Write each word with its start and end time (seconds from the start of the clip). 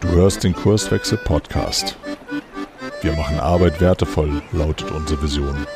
Du 0.00 0.08
hörst 0.08 0.44
den 0.44 0.54
Kurswechsel 0.54 1.18
Podcast. 1.18 1.96
Wir 3.00 3.12
machen 3.14 3.40
Arbeit 3.40 3.80
wertevoll, 3.80 4.40
lautet 4.52 4.92
unsere 4.92 5.20
Vision. 5.20 5.66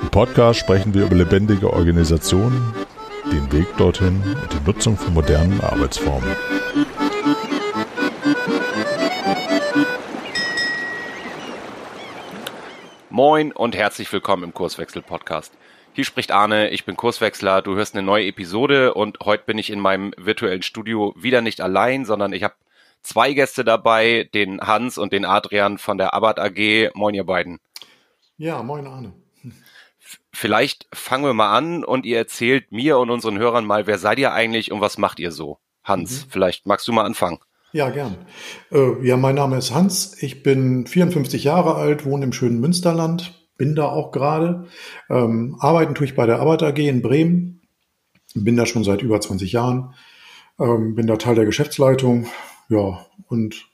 Im 0.00 0.08
Podcast 0.10 0.60
sprechen 0.60 0.94
wir 0.94 1.06
über 1.06 1.16
lebendige 1.16 1.72
Organisationen, 1.72 2.72
den 3.32 3.50
Weg 3.50 3.66
dorthin 3.76 4.22
und 4.40 4.52
die 4.52 4.64
Nutzung 4.64 4.96
von 4.96 5.14
modernen 5.14 5.60
Arbeitsformen. 5.62 6.30
Moin 13.10 13.50
und 13.50 13.74
herzlich 13.74 14.12
willkommen 14.12 14.44
im 14.44 14.54
Kurswechsel 14.54 15.02
Podcast. 15.02 15.52
Hier 15.96 16.04
spricht 16.04 16.30
Arne, 16.30 16.68
ich 16.68 16.84
bin 16.84 16.94
Kurswechsler, 16.94 17.62
du 17.62 17.74
hörst 17.74 17.94
eine 17.94 18.04
neue 18.04 18.26
Episode 18.26 18.92
und 18.92 19.20
heute 19.24 19.44
bin 19.46 19.56
ich 19.56 19.70
in 19.70 19.80
meinem 19.80 20.12
virtuellen 20.18 20.60
Studio 20.60 21.14
wieder 21.16 21.40
nicht 21.40 21.62
allein, 21.62 22.04
sondern 22.04 22.34
ich 22.34 22.42
habe 22.42 22.52
zwei 23.02 23.32
Gäste 23.32 23.64
dabei, 23.64 24.28
den 24.34 24.60
Hans 24.60 24.98
und 24.98 25.14
den 25.14 25.24
Adrian 25.24 25.78
von 25.78 25.96
der 25.96 26.12
Abbott 26.12 26.38
AG. 26.38 26.90
Moin 26.92 27.14
ihr 27.14 27.24
beiden. 27.24 27.60
Ja, 28.36 28.62
moin 28.62 28.86
Arne. 28.86 29.14
Vielleicht 30.34 30.86
fangen 30.92 31.24
wir 31.24 31.32
mal 31.32 31.56
an 31.56 31.82
und 31.82 32.04
ihr 32.04 32.18
erzählt 32.18 32.72
mir 32.72 32.98
und 32.98 33.08
unseren 33.08 33.38
Hörern 33.38 33.64
mal, 33.64 33.86
wer 33.86 33.96
seid 33.96 34.18
ihr 34.18 34.34
eigentlich 34.34 34.72
und 34.72 34.82
was 34.82 34.98
macht 34.98 35.18
ihr 35.18 35.32
so? 35.32 35.60
Hans, 35.82 36.26
mhm. 36.26 36.30
vielleicht 36.30 36.66
magst 36.66 36.86
du 36.86 36.92
mal 36.92 37.06
anfangen. 37.06 37.38
Ja, 37.72 37.88
gern. 37.88 38.16
Äh, 38.70 39.02
ja, 39.02 39.16
mein 39.16 39.36
Name 39.36 39.56
ist 39.56 39.72
Hans. 39.72 40.22
Ich 40.22 40.42
bin 40.42 40.86
54 40.86 41.42
Jahre 41.42 41.76
alt, 41.76 42.04
wohne 42.04 42.26
im 42.26 42.34
schönen 42.34 42.60
Münsterland, 42.60 43.45
bin 43.56 43.74
da 43.74 43.88
auch 43.88 44.12
gerade. 44.12 44.66
Ähm, 45.08 45.56
arbeiten 45.60 45.94
tue 45.94 46.06
ich 46.06 46.14
bei 46.14 46.26
der 46.26 46.40
Arbeit 46.40 46.62
AG 46.62 46.78
in 46.78 47.02
Bremen. 47.02 47.62
Bin 48.34 48.56
da 48.56 48.66
schon 48.66 48.84
seit 48.84 49.02
über 49.02 49.20
20 49.20 49.52
Jahren. 49.52 49.94
Ähm, 50.58 50.94
bin 50.94 51.06
da 51.06 51.16
Teil 51.16 51.34
der 51.34 51.46
Geschäftsleitung. 51.46 52.26
Ja, 52.68 53.06
und 53.28 53.66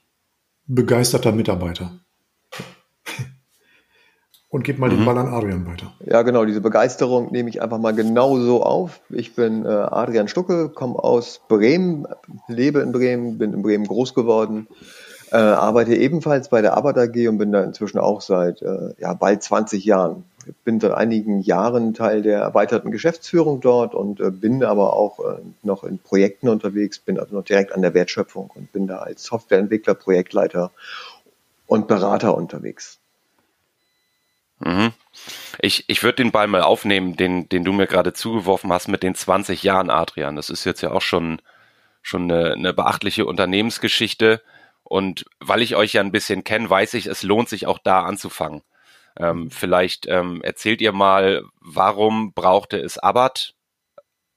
begeisterter 0.67 1.31
Mitarbeiter 1.31 1.99
und 4.49 4.63
gebe 4.63 4.79
mal 4.79 4.89
mhm. 4.89 4.97
den 4.97 5.05
Ball 5.05 5.17
an 5.17 5.27
Adrian 5.27 5.65
weiter. 5.65 5.93
Ja, 6.05 6.21
genau, 6.21 6.45
diese 6.45 6.61
Begeisterung 6.61 7.31
nehme 7.31 7.49
ich 7.49 7.61
einfach 7.61 7.79
mal 7.79 7.93
genauso 7.93 8.63
auf. 8.63 9.01
Ich 9.09 9.35
bin 9.35 9.65
äh, 9.65 9.69
Adrian 9.69 10.27
Stucke, 10.27 10.69
komme 10.69 10.95
aus 10.95 11.41
Bremen, 11.49 12.07
lebe 12.47 12.79
in 12.79 12.91
Bremen, 12.91 13.37
bin 13.37 13.53
in 13.53 13.61
Bremen 13.61 13.85
groß 13.85 14.13
geworden, 14.13 14.67
äh, 15.33 15.37
arbeite 15.37 15.95
ebenfalls 15.95 16.47
bei 16.47 16.61
der 16.61 16.77
Arbeit 16.77 16.95
AG 16.99 17.27
und 17.27 17.39
bin 17.39 17.51
da 17.51 17.63
inzwischen 17.63 17.97
auch 17.97 18.21
seit 18.21 18.61
äh, 18.61 18.93
ja, 18.99 19.13
bald 19.15 19.41
20 19.41 19.83
Jahren. 19.83 20.25
Bin 20.63 20.79
seit 20.79 20.91
einigen 20.91 21.41
Jahren 21.41 21.95
Teil 21.95 22.21
der 22.21 22.39
erweiterten 22.39 22.91
Geschäftsführung 22.91 23.59
dort 23.59 23.95
und 23.95 24.19
äh, 24.19 24.29
bin 24.29 24.63
aber 24.63 24.93
auch 24.93 25.19
äh, 25.19 25.39
noch 25.63 25.83
in 25.85 25.97
Projekten 25.97 26.49
unterwegs, 26.49 26.99
bin 26.99 27.19
also 27.19 27.35
noch 27.35 27.43
direkt 27.43 27.71
an 27.71 27.81
der 27.81 27.95
Wertschöpfung 27.95 28.51
und 28.53 28.71
bin 28.73 28.85
da 28.85 28.99
als 28.99 29.23
Softwareentwickler, 29.23 29.95
Projektleiter 29.95 30.69
und 31.65 31.87
Berater 31.87 32.37
unterwegs. 32.37 32.99
Mhm. 34.59 34.93
Ich, 35.59 35.85
ich 35.87 36.03
würde 36.03 36.17
den 36.17 36.31
Ball 36.31 36.45
mal 36.45 36.61
aufnehmen, 36.61 37.15
den, 37.15 37.49
den 37.49 37.63
du 37.63 37.73
mir 37.73 37.87
gerade 37.87 38.13
zugeworfen 38.13 38.71
hast 38.71 38.87
mit 38.87 39.01
den 39.01 39.15
20 39.15 39.63
Jahren, 39.63 39.89
Adrian. 39.89 40.35
Das 40.35 40.51
ist 40.51 40.63
jetzt 40.63 40.81
ja 40.81 40.91
auch 40.91 41.01
schon, 41.01 41.41
schon 42.03 42.31
eine, 42.31 42.53
eine 42.53 42.73
beachtliche 42.73 43.25
Unternehmensgeschichte. 43.25 44.41
Und 44.83 45.25
weil 45.39 45.61
ich 45.61 45.75
euch 45.75 45.93
ja 45.93 46.01
ein 46.01 46.11
bisschen 46.11 46.43
kenne, 46.43 46.69
weiß 46.69 46.93
ich, 46.95 47.07
es 47.07 47.23
lohnt 47.23 47.49
sich 47.49 47.67
auch 47.67 47.79
da 47.79 48.03
anzufangen. 48.03 48.61
Ähm, 49.17 49.49
vielleicht 49.51 50.07
ähm, 50.07 50.41
erzählt 50.43 50.81
ihr 50.81 50.91
mal, 50.91 51.43
warum 51.59 52.33
brauchte 52.33 52.77
es 52.77 52.97
Abbott? 52.97 53.55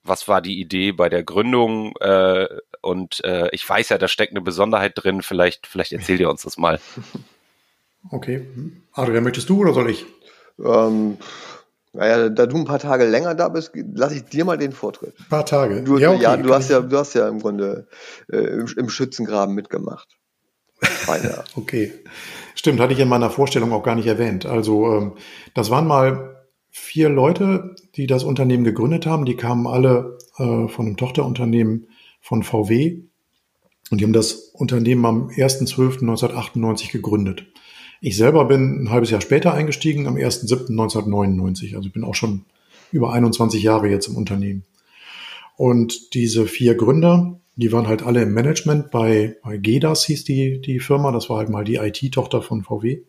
Was 0.02 0.28
war 0.28 0.40
die 0.40 0.60
Idee 0.60 0.92
bei 0.92 1.08
der 1.08 1.24
Gründung? 1.24 1.94
Äh, 2.00 2.46
und 2.80 3.24
äh, 3.24 3.48
ich 3.52 3.68
weiß 3.68 3.88
ja, 3.88 3.98
da 3.98 4.06
steckt 4.06 4.32
eine 4.32 4.40
Besonderheit 4.40 4.92
drin. 4.94 5.22
Vielleicht, 5.22 5.66
vielleicht 5.66 5.92
erzählt 5.92 6.20
ihr 6.20 6.30
uns 6.30 6.42
das 6.42 6.56
mal. 6.56 6.80
Okay. 8.12 8.46
Adrian, 8.92 9.24
möchtest 9.24 9.48
du 9.48 9.58
oder 9.58 9.72
soll 9.72 9.90
ich? 9.90 10.06
Ähm, 10.64 11.18
naja, 11.92 12.28
da 12.28 12.46
du 12.46 12.56
ein 12.56 12.64
paar 12.64 12.78
Tage 12.78 13.04
länger 13.04 13.34
da 13.34 13.48
bist, 13.48 13.72
lasse 13.74 14.16
ich 14.16 14.24
dir 14.24 14.44
mal 14.44 14.58
den 14.58 14.72
Vortritt. 14.72 15.14
Ein 15.18 15.28
paar 15.28 15.46
Tage. 15.46 15.82
Du, 15.82 15.98
ja, 15.98 16.10
okay, 16.10 16.22
ja, 16.22 16.36
du 16.36 16.52
hast 16.52 16.68
ja, 16.68 16.80
du 16.80 16.96
hast 16.96 17.14
ja 17.14 17.26
im 17.28 17.40
Grunde 17.40 17.88
äh, 18.30 18.36
im, 18.36 18.66
im, 18.76 18.88
Schützengraben 18.88 19.54
mitgemacht. 19.54 20.16
okay. 21.56 21.92
Stimmt, 22.54 22.80
hatte 22.80 22.92
ich 22.92 23.00
in 23.00 23.08
meiner 23.08 23.30
Vorstellung 23.30 23.72
auch 23.72 23.82
gar 23.82 23.94
nicht 23.94 24.06
erwähnt. 24.06 24.46
Also 24.46 24.92
ähm, 24.92 25.12
das 25.54 25.70
waren 25.70 25.86
mal 25.86 26.46
vier 26.70 27.08
Leute, 27.08 27.76
die 27.96 28.06
das 28.06 28.24
Unternehmen 28.24 28.64
gegründet 28.64 29.06
haben. 29.06 29.24
Die 29.24 29.36
kamen 29.36 29.66
alle 29.66 30.18
äh, 30.38 30.68
von 30.68 30.86
einem 30.86 30.96
Tochterunternehmen 30.96 31.88
von 32.20 32.42
VW 32.42 33.02
und 33.90 34.00
die 34.00 34.04
haben 34.04 34.12
das 34.12 34.34
Unternehmen 34.52 35.04
am 35.04 35.28
1.12.1998 35.28 36.92
gegründet. 36.92 37.46
Ich 38.00 38.16
selber 38.16 38.44
bin 38.44 38.82
ein 38.82 38.90
halbes 38.90 39.10
Jahr 39.10 39.20
später 39.20 39.54
eingestiegen, 39.54 40.06
am 40.06 40.16
1.7.1999. 40.16 41.76
Also 41.76 41.86
ich 41.86 41.92
bin 41.92 42.04
auch 42.04 42.14
schon 42.14 42.44
über 42.92 43.12
21 43.12 43.62
Jahre 43.62 43.88
jetzt 43.88 44.08
im 44.08 44.16
Unternehmen. 44.16 44.64
Und 45.56 46.14
diese 46.14 46.46
vier 46.46 46.74
Gründer, 46.74 47.40
die 47.56 47.72
waren 47.72 47.88
halt 47.88 48.02
alle 48.02 48.22
im 48.22 48.34
Management 48.34 48.90
bei, 48.90 49.36
bei 49.42 49.56
GEDAS 49.56 50.04
hieß 50.04 50.24
die, 50.24 50.60
die 50.60 50.78
Firma. 50.78 51.10
Das 51.10 51.30
war 51.30 51.38
halt 51.38 51.48
mal 51.48 51.64
die 51.64 51.76
IT-Tochter 51.76 52.42
von 52.42 52.62
VW. 52.62 53.02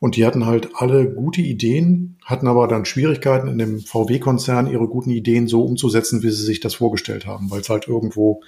Und 0.00 0.16
die 0.16 0.24
hatten 0.24 0.46
halt 0.46 0.70
alle 0.74 1.12
gute 1.12 1.42
Ideen, 1.42 2.18
hatten 2.24 2.46
aber 2.46 2.68
dann 2.68 2.84
Schwierigkeiten 2.84 3.48
in 3.48 3.58
dem 3.58 3.80
VW-Konzern, 3.80 4.70
ihre 4.70 4.88
guten 4.88 5.10
Ideen 5.10 5.48
so 5.48 5.64
umzusetzen, 5.64 6.22
wie 6.22 6.30
sie 6.30 6.44
sich 6.44 6.60
das 6.60 6.74
vorgestellt 6.74 7.26
haben, 7.26 7.50
weil 7.50 7.60
es 7.60 7.68
halt 7.68 7.88
irgendwo 7.88 8.42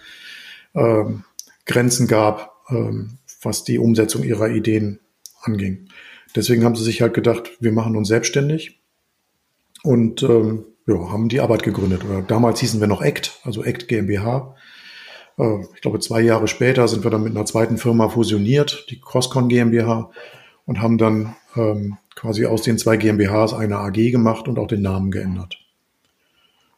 ähm, 0.75 1.25
Grenzen 1.67 2.07
gab, 2.07 2.53
ähm, 2.71 3.19
was 3.43 3.65
die 3.65 3.79
Umsetzung 3.79 4.23
ihrer 4.23 4.49
Ideen 4.49 5.01
anging. 5.43 5.89
Deswegen 6.37 6.65
haben 6.65 6.77
sie 6.77 6.85
sich 6.85 7.03
halt 7.03 7.15
gedacht, 7.15 7.51
wir 7.61 7.73
machen 7.73 7.97
uns 7.97 8.09
selbstständig 8.09 8.81
und 9.83 10.23
ähm, 10.23 10.65
ja, 10.87 11.11
haben 11.11 11.29
die 11.29 11.41
Arbeit 11.41 11.65
gegründet. 11.65 12.05
Oder 12.05 12.23
damals 12.23 12.61
hießen 12.61 12.81
wir 12.81 12.87
noch 12.87 13.03
ACT, 13.03 13.41
also 13.43 13.63
ACT 13.63 13.89
GmbH. 13.89 14.55
Äh, 15.41 15.65
ich 15.75 15.81
glaube, 15.81 16.01
zwei 16.01 16.21
Jahre 16.21 16.47
später 16.47 16.87
sind 16.87 17.05
wir 17.05 17.11
dann 17.11 17.23
mit 17.23 17.35
einer 17.35 17.47
zweiten 17.47 17.79
Firma 17.79 18.09
fusioniert, 18.09 18.87
die 18.91 19.01
Crosscon 19.01 19.49
GmbH, 19.49 20.11
und 20.67 20.81
haben 20.81 20.99
dann 20.99 21.35
ähm, 21.57 21.97
quasi 22.15 22.47
aus 22.47 22.63
den 22.63 22.79
zwei 22.79 22.97
GmbHs 22.97 23.55
eine 23.55 23.79
AG 23.79 24.11
gemacht 24.11 24.47
und 24.47 24.59
auch 24.59 24.69
den 24.69 24.83
Namen 24.83 25.11
geändert. 25.11 25.59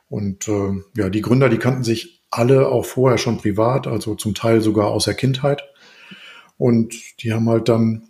Und 0.09 0.49
äh, 0.49 0.73
ja, 0.97 1.11
die 1.11 1.21
Gründer, 1.21 1.49
die 1.49 1.59
kannten 1.59 1.85
sich 1.85 2.23
alle 2.31 2.69
auch 2.69 2.85
vorher 2.85 3.19
schon 3.19 3.39
privat, 3.39 3.87
also 3.87 4.15
zum 4.15 4.35
Teil 4.35 4.61
sogar 4.61 4.89
aus 4.89 5.05
der 5.05 5.15
Kindheit. 5.15 5.63
Und 6.57 6.95
die 7.23 7.33
haben 7.33 7.49
halt 7.49 7.69
dann 7.69 8.09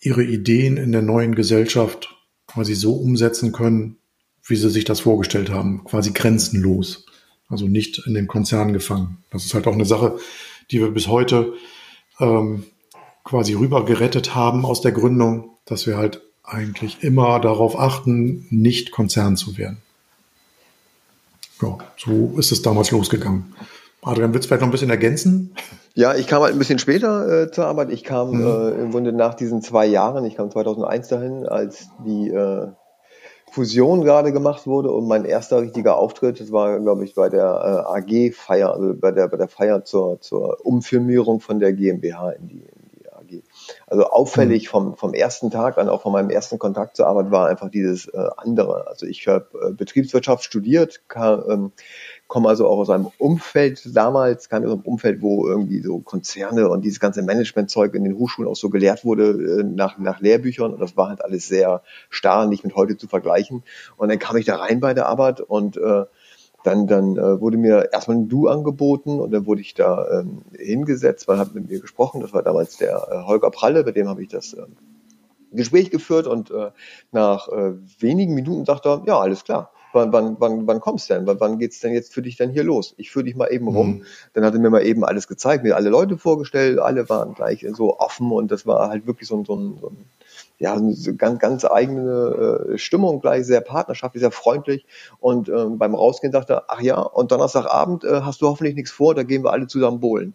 ihre 0.00 0.24
Ideen 0.24 0.76
in 0.76 0.92
der 0.92 1.02
neuen 1.02 1.34
Gesellschaft 1.34 2.16
quasi 2.46 2.74
so 2.74 2.94
umsetzen 2.94 3.52
können, 3.52 3.98
wie 4.44 4.56
sie 4.56 4.70
sich 4.70 4.84
das 4.84 5.00
vorgestellt 5.00 5.50
haben, 5.50 5.84
quasi 5.84 6.12
grenzenlos. 6.12 7.04
Also 7.48 7.66
nicht 7.66 8.02
in 8.06 8.14
den 8.14 8.26
Konzernen 8.26 8.72
gefangen. 8.72 9.18
Das 9.30 9.44
ist 9.44 9.54
halt 9.54 9.66
auch 9.66 9.72
eine 9.72 9.86
Sache, 9.86 10.18
die 10.70 10.80
wir 10.80 10.90
bis 10.90 11.08
heute 11.08 11.54
ähm, 12.20 12.64
quasi 13.24 13.54
rüber 13.54 13.84
gerettet 13.84 14.34
haben 14.34 14.64
aus 14.64 14.80
der 14.80 14.92
Gründung, 14.92 15.50
dass 15.64 15.86
wir 15.86 15.96
halt 15.96 16.22
eigentlich 16.42 17.02
immer 17.02 17.40
darauf 17.40 17.78
achten, 17.78 18.46
nicht 18.50 18.90
Konzern 18.90 19.36
zu 19.36 19.58
werden. 19.58 19.78
Ja, 21.60 21.78
so 21.96 22.34
ist 22.38 22.52
es 22.52 22.62
damals 22.62 22.90
losgegangen. 22.90 23.54
Adrian, 24.02 24.32
willst 24.32 24.44
du 24.44 24.48
vielleicht 24.48 24.60
noch 24.60 24.68
ein 24.68 24.72
bisschen 24.72 24.90
ergänzen? 24.90 25.54
Ja, 25.94 26.14
ich 26.14 26.28
kam 26.28 26.42
halt 26.42 26.54
ein 26.54 26.58
bisschen 26.58 26.78
später 26.78 27.42
äh, 27.42 27.50
zur 27.50 27.66
Arbeit. 27.66 27.90
Ich 27.90 28.04
kam 28.04 28.30
mhm. 28.30 28.46
äh, 28.46 28.70
im 28.82 28.92
Grunde 28.92 29.12
nach 29.12 29.34
diesen 29.34 29.60
zwei 29.60 29.86
Jahren, 29.86 30.24
ich 30.24 30.36
kam 30.36 30.50
2001 30.50 31.08
dahin, 31.08 31.46
als 31.46 31.88
die 32.06 32.28
äh, 32.28 32.68
Fusion 33.50 34.02
gerade 34.02 34.32
gemacht 34.32 34.66
wurde 34.66 34.90
und 34.90 35.06
mein 35.08 35.24
erster 35.24 35.60
richtiger 35.62 35.96
Auftritt, 35.96 36.40
das 36.40 36.52
war, 36.52 36.78
glaube 36.80 37.04
ich, 37.04 37.14
bei 37.14 37.28
der 37.28 37.84
äh, 37.86 38.28
AG-Feier, 38.28 38.72
also 38.72 38.94
bei 38.94 39.10
der, 39.10 39.28
bei 39.28 39.36
der 39.36 39.48
Feier 39.48 39.84
zur, 39.84 40.20
zur 40.20 40.64
Umfirmierung 40.64 41.40
von 41.40 41.58
der 41.58 41.72
GmbH 41.72 42.30
in 42.30 42.48
die, 42.48 42.54
in 42.54 43.00
die 43.00 43.12
AG. 43.12 43.42
Also 43.86 44.04
auffällig 44.04 44.66
mhm. 44.66 44.70
vom, 44.70 44.96
vom 44.96 45.14
ersten 45.14 45.50
Tag 45.50 45.78
an, 45.78 45.88
auch 45.88 46.02
von 46.02 46.12
meinem 46.12 46.30
ersten 46.30 46.58
Kontakt 46.58 46.96
zur 46.96 47.06
Arbeit, 47.06 47.30
war 47.30 47.48
einfach 47.48 47.70
dieses 47.70 48.06
äh, 48.08 48.28
andere. 48.36 48.86
Also 48.86 49.06
ich 49.06 49.26
habe 49.26 49.46
äh, 49.62 49.72
Betriebswirtschaft 49.72 50.44
studiert, 50.44 51.08
kam, 51.08 51.44
ähm, 51.48 51.72
komme 52.28 52.50
also 52.50 52.68
auch 52.68 52.78
aus 52.78 52.90
einem 52.90 53.08
Umfeld. 53.16 53.96
Damals, 53.96 54.48
kam 54.48 54.62
aus 54.62 54.70
einem 54.70 54.82
Umfeld, 54.82 55.22
wo 55.22 55.48
irgendwie 55.48 55.80
so 55.80 55.98
Konzerne 55.98 56.68
und 56.68 56.84
dieses 56.84 57.00
ganze 57.00 57.22
Managementzeug 57.22 57.94
in 57.94 58.04
den 58.04 58.18
Hochschulen 58.18 58.50
auch 58.50 58.56
so 58.56 58.68
gelehrt 58.68 59.04
wurde 59.04 59.30
äh, 59.30 59.64
nach, 59.64 59.98
nach 59.98 60.20
Lehrbüchern. 60.20 60.72
Und 60.72 60.80
das 60.80 60.96
war 60.96 61.08
halt 61.08 61.24
alles 61.24 61.48
sehr 61.48 61.82
starr, 62.10 62.46
nicht 62.46 62.64
mit 62.64 62.76
heute 62.76 62.98
zu 62.98 63.08
vergleichen. 63.08 63.64
Und 63.96 64.10
dann 64.10 64.18
kam 64.18 64.36
ich 64.36 64.44
da 64.44 64.56
rein 64.56 64.78
bei 64.78 64.92
der 64.92 65.06
Arbeit 65.06 65.40
und 65.40 65.78
äh, 65.78 66.04
dann, 66.64 66.86
dann 66.86 67.16
äh, 67.16 67.40
wurde 67.40 67.56
mir 67.56 67.92
erstmal 67.92 68.18
ein 68.18 68.28
Du 68.28 68.48
angeboten 68.48 69.20
und 69.20 69.30
dann 69.30 69.46
wurde 69.46 69.62
ich 69.62 69.72
da 69.72 70.20
ähm, 70.20 70.42
hingesetzt, 70.52 71.28
man 71.28 71.38
hat 71.38 71.54
mit 71.54 71.70
mir 71.70 71.80
gesprochen, 71.80 72.20
das 72.20 72.34
war 72.34 72.42
damals 72.42 72.76
der 72.76 73.08
äh, 73.10 73.22
Holger 73.26 73.50
Pralle, 73.50 73.84
bei 73.84 73.92
dem 73.92 74.08
habe 74.08 74.22
ich 74.22 74.28
das 74.28 74.52
äh, 74.52 74.66
Gespräch 75.52 75.90
geführt 75.90 76.26
und 76.26 76.50
äh, 76.50 76.72
nach 77.12 77.48
äh, 77.48 77.74
wenigen 78.00 78.34
Minuten 78.34 78.66
sagt 78.66 78.86
er, 78.86 79.02
ja, 79.06 79.18
alles 79.18 79.44
klar 79.44 79.70
wann, 79.92 80.12
wann, 80.12 80.36
wann, 80.38 80.66
wann 80.66 80.80
kommst 80.80 81.08
du 81.08 81.14
denn? 81.14 81.26
Wann, 81.26 81.40
wann 81.40 81.58
geht's 81.58 81.80
denn 81.80 81.92
jetzt 81.92 82.12
für 82.12 82.22
dich 82.22 82.36
denn 82.36 82.50
hier 82.50 82.64
los? 82.64 82.94
Ich 82.96 83.10
führe 83.10 83.24
dich 83.24 83.36
mal 83.36 83.48
eben 83.48 83.68
rum. 83.68 83.88
Mhm. 83.88 84.04
Dann 84.34 84.44
hat 84.44 84.54
er 84.54 84.60
mir 84.60 84.70
mal 84.70 84.84
eben 84.84 85.04
alles 85.04 85.28
gezeigt, 85.28 85.64
mir 85.64 85.76
alle 85.76 85.90
Leute 85.90 86.18
vorgestellt, 86.18 86.78
alle 86.78 87.08
waren 87.08 87.34
gleich 87.34 87.66
so 87.72 87.98
offen 87.98 88.30
und 88.32 88.50
das 88.50 88.66
war 88.66 88.88
halt 88.88 89.06
wirklich 89.06 89.28
so 89.28 89.36
ein, 89.36 89.44
so 89.44 89.56
ein, 89.56 89.78
so 89.80 89.88
ein 89.88 89.96
ja, 90.58 90.74
eine 90.74 90.94
ganz, 91.16 91.38
ganz 91.38 91.64
eigene 91.64 92.70
äh, 92.72 92.78
Stimmung 92.78 93.20
gleich, 93.20 93.46
sehr 93.46 93.60
partnerschaftlich, 93.60 94.20
sehr 94.20 94.32
freundlich. 94.32 94.86
Und 95.20 95.48
ähm, 95.48 95.78
beim 95.78 95.94
Rausgehen 95.94 96.32
sagte 96.32 96.54
er, 96.54 96.64
ach 96.68 96.80
ja, 96.80 97.00
und 97.00 97.30
Donnerstagabend 97.30 98.04
äh, 98.04 98.22
hast 98.22 98.42
du 98.42 98.48
hoffentlich 98.48 98.74
nichts 98.74 98.90
vor, 98.90 99.14
da 99.14 99.22
gehen 99.22 99.44
wir 99.44 99.52
alle 99.52 99.68
zusammen 99.68 100.00
bowlen. 100.00 100.34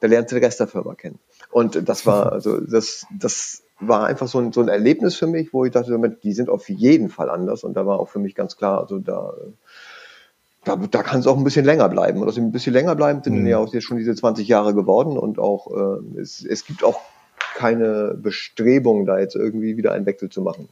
Da 0.00 0.08
lernst 0.08 0.32
du 0.32 0.36
den 0.36 0.44
Rest 0.44 0.60
der 0.60 0.66
Firma 0.66 0.94
kennen. 0.94 1.18
Und 1.50 1.88
das 1.88 2.06
war, 2.06 2.32
also 2.32 2.60
das, 2.60 3.06
das 3.18 3.62
war 3.86 4.06
einfach 4.06 4.28
so 4.28 4.38
ein, 4.38 4.52
so 4.52 4.60
ein 4.60 4.68
Erlebnis 4.68 5.16
für 5.16 5.26
mich, 5.26 5.52
wo 5.52 5.64
ich 5.64 5.72
dachte, 5.72 5.98
die 6.22 6.32
sind 6.32 6.48
auf 6.48 6.68
jeden 6.68 7.08
Fall 7.08 7.30
anders. 7.30 7.64
Und 7.64 7.74
da 7.74 7.86
war 7.86 7.98
auch 7.98 8.08
für 8.08 8.18
mich 8.18 8.34
ganz 8.34 8.56
klar, 8.56 8.80
also 8.80 8.98
da, 8.98 9.34
da, 10.64 10.76
da 10.76 11.02
kann 11.02 11.20
es 11.20 11.26
auch 11.26 11.36
ein 11.36 11.44
bisschen 11.44 11.64
länger 11.64 11.88
bleiben. 11.88 12.20
Und 12.22 12.28
aus 12.28 12.36
dem 12.36 12.46
ein 12.46 12.52
bisschen 12.52 12.72
länger 12.72 12.94
bleiben 12.94 13.22
sind 13.22 13.40
mhm. 13.40 13.46
ja 13.46 13.58
auch 13.58 13.72
jetzt 13.72 13.84
schon 13.84 13.96
diese 13.96 14.14
20 14.14 14.46
Jahre 14.48 14.74
geworden. 14.74 15.18
Und 15.18 15.38
auch 15.38 15.70
äh, 15.70 16.20
es, 16.20 16.44
es 16.44 16.64
gibt 16.64 16.84
auch 16.84 17.00
keine 17.54 18.14
Bestrebung, 18.14 19.06
da 19.06 19.18
jetzt 19.18 19.36
irgendwie 19.36 19.76
wieder 19.76 19.92
einen 19.92 20.06
Wechsel 20.06 20.30
zu 20.30 20.42
machen. 20.42 20.68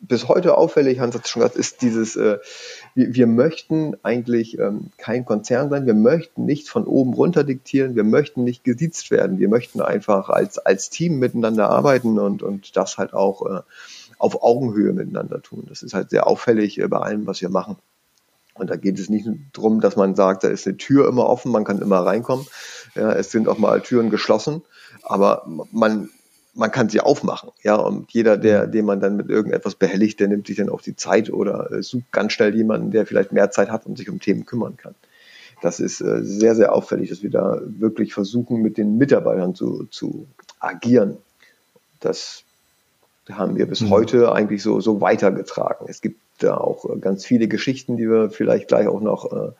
Bis 0.00 0.28
heute 0.28 0.56
auffällig, 0.56 0.98
Hans 0.98 1.14
hat 1.14 1.24
es 1.24 1.30
schon 1.30 1.42
gesagt, 1.42 1.56
ist 1.56 1.82
dieses, 1.82 2.16
äh, 2.16 2.38
wir, 2.94 3.14
wir 3.14 3.26
möchten 3.26 3.96
eigentlich 4.02 4.58
ähm, 4.58 4.90
kein 4.96 5.24
Konzern 5.24 5.70
sein, 5.70 5.86
wir 5.86 5.94
möchten 5.94 6.44
nicht 6.44 6.68
von 6.68 6.84
oben 6.84 7.14
runter 7.14 7.44
diktieren, 7.44 7.94
wir 7.94 8.04
möchten 8.04 8.44
nicht 8.44 8.64
gesiezt 8.64 9.10
werden, 9.10 9.38
wir 9.38 9.48
möchten 9.48 9.80
einfach 9.80 10.28
als, 10.28 10.58
als 10.58 10.90
Team 10.90 11.18
miteinander 11.18 11.70
arbeiten 11.70 12.18
und, 12.18 12.42
und 12.42 12.76
das 12.76 12.98
halt 12.98 13.14
auch 13.14 13.46
äh, 13.46 13.60
auf 14.18 14.42
Augenhöhe 14.42 14.92
miteinander 14.92 15.42
tun. 15.42 15.64
Das 15.68 15.82
ist 15.82 15.94
halt 15.94 16.10
sehr 16.10 16.26
auffällig 16.26 16.78
äh, 16.78 16.88
bei 16.88 16.98
allem, 16.98 17.26
was 17.26 17.40
wir 17.40 17.48
machen. 17.48 17.76
Und 18.54 18.68
da 18.68 18.76
geht 18.76 18.98
es 18.98 19.08
nicht 19.08 19.26
darum, 19.54 19.80
dass 19.80 19.96
man 19.96 20.14
sagt, 20.14 20.44
da 20.44 20.48
ist 20.48 20.66
eine 20.66 20.76
Tür 20.76 21.08
immer 21.08 21.26
offen, 21.26 21.50
man 21.50 21.64
kann 21.64 21.80
immer 21.80 22.00
reinkommen. 22.00 22.46
Ja, 22.94 23.12
es 23.12 23.30
sind 23.30 23.48
auch 23.48 23.56
mal 23.56 23.80
Türen 23.80 24.10
geschlossen, 24.10 24.62
aber 25.02 25.46
man 25.72 26.10
man 26.54 26.70
kann 26.70 26.88
sie 26.88 27.00
aufmachen, 27.00 27.50
ja, 27.62 27.76
und 27.76 28.12
jeder, 28.12 28.36
der, 28.36 28.66
mhm. 28.66 28.72
den 28.72 28.84
man 28.84 29.00
dann 29.00 29.16
mit 29.16 29.30
irgendetwas 29.30 29.74
behelligt, 29.74 30.20
der 30.20 30.28
nimmt 30.28 30.46
sich 30.46 30.56
dann 30.56 30.68
auch 30.68 30.82
die 30.82 30.96
Zeit 30.96 31.30
oder 31.32 31.70
äh, 31.72 31.82
sucht 31.82 32.12
ganz 32.12 32.32
schnell 32.32 32.54
jemanden, 32.54 32.90
der 32.90 33.06
vielleicht 33.06 33.32
mehr 33.32 33.50
Zeit 33.50 33.70
hat 33.70 33.86
und 33.86 33.96
sich 33.96 34.10
um 34.10 34.20
Themen 34.20 34.44
kümmern 34.44 34.76
kann. 34.76 34.94
Das 35.62 35.80
ist 35.80 36.00
äh, 36.00 36.22
sehr, 36.22 36.54
sehr 36.54 36.74
auffällig, 36.74 37.08
dass 37.08 37.22
wir 37.22 37.30
da 37.30 37.60
wirklich 37.64 38.12
versuchen, 38.12 38.60
mit 38.60 38.76
den 38.76 38.98
Mitarbeitern 38.98 39.54
zu, 39.54 39.84
zu 39.90 40.26
agieren. 40.58 41.16
Das 42.00 42.42
haben 43.30 43.56
wir 43.56 43.66
bis 43.66 43.80
mhm. 43.80 43.90
heute 43.90 44.32
eigentlich 44.32 44.62
so, 44.62 44.80
so 44.80 45.00
weitergetragen. 45.00 45.86
Es 45.88 46.00
gibt 46.00 46.20
da 46.40 46.56
auch 46.56 46.84
äh, 46.84 46.98
ganz 46.98 47.24
viele 47.24 47.48
Geschichten, 47.48 47.96
die 47.96 48.10
wir 48.10 48.30
vielleicht 48.30 48.68
gleich 48.68 48.88
auch 48.88 49.00
noch 49.00 49.32
äh, 49.32 49.52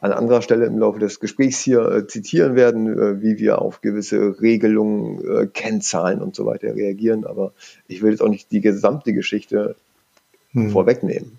an 0.00 0.12
anderer 0.12 0.42
Stelle 0.42 0.66
im 0.66 0.78
Laufe 0.78 0.98
des 0.98 1.20
Gesprächs 1.20 1.60
hier 1.60 1.80
äh, 1.80 2.06
zitieren 2.06 2.56
werden, 2.56 2.86
äh, 2.98 3.22
wie 3.22 3.38
wir 3.38 3.60
auf 3.60 3.80
gewisse 3.82 4.40
Regelungen, 4.40 5.20
äh, 5.24 5.46
Kennzahlen 5.46 6.22
und 6.22 6.34
so 6.34 6.46
weiter 6.46 6.74
reagieren. 6.74 7.26
Aber 7.26 7.52
ich 7.86 8.02
will 8.02 8.10
jetzt 8.10 8.22
auch 8.22 8.28
nicht 8.28 8.50
die 8.50 8.60
gesamte 8.60 9.12
Geschichte 9.12 9.76
hm. 10.52 10.70
vorwegnehmen. 10.70 11.38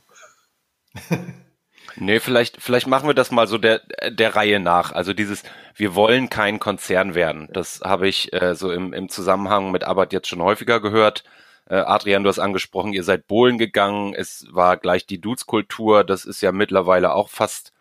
Nee, 1.98 2.20
vielleicht, 2.20 2.62
vielleicht 2.62 2.88
machen 2.88 3.10
wir 3.10 3.14
das 3.14 3.32
mal 3.32 3.48
so 3.48 3.58
der, 3.58 3.82
der 4.10 4.36
Reihe 4.36 4.60
nach. 4.60 4.94
Also 4.94 5.14
dieses, 5.14 5.44
wir 5.76 5.94
wollen 5.94 6.30
kein 6.30 6.60
Konzern 6.60 7.16
werden. 7.16 7.50
Das 7.52 7.82
habe 7.84 8.08
ich 8.08 8.32
äh, 8.34 8.56
so 8.56 8.72
im, 8.72 8.94
im 8.94 9.10
Zusammenhang 9.10 9.72
mit 9.72 9.84
Arbeit 9.84 10.14
jetzt 10.14 10.30
schon 10.30 10.42
häufiger 10.42 10.80
gehört. 10.80 11.24
Äh, 11.70 11.76
Adrian, 11.76 12.24
du 12.24 12.30
hast 12.30 12.40
angesprochen, 12.40 12.94
ihr 12.94 13.04
seid 13.04 13.28
Bohlen 13.28 13.58
gegangen. 13.58 14.14
Es 14.14 14.46
war 14.52 14.78
gleich 14.78 15.06
die 15.06 15.20
Dudes-Kultur. 15.20 16.04
Das 16.04 16.24
ist 16.26 16.42
ja 16.42 16.52
mittlerweile 16.52 17.14
auch 17.14 17.30
fast 17.30 17.74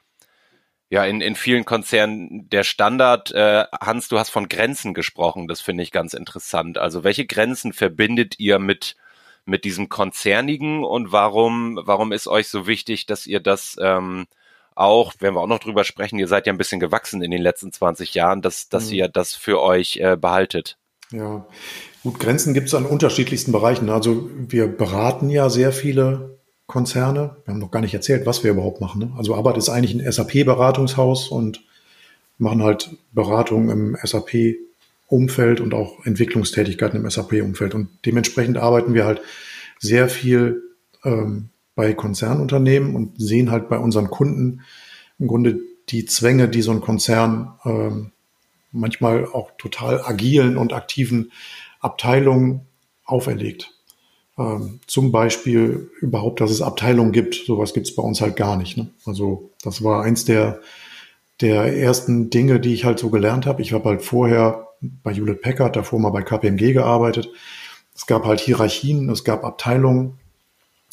ja 0.90 1.04
in, 1.04 1.20
in 1.20 1.36
vielen 1.36 1.64
Konzernen 1.64 2.50
der 2.50 2.64
Standard. 2.64 3.30
Äh, 3.30 3.64
Hans, 3.80 4.08
du 4.08 4.18
hast 4.18 4.30
von 4.30 4.48
Grenzen 4.48 4.92
gesprochen, 4.92 5.48
das 5.48 5.60
finde 5.60 5.82
ich 5.82 5.92
ganz 5.92 6.12
interessant. 6.12 6.76
Also 6.76 7.04
welche 7.04 7.26
Grenzen 7.26 7.72
verbindet 7.72 8.38
ihr 8.38 8.58
mit 8.58 8.96
mit 9.46 9.64
diesem 9.64 9.88
Konzernigen 9.88 10.84
und 10.84 11.12
warum 11.12 11.80
warum 11.82 12.12
ist 12.12 12.28
euch 12.28 12.48
so 12.48 12.66
wichtig, 12.66 13.06
dass 13.06 13.26
ihr 13.26 13.40
das 13.40 13.76
ähm, 13.80 14.26
auch, 14.74 15.14
werden 15.20 15.34
wir 15.34 15.40
auch 15.40 15.46
noch 15.46 15.58
drüber 15.58 15.84
sprechen, 15.84 16.18
ihr 16.18 16.28
seid 16.28 16.46
ja 16.46 16.52
ein 16.52 16.58
bisschen 16.58 16.80
gewachsen 16.80 17.22
in 17.22 17.30
den 17.30 17.42
letzten 17.42 17.72
20 17.72 18.14
Jahren, 18.14 18.42
dass, 18.42 18.68
dass 18.68 18.88
mhm. 18.88 18.94
ihr 18.94 19.08
das 19.08 19.34
für 19.34 19.60
euch 19.60 19.98
äh, 19.98 20.16
behaltet. 20.16 20.78
Ja, 21.10 21.46
gut, 22.02 22.20
Grenzen 22.20 22.54
gibt 22.54 22.68
es 22.68 22.74
an 22.74 22.86
unterschiedlichsten 22.86 23.52
Bereichen. 23.52 23.90
Also 23.90 24.30
wir 24.36 24.68
beraten 24.68 25.28
ja 25.28 25.50
sehr 25.50 25.72
viele 25.72 26.39
Konzerne. 26.70 27.36
Wir 27.44 27.52
haben 27.52 27.60
noch 27.60 27.72
gar 27.72 27.80
nicht 27.80 27.94
erzählt, 27.94 28.26
was 28.26 28.44
wir 28.44 28.52
überhaupt 28.52 28.80
machen. 28.80 29.00
Ne? 29.00 29.12
Also 29.18 29.34
Arbeit 29.34 29.56
ist 29.56 29.68
eigentlich 29.68 29.92
ein 29.92 30.10
SAP-Beratungshaus 30.10 31.28
und 31.28 31.62
machen 32.38 32.62
halt 32.62 32.96
Beratung 33.12 33.70
im 33.70 33.96
SAP-Umfeld 34.02 35.60
und 35.60 35.74
auch 35.74 36.06
Entwicklungstätigkeiten 36.06 37.02
im 37.02 37.10
SAP-Umfeld. 37.10 37.74
Und 37.74 37.88
dementsprechend 38.06 38.56
arbeiten 38.56 38.94
wir 38.94 39.04
halt 39.04 39.20
sehr 39.80 40.08
viel 40.08 40.62
ähm, 41.04 41.50
bei 41.74 41.92
Konzernunternehmen 41.92 42.94
und 42.94 43.20
sehen 43.20 43.50
halt 43.50 43.68
bei 43.68 43.78
unseren 43.78 44.08
Kunden 44.08 44.62
im 45.18 45.26
Grunde 45.26 45.58
die 45.88 46.04
Zwänge, 46.06 46.48
die 46.48 46.62
so 46.62 46.70
ein 46.70 46.80
Konzern 46.80 47.54
ähm, 47.64 48.12
manchmal 48.70 49.26
auch 49.26 49.50
total 49.58 50.02
agilen 50.04 50.56
und 50.56 50.72
aktiven 50.72 51.32
Abteilungen 51.80 52.60
auferlegt. 53.04 53.72
Ähm, 54.40 54.80
zum 54.86 55.12
Beispiel 55.12 55.90
überhaupt, 56.00 56.40
dass 56.40 56.50
es 56.50 56.62
Abteilungen 56.62 57.12
gibt. 57.12 57.34
Sowas 57.34 57.74
gibt 57.74 57.88
es 57.88 57.94
bei 57.94 58.02
uns 58.02 58.22
halt 58.22 58.36
gar 58.36 58.56
nicht. 58.56 58.78
Ne? 58.78 58.88
Also 59.04 59.50
das 59.62 59.84
war 59.84 60.02
eins 60.02 60.24
der, 60.24 60.60
der 61.42 61.76
ersten 61.76 62.30
Dinge, 62.30 62.58
die 62.58 62.72
ich 62.72 62.86
halt 62.86 62.98
so 62.98 63.10
gelernt 63.10 63.44
habe. 63.44 63.60
Ich 63.60 63.74
habe 63.74 63.90
halt 63.90 64.02
vorher 64.02 64.68
bei 64.80 65.12
Hewlett 65.12 65.42
Packard, 65.42 65.76
davor 65.76 66.00
mal 66.00 66.08
bei 66.08 66.22
KPMG 66.22 66.72
gearbeitet. 66.72 67.28
Es 67.94 68.06
gab 68.06 68.24
halt 68.24 68.40
Hierarchien, 68.40 69.10
es 69.10 69.24
gab 69.24 69.44
Abteilungen, 69.44 70.18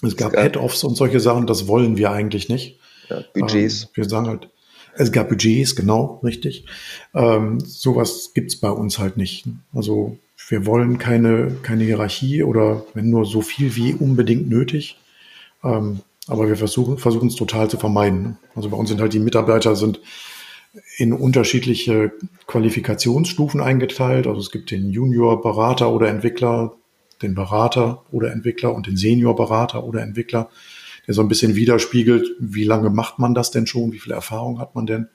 es 0.01 0.17
gab, 0.17 0.33
gab 0.33 0.43
Head-Offs 0.43 0.83
und 0.83 0.97
solche 0.97 1.21
Sachen. 1.21 1.47
Das 1.47 1.69
wollen 1.69 1.95
wir 1.95 2.11
eigentlich 2.11 2.49
nicht. 2.49 2.79
Ja, 3.09 3.23
Budgets. 3.33 3.83
Ähm, 3.83 3.89
wir 3.93 4.09
sagen 4.09 4.27
halt, 4.27 4.49
es 4.95 5.13
gab 5.13 5.29
Budgets, 5.29 5.77
genau, 5.77 6.19
richtig. 6.21 6.65
Ähm, 7.13 7.61
sowas 7.61 8.31
gibt's 8.33 8.57
bei 8.57 8.71
uns 8.71 8.99
halt 8.99 9.15
nicht. 9.15 9.45
Also 9.73 10.17
wir 10.49 10.65
wollen 10.65 10.97
keine, 10.97 11.57
keine 11.63 11.83
Hierarchie 11.83 12.43
oder 12.43 12.85
wenn 12.93 13.09
nur 13.09 13.25
so 13.25 13.41
viel 13.41 13.75
wie 13.75 13.93
unbedingt 13.93 14.47
nötig. 14.49 14.97
Ähm, 15.63 16.01
aber 16.27 16.47
wir 16.47 16.57
versuchen 16.57 16.97
versuchen 16.97 17.29
es 17.29 17.35
total 17.35 17.69
zu 17.69 17.77
vermeiden. 17.77 18.37
Also 18.55 18.69
bei 18.69 18.77
uns 18.77 18.89
sind 18.89 19.01
halt 19.01 19.13
die 19.13 19.19
Mitarbeiter 19.19 19.75
sind 19.75 19.99
in 20.97 21.13
unterschiedliche 21.13 22.11
Qualifikationsstufen 22.45 23.61
eingeteilt. 23.61 24.27
Also 24.27 24.39
es 24.39 24.51
gibt 24.51 24.71
den 24.71 24.91
Junior 24.91 25.41
Berater 25.41 25.91
oder 25.91 26.09
Entwickler, 26.09 26.75
den 27.21 27.33
Berater 27.33 28.03
oder 28.11 28.31
Entwickler 28.31 28.75
und 28.75 28.87
den 28.87 28.97
Senior 28.97 29.35
Berater 29.35 29.83
oder 29.83 30.01
Entwickler, 30.01 30.49
der 31.07 31.13
so 31.13 31.21
ein 31.21 31.27
bisschen 31.27 31.55
widerspiegelt, 31.55 32.27
wie 32.39 32.63
lange 32.63 32.89
macht 32.89 33.17
man 33.17 33.33
das 33.33 33.49
denn 33.49 33.65
schon, 33.65 33.91
wie 33.91 33.99
viel 33.99 34.13
Erfahrung 34.13 34.59
hat 34.59 34.75
man 34.75 34.85
denn. 34.85 35.07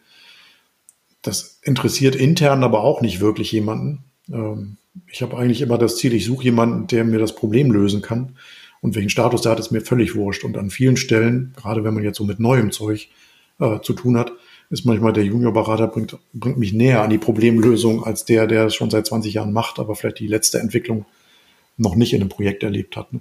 Das 1.21 1.61
interessiert 1.63 2.17
intern 2.17 2.65
aber 2.65 2.81
auch 2.83 3.01
nicht 3.01 3.21
wirklich 3.21 3.53
jemanden. 3.53 4.05
Ähm, 4.33 4.79
ich 5.11 5.23
habe 5.23 5.37
eigentlich 5.37 5.61
immer 5.61 5.79
das 5.79 5.97
Ziel, 5.97 6.15
ich 6.15 6.25
suche 6.25 6.45
jemanden, 6.45 6.87
der 6.87 7.05
mir 7.05 7.19
das 7.19 7.35
Problem 7.35 7.71
lösen 7.71 8.03
kann. 8.03 8.37
Und 8.81 8.97
welchen 8.97 9.11
Status 9.11 9.43
der 9.43 9.53
hat, 9.53 9.61
ist 9.61 9.71
mir 9.71 9.81
völlig 9.81 10.17
wurscht. 10.17 10.45
Und 10.45 10.59
an 10.59 10.71
vielen 10.71 10.97
Stellen, 10.97 11.55
gerade 11.57 11.85
wenn 11.85 11.95
man 11.95 12.03
jetzt 12.03 12.19
so 12.19 12.25
mit 12.25 12.41
neuem 12.41 12.73
Zeug 12.73 13.09
äh, 13.61 13.81
zu 13.81 13.93
tun 13.93 14.19
hat, 14.19 14.33
ist 14.71 14.85
manchmal 14.85 15.13
der 15.13 15.25
Juniorberater 15.25 15.87
bringt, 15.87 16.19
bringt 16.33 16.59
mich 16.59 16.73
näher 16.73 17.03
an 17.03 17.11
die 17.11 17.19
Problemlösung 17.19 18.03
als 18.03 18.25
der, 18.25 18.47
der 18.47 18.67
es 18.67 18.75
schon 18.75 18.91
seit 18.91 19.07
20 19.07 19.35
Jahren 19.35 19.53
macht, 19.53 19.79
aber 19.79 19.95
vielleicht 19.95 20.19
die 20.19 20.27
letzte 20.27 20.59
Entwicklung 20.59 21.05
noch 21.77 21.95
nicht 21.95 22.13
in 22.13 22.21
einem 22.21 22.31
Projekt 22.31 22.63
erlebt 22.63 22.97
hat. 22.97 23.13
Ne? 23.13 23.21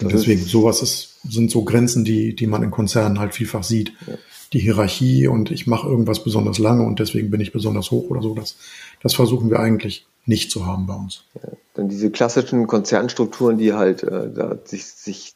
Und 0.00 0.12
deswegen, 0.12 0.42
sowas 0.42 0.82
ist, 0.82 1.20
sind 1.28 1.50
so 1.50 1.64
Grenzen, 1.64 2.04
die, 2.04 2.34
die 2.34 2.46
man 2.46 2.62
in 2.62 2.70
Konzernen 2.70 3.20
halt 3.20 3.34
vielfach 3.34 3.62
sieht. 3.62 3.92
Ja. 4.06 4.14
Die 4.52 4.58
Hierarchie 4.58 5.28
und 5.28 5.50
ich 5.50 5.66
mache 5.66 5.88
irgendwas 5.88 6.24
besonders 6.24 6.58
lange 6.58 6.82
und 6.82 6.98
deswegen 6.98 7.30
bin 7.30 7.40
ich 7.40 7.52
besonders 7.52 7.90
hoch 7.90 8.10
oder 8.10 8.20
so. 8.20 8.34
Das, 8.34 8.56
das 9.00 9.14
versuchen 9.14 9.48
wir 9.48 9.60
eigentlich 9.60 10.06
nicht 10.26 10.50
zu 10.50 10.66
haben 10.66 10.86
bei 10.86 10.94
uns. 10.94 11.24
Ja, 11.34 11.50
dann 11.74 11.88
diese 11.88 12.10
klassischen 12.10 12.66
Konzernstrukturen, 12.66 13.58
die 13.58 13.72
halt 13.72 14.02
äh, 14.02 14.30
da 14.32 14.58
sich, 14.64 14.86
sich 14.86 15.34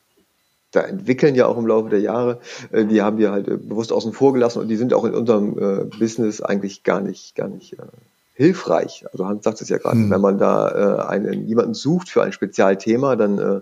da 0.70 0.82
entwickeln 0.82 1.34
ja 1.34 1.46
auch 1.46 1.56
im 1.56 1.66
Laufe 1.66 1.88
der 1.88 2.00
Jahre, 2.00 2.40
äh, 2.70 2.84
die 2.84 3.02
haben 3.02 3.18
wir 3.18 3.32
halt 3.32 3.48
äh, 3.48 3.56
bewusst 3.56 3.92
außen 3.92 4.12
vor 4.12 4.32
gelassen 4.32 4.60
und 4.60 4.68
die 4.68 4.76
sind 4.76 4.94
auch 4.94 5.04
in 5.04 5.14
unserem 5.14 5.58
äh, 5.58 5.84
Business 5.98 6.40
eigentlich 6.40 6.84
gar 6.84 7.00
nicht, 7.00 7.34
gar 7.34 7.48
nicht 7.48 7.74
äh, 7.74 7.86
hilfreich. 8.34 9.04
Also 9.10 9.26
Hans 9.26 9.44
sagt 9.44 9.62
es 9.62 9.70
ja 9.70 9.78
gerade, 9.78 9.96
hm. 9.96 10.10
wenn 10.10 10.20
man 10.20 10.38
da 10.38 10.68
äh, 10.68 11.08
einen, 11.08 11.46
jemanden 11.46 11.72
sucht 11.72 12.10
für 12.10 12.22
ein 12.22 12.32
Spezialthema, 12.32 13.16
dann 13.16 13.38
äh, 13.38 13.60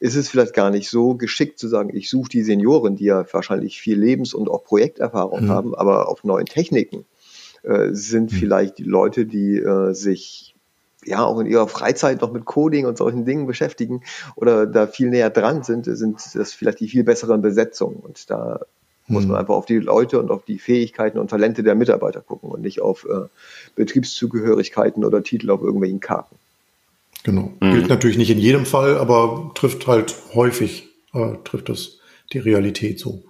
ist 0.00 0.16
es 0.16 0.30
vielleicht 0.30 0.54
gar 0.54 0.70
nicht 0.70 0.88
so 0.88 1.14
geschickt 1.14 1.58
zu 1.58 1.68
sagen, 1.68 1.94
ich 1.94 2.08
suche 2.08 2.30
die 2.30 2.42
Senioren, 2.42 2.96
die 2.96 3.04
ja 3.04 3.24
wahrscheinlich 3.30 3.78
viel 3.80 3.98
Lebens- 3.98 4.32
und 4.32 4.48
auch 4.48 4.64
Projekterfahrung 4.64 5.40
hm. 5.40 5.50
haben, 5.50 5.74
aber 5.74 6.08
auf 6.08 6.24
neuen 6.24 6.46
Techniken 6.46 7.04
äh, 7.62 7.90
sind 7.92 8.32
hm. 8.32 8.38
vielleicht 8.38 8.78
die 8.78 8.84
Leute, 8.84 9.26
die 9.26 9.58
äh, 9.58 9.92
sich 9.92 10.53
ja 11.06 11.24
auch 11.24 11.38
in 11.40 11.46
ihrer 11.46 11.68
Freizeit 11.68 12.20
noch 12.20 12.32
mit 12.32 12.44
Coding 12.44 12.86
und 12.86 12.98
solchen 12.98 13.24
Dingen 13.24 13.46
beschäftigen 13.46 14.02
oder 14.36 14.66
da 14.66 14.86
viel 14.86 15.10
näher 15.10 15.30
dran 15.30 15.62
sind, 15.62 15.84
sind 15.84 16.20
das 16.34 16.52
vielleicht 16.52 16.80
die 16.80 16.88
viel 16.88 17.04
besseren 17.04 17.42
Besetzungen. 17.42 17.96
Und 17.96 18.30
da 18.30 18.60
hm. 19.06 19.14
muss 19.14 19.24
man 19.24 19.36
hm. 19.36 19.40
einfach 19.40 19.54
auf 19.54 19.66
die 19.66 19.78
Leute 19.78 20.18
und 20.18 20.30
auf 20.30 20.44
die 20.44 20.58
Fähigkeiten 20.58 21.18
und 21.18 21.30
Talente 21.30 21.62
der 21.62 21.74
Mitarbeiter 21.74 22.20
gucken 22.20 22.50
und 22.50 22.62
nicht 22.62 22.80
auf 22.80 23.04
äh, 23.04 23.28
Betriebszugehörigkeiten 23.76 25.04
oder 25.04 25.22
Titel 25.22 25.50
auf 25.50 25.62
irgendwelchen 25.62 26.00
Karten. 26.00 26.36
Genau. 27.24 27.52
Mhm. 27.60 27.72
Gilt 27.72 27.88
natürlich 27.88 28.18
nicht 28.18 28.30
in 28.30 28.38
jedem 28.38 28.66
Fall, 28.66 28.98
aber 28.98 29.52
trifft 29.54 29.86
halt 29.86 30.14
häufig, 30.34 30.88
äh, 31.14 31.32
trifft 31.44 31.68
das 31.68 31.98
die 32.32 32.38
Realität 32.38 32.98
so. 32.98 33.22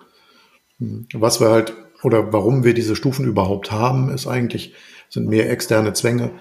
Hm. 0.78 1.07
Was 1.14 1.40
wir 1.40 1.50
halt, 1.50 1.73
oder 2.02 2.33
warum 2.33 2.64
wir 2.64 2.75
diese 2.75 2.97
Stufen 2.97 3.25
überhaupt 3.25 3.71
haben, 3.71 4.11
ist 4.11 4.26
eigentlich, 4.26 4.75
sind 5.09 5.28
mehr 5.28 5.50
externe 5.50 5.93
Zwänge, 5.93 6.33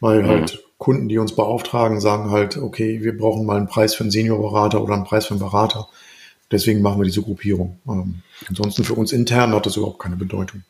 weil 0.00 0.22
mhm. 0.22 0.28
halt 0.28 0.64
Kunden, 0.80 1.10
die 1.10 1.18
uns 1.18 1.36
beauftragen, 1.36 2.00
sagen 2.00 2.30
halt, 2.30 2.56
okay, 2.56 3.02
wir 3.02 3.14
brauchen 3.16 3.44
mal 3.44 3.58
einen 3.58 3.66
Preis 3.66 3.94
für 3.94 4.02
einen 4.02 4.10
Seniorberater 4.10 4.82
oder 4.82 4.94
einen 4.94 5.04
Preis 5.04 5.26
für 5.26 5.34
einen 5.34 5.40
Berater. 5.40 5.90
Deswegen 6.50 6.80
machen 6.80 6.98
wir 6.98 7.04
diese 7.04 7.20
Gruppierung. 7.20 7.78
Ähm, 7.86 8.22
ansonsten 8.48 8.82
für 8.82 8.94
uns 8.94 9.12
intern 9.12 9.52
hat 9.52 9.66
das 9.66 9.76
überhaupt 9.76 9.98
keine 9.98 10.16
Bedeutung. 10.16 10.62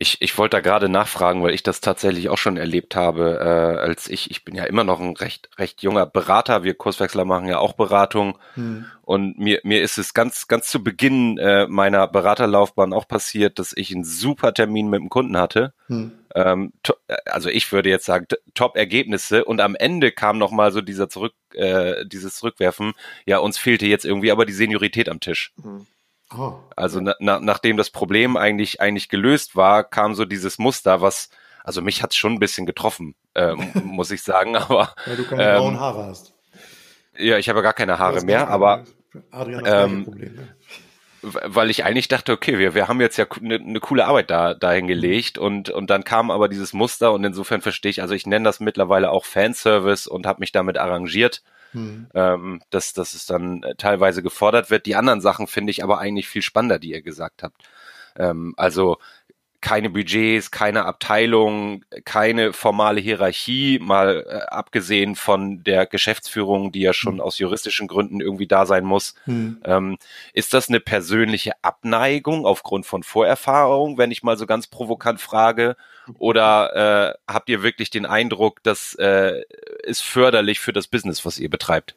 Ich, 0.00 0.22
ich 0.22 0.38
wollte 0.38 0.56
da 0.56 0.60
gerade 0.60 0.88
nachfragen, 0.88 1.42
weil 1.42 1.54
ich 1.54 1.64
das 1.64 1.80
tatsächlich 1.80 2.28
auch 2.28 2.38
schon 2.38 2.56
erlebt 2.56 2.94
habe, 2.94 3.40
äh, 3.40 3.80
als 3.80 4.08
ich, 4.08 4.30
ich 4.30 4.44
bin 4.44 4.54
ja 4.54 4.62
immer 4.64 4.84
noch 4.84 5.00
ein 5.00 5.16
recht, 5.16 5.50
recht 5.58 5.82
junger 5.82 6.06
Berater, 6.06 6.62
wir 6.62 6.74
Kurswechsler 6.74 7.24
machen 7.24 7.48
ja 7.48 7.58
auch 7.58 7.72
Beratung 7.72 8.38
hm. 8.54 8.84
und 9.02 9.38
mir, 9.38 9.60
mir 9.64 9.82
ist 9.82 9.98
es 9.98 10.14
ganz, 10.14 10.46
ganz 10.46 10.68
zu 10.68 10.84
Beginn 10.84 11.36
äh, 11.38 11.66
meiner 11.66 12.06
Beraterlaufbahn 12.06 12.92
auch 12.92 13.08
passiert, 13.08 13.58
dass 13.58 13.72
ich 13.76 13.92
einen 13.92 14.04
super 14.04 14.54
Termin 14.54 14.88
mit 14.88 15.00
dem 15.00 15.08
Kunden 15.08 15.36
hatte. 15.36 15.72
Hm. 15.88 16.12
Ähm, 16.32 16.72
also 17.26 17.48
ich 17.48 17.72
würde 17.72 17.90
jetzt 17.90 18.06
sagen, 18.06 18.26
Top-Ergebnisse 18.54 19.44
und 19.44 19.60
am 19.60 19.74
Ende 19.74 20.12
kam 20.12 20.38
nochmal 20.38 20.70
so 20.70 20.80
dieser 20.80 21.08
zurück, 21.08 21.34
äh, 21.54 22.06
dieses 22.06 22.36
Zurückwerfen, 22.36 22.92
ja, 23.26 23.38
uns 23.38 23.58
fehlte 23.58 23.86
jetzt 23.86 24.04
irgendwie 24.04 24.30
aber 24.30 24.46
die 24.46 24.52
Seniorität 24.52 25.08
am 25.08 25.18
Tisch. 25.18 25.52
Hm. 25.60 25.86
Oh. 26.36 26.54
Also 26.76 27.00
na, 27.00 27.14
na, 27.20 27.40
nachdem 27.40 27.76
das 27.76 27.90
Problem 27.90 28.36
eigentlich 28.36 28.80
eigentlich 28.80 29.08
gelöst 29.08 29.56
war, 29.56 29.84
kam 29.84 30.14
so 30.14 30.24
dieses 30.24 30.58
Muster, 30.58 31.00
was 31.00 31.30
also 31.64 31.82
mich 31.82 32.02
hat's 32.02 32.16
schon 32.16 32.34
ein 32.34 32.38
bisschen 32.38 32.66
getroffen, 32.66 33.14
äh, 33.34 33.54
muss 33.82 34.10
ich 34.10 34.22
sagen. 34.22 34.56
Aber 34.56 34.94
weil 35.06 35.16
du 35.16 35.24
keine 35.24 35.50
ähm, 35.50 35.56
grauen 35.56 35.80
Haare 35.80 36.06
hast. 36.06 36.34
Ja, 37.16 37.38
ich 37.38 37.48
habe 37.48 37.62
gar 37.62 37.72
keine 37.72 37.98
Haare 37.98 38.22
mehr, 38.22 38.48
aber 38.48 38.84
Adrian 39.30 39.64
ähm, 39.66 40.04
Problem, 40.04 40.34
ne? 40.34 40.48
weil 41.22 41.70
ich 41.70 41.84
eigentlich 41.84 42.08
dachte, 42.08 42.32
okay, 42.32 42.58
wir, 42.58 42.74
wir 42.74 42.88
haben 42.88 43.00
jetzt 43.00 43.16
ja 43.16 43.26
eine, 43.40 43.56
eine 43.56 43.80
coole 43.80 44.06
Arbeit 44.06 44.30
da 44.30 44.54
dahin 44.54 44.86
gelegt 44.86 45.36
und 45.36 45.70
und 45.70 45.90
dann 45.90 46.04
kam 46.04 46.30
aber 46.30 46.48
dieses 46.48 46.72
Muster 46.72 47.12
und 47.12 47.24
insofern 47.24 47.60
verstehe 47.60 47.90
ich, 47.90 48.02
also 48.02 48.14
ich 48.14 48.26
nenne 48.26 48.44
das 48.44 48.60
mittlerweile 48.60 49.10
auch 49.10 49.24
Fanservice 49.24 50.06
und 50.06 50.26
habe 50.26 50.40
mich 50.40 50.52
damit 50.52 50.78
arrangiert 50.78 51.42
hm. 51.72 52.06
ähm, 52.14 52.60
dass, 52.70 52.92
dass 52.92 53.14
es 53.14 53.26
dann 53.26 53.62
äh, 53.62 53.74
teilweise 53.76 54.22
gefordert 54.22 54.70
wird. 54.70 54.86
Die 54.86 54.96
anderen 54.96 55.20
Sachen 55.20 55.46
finde 55.46 55.70
ich 55.70 55.82
aber 55.82 55.98
eigentlich 55.98 56.28
viel 56.28 56.42
spannender, 56.42 56.78
die 56.78 56.90
ihr 56.90 57.02
gesagt 57.02 57.42
habt. 57.42 57.62
Ähm, 58.16 58.54
also 58.56 58.98
keine 59.60 59.90
Budgets, 59.90 60.50
keine 60.50 60.84
Abteilung, 60.84 61.84
keine 62.04 62.52
formale 62.52 63.00
Hierarchie, 63.00 63.78
mal 63.80 64.24
äh, 64.28 64.46
abgesehen 64.46 65.16
von 65.16 65.64
der 65.64 65.86
Geschäftsführung, 65.86 66.70
die 66.70 66.80
ja 66.80 66.92
schon 66.92 67.14
mhm. 67.14 67.20
aus 67.20 67.38
juristischen 67.38 67.88
Gründen 67.88 68.20
irgendwie 68.20 68.46
da 68.46 68.66
sein 68.66 68.84
muss. 68.84 69.14
Mhm. 69.26 69.60
Ähm, 69.64 69.98
ist 70.32 70.54
das 70.54 70.68
eine 70.68 70.80
persönliche 70.80 71.52
Abneigung 71.62 72.46
aufgrund 72.46 72.86
von 72.86 73.02
Vorerfahrung, 73.02 73.98
wenn 73.98 74.12
ich 74.12 74.22
mal 74.22 74.36
so 74.36 74.46
ganz 74.46 74.68
provokant 74.68 75.20
frage? 75.20 75.76
Oder 76.18 77.16
äh, 77.26 77.32
habt 77.32 77.48
ihr 77.48 77.62
wirklich 77.62 77.90
den 77.90 78.06
Eindruck, 78.06 78.62
das 78.62 78.94
äh, 78.94 79.42
ist 79.82 80.02
förderlich 80.02 80.60
für 80.60 80.72
das 80.72 80.86
Business, 80.86 81.26
was 81.26 81.38
ihr 81.38 81.50
betreibt? 81.50 81.96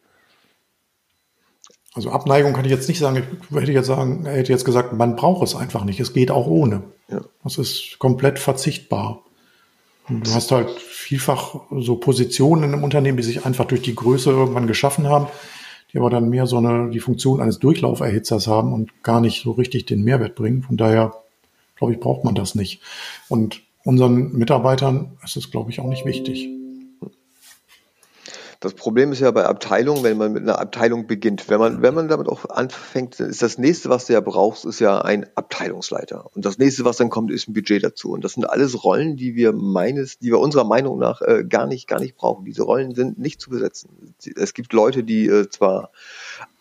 Also 1.93 2.11
Abneigung 2.11 2.53
kann 2.53 2.65
ich 2.65 2.71
jetzt 2.71 2.87
nicht 2.87 2.99
sagen. 2.99 3.21
Ich 3.49 3.55
hätte 3.55 3.71
jetzt 3.71 3.87
sagen, 3.87 4.25
er 4.25 4.37
hätte 4.37 4.51
jetzt 4.51 4.63
gesagt, 4.63 4.93
man 4.93 5.15
braucht 5.15 5.43
es 5.43 5.55
einfach 5.55 5.83
nicht. 5.83 5.99
Es 5.99 6.13
geht 6.13 6.31
auch 6.31 6.47
ohne. 6.47 6.83
Ja. 7.09 7.21
Das 7.43 7.57
ist 7.57 7.99
komplett 7.99 8.39
verzichtbar. 8.39 9.23
Und 10.07 10.25
du 10.25 10.33
hast 10.33 10.51
halt 10.51 10.69
vielfach 10.69 11.55
so 11.71 11.97
Positionen 11.97 12.73
im 12.73 12.83
Unternehmen, 12.83 13.17
die 13.17 13.23
sich 13.23 13.45
einfach 13.45 13.65
durch 13.65 13.81
die 13.81 13.95
Größe 13.95 14.29
irgendwann 14.29 14.67
geschaffen 14.67 15.07
haben, 15.07 15.27
die 15.91 15.99
aber 15.99 16.09
dann 16.09 16.29
mehr 16.29 16.47
so 16.47 16.57
eine, 16.57 16.89
die 16.89 16.99
Funktion 16.99 17.41
eines 17.41 17.59
Durchlauferhitzers 17.59 18.47
haben 18.47 18.73
und 18.73 19.03
gar 19.03 19.19
nicht 19.19 19.43
so 19.43 19.51
richtig 19.51 19.85
den 19.85 20.03
Mehrwert 20.03 20.35
bringen. 20.35 20.63
Von 20.63 20.77
daher, 20.77 21.13
glaube 21.75 21.93
ich, 21.93 21.99
braucht 21.99 22.23
man 22.23 22.35
das 22.35 22.55
nicht. 22.55 22.81
Und 23.27 23.61
unseren 23.83 24.31
Mitarbeitern 24.31 25.17
ist 25.23 25.35
es, 25.35 25.51
glaube 25.51 25.71
ich, 25.71 25.81
auch 25.81 25.89
nicht 25.89 26.05
wichtig. 26.05 26.49
Das 28.61 28.75
Problem 28.75 29.11
ist 29.11 29.19
ja 29.21 29.31
bei 29.31 29.43
Abteilungen, 29.43 30.03
wenn 30.03 30.17
man 30.17 30.33
mit 30.33 30.43
einer 30.43 30.59
Abteilung 30.59 31.07
beginnt, 31.07 31.49
wenn 31.49 31.59
man, 31.59 31.81
wenn 31.81 31.95
man 31.95 32.07
damit 32.07 32.29
auch 32.29 32.45
anfängt, 32.47 33.19
ist 33.19 33.41
das 33.41 33.57
nächste, 33.57 33.89
was 33.89 34.05
du 34.05 34.13
ja 34.13 34.21
brauchst, 34.21 34.65
ist 34.65 34.79
ja 34.79 35.01
ein 35.01 35.25
Abteilungsleiter. 35.33 36.29
Und 36.35 36.45
das 36.45 36.59
nächste, 36.59 36.85
was 36.85 36.97
dann 36.97 37.09
kommt, 37.09 37.31
ist 37.31 37.49
ein 37.49 37.53
Budget 37.53 37.83
dazu. 37.83 38.11
Und 38.11 38.23
das 38.23 38.33
sind 38.33 38.45
alles 38.45 38.83
Rollen, 38.83 39.17
die 39.17 39.33
wir 39.33 39.51
meines, 39.51 40.19
die 40.19 40.27
wir 40.27 40.37
unserer 40.37 40.63
Meinung 40.63 40.99
nach 40.99 41.23
äh, 41.23 41.43
gar 41.43 41.65
nicht, 41.65 41.87
gar 41.87 41.99
nicht 41.99 42.15
brauchen. 42.15 42.45
Diese 42.45 42.61
Rollen 42.61 42.93
sind 42.93 43.17
nicht 43.17 43.41
zu 43.41 43.49
besetzen. 43.49 44.13
Es 44.35 44.53
gibt 44.53 44.73
Leute, 44.73 45.03
die 45.03 45.25
äh, 45.25 45.49
zwar 45.49 45.89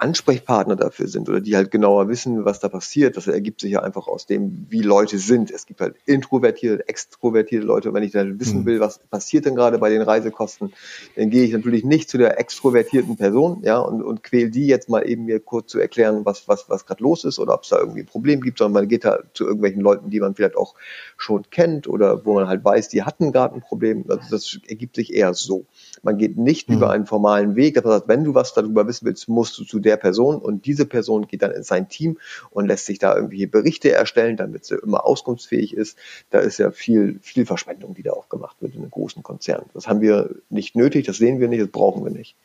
Ansprechpartner 0.00 0.76
dafür 0.76 1.09
sind 1.09 1.28
oder 1.28 1.40
die 1.40 1.57
halt 1.57 1.71
genauer 1.71 2.09
wissen, 2.09 2.45
was 2.45 2.61
da 2.61 2.69
passiert. 2.69 3.16
Das 3.16 3.26
ergibt 3.26 3.61
sich 3.61 3.73
ja 3.73 3.83
einfach 3.83 4.09
aus 4.09 4.26
dem, 4.26 4.66
wie 4.69 4.83
Leute 4.83 5.19
sind. 5.19 5.50
Es 5.50 5.66
gibt 5.66 5.80
halt 5.80 5.97
introvertierte, 6.07 6.88
extrovertierte 6.88 7.66
Leute. 7.66 7.88
Und 7.88 7.95
wenn 7.95 8.02
ich 8.02 8.12
dann 8.12 8.40
wissen 8.40 8.61
hm. 8.61 8.66
will, 8.66 8.80
was 8.80 8.99
passiert 8.99 9.45
denn 9.45 9.54
gerade 9.54 9.78
bei 9.78 9.90
den 9.90 10.02
Reisekosten, 10.02 10.73
dann 11.16 11.30
gehe 11.30 11.45
ich 11.45 11.52
natürlich 11.52 11.85
nicht 11.85 12.09
zu 12.09 12.19
der 12.19 12.40
extrovertierten 12.40 13.16
Person, 13.16 13.61
ja, 13.62 13.78
und, 13.78 14.02
und 14.02 14.23
quäl 14.23 14.50
die 14.50 14.66
jetzt 14.66 14.88
mal 14.88 15.09
eben 15.09 15.25
mir 15.26 15.40
kurz 15.40 15.71
zu 15.71 15.78
erklären, 15.78 16.25
was, 16.25 16.49
was, 16.49 16.69
was 16.69 16.87
gerade 16.87 17.02
los 17.02 17.25
ist 17.25 17.38
oder 17.38 17.54
ob 17.54 17.64
es 17.64 17.69
da 17.69 17.78
irgendwie 17.78 18.00
ein 18.00 18.07
Problem 18.07 18.40
gibt, 18.40 18.59
sondern 18.59 18.83
man 18.83 18.88
geht 18.88 19.04
da 19.04 19.19
zu 19.35 19.45
irgendwelchen 19.45 19.83
Leuten, 19.83 20.11
die 20.11 20.21
man 20.21 20.35
vielleicht 20.35 20.57
auch 20.57 20.75
schon 21.16 21.42
kennt 21.50 21.87
oder 21.88 22.25
wo 22.25 22.35
man 22.35 22.49
halt 22.49 22.64
weiß, 22.64 22.88
die 22.88 23.02
hatten 23.02 23.33
gerade 23.33 23.54
ein 23.54 23.61
Problem. 23.61 24.04
Also 24.09 24.23
das 24.30 24.59
ergibt 24.66 24.97
sich 24.97 25.12
eher 25.12 25.35
so. 25.35 25.66
Man 26.02 26.19
geht 26.19 26.38
nicht 26.38 26.69
mhm. 26.69 26.76
über 26.76 26.90
einen 26.90 27.07
formalen 27.07 27.57
Weg. 27.57 27.75
Das 27.75 27.85
heißt, 27.85 28.09
wenn 28.09 28.25
du 28.25 28.35
was 28.35 28.54
darüber 28.54 28.87
wissen 28.87 29.07
willst, 29.07 29.28
musst 29.28 29.59
du 29.59 29.64
zu 29.64 29.78
der 29.78 29.89
Person 29.97 30.40
und 30.40 30.66
diese 30.66 30.87
Person 30.87 31.26
geht 31.26 31.42
dann 31.42 31.52
in 31.52 31.62
sein 31.62 31.88
Team 31.88 32.18
und 32.50 32.66
lässt 32.66 32.87
sich 32.87 32.99
da 32.99 33.14
irgendwie 33.14 33.47
Berichte 33.47 33.92
erstellen, 33.92 34.37
damit 34.37 34.64
sie 34.64 34.76
immer 34.76 35.06
auskunftsfähig 35.06 35.75
ist. 35.75 35.99
Da 36.30 36.40
ist 36.40 36.59
ja 36.59 36.70
viel, 36.70 37.18
viel 37.23 37.47
Verschwendung, 37.47 37.94
die 37.94 38.02
da 38.02 38.12
auch 38.12 38.28
gemacht 38.28 38.56
wird 38.61 38.75
in 38.75 38.80
einem 38.80 38.90
großen 38.90 39.23
Konzern. 39.23 39.64
Das 39.75 39.88
haben 39.88 40.00
wir 40.00 40.30
nicht 40.49 40.76
nötig, 40.76 41.06
das 41.06 41.18
sehen 41.18 41.40
wir 41.40 41.49
nicht, 41.49 41.62
das 41.62 41.70
brauchen 41.70 42.04
wir 42.04 42.11
nicht. 42.11 42.37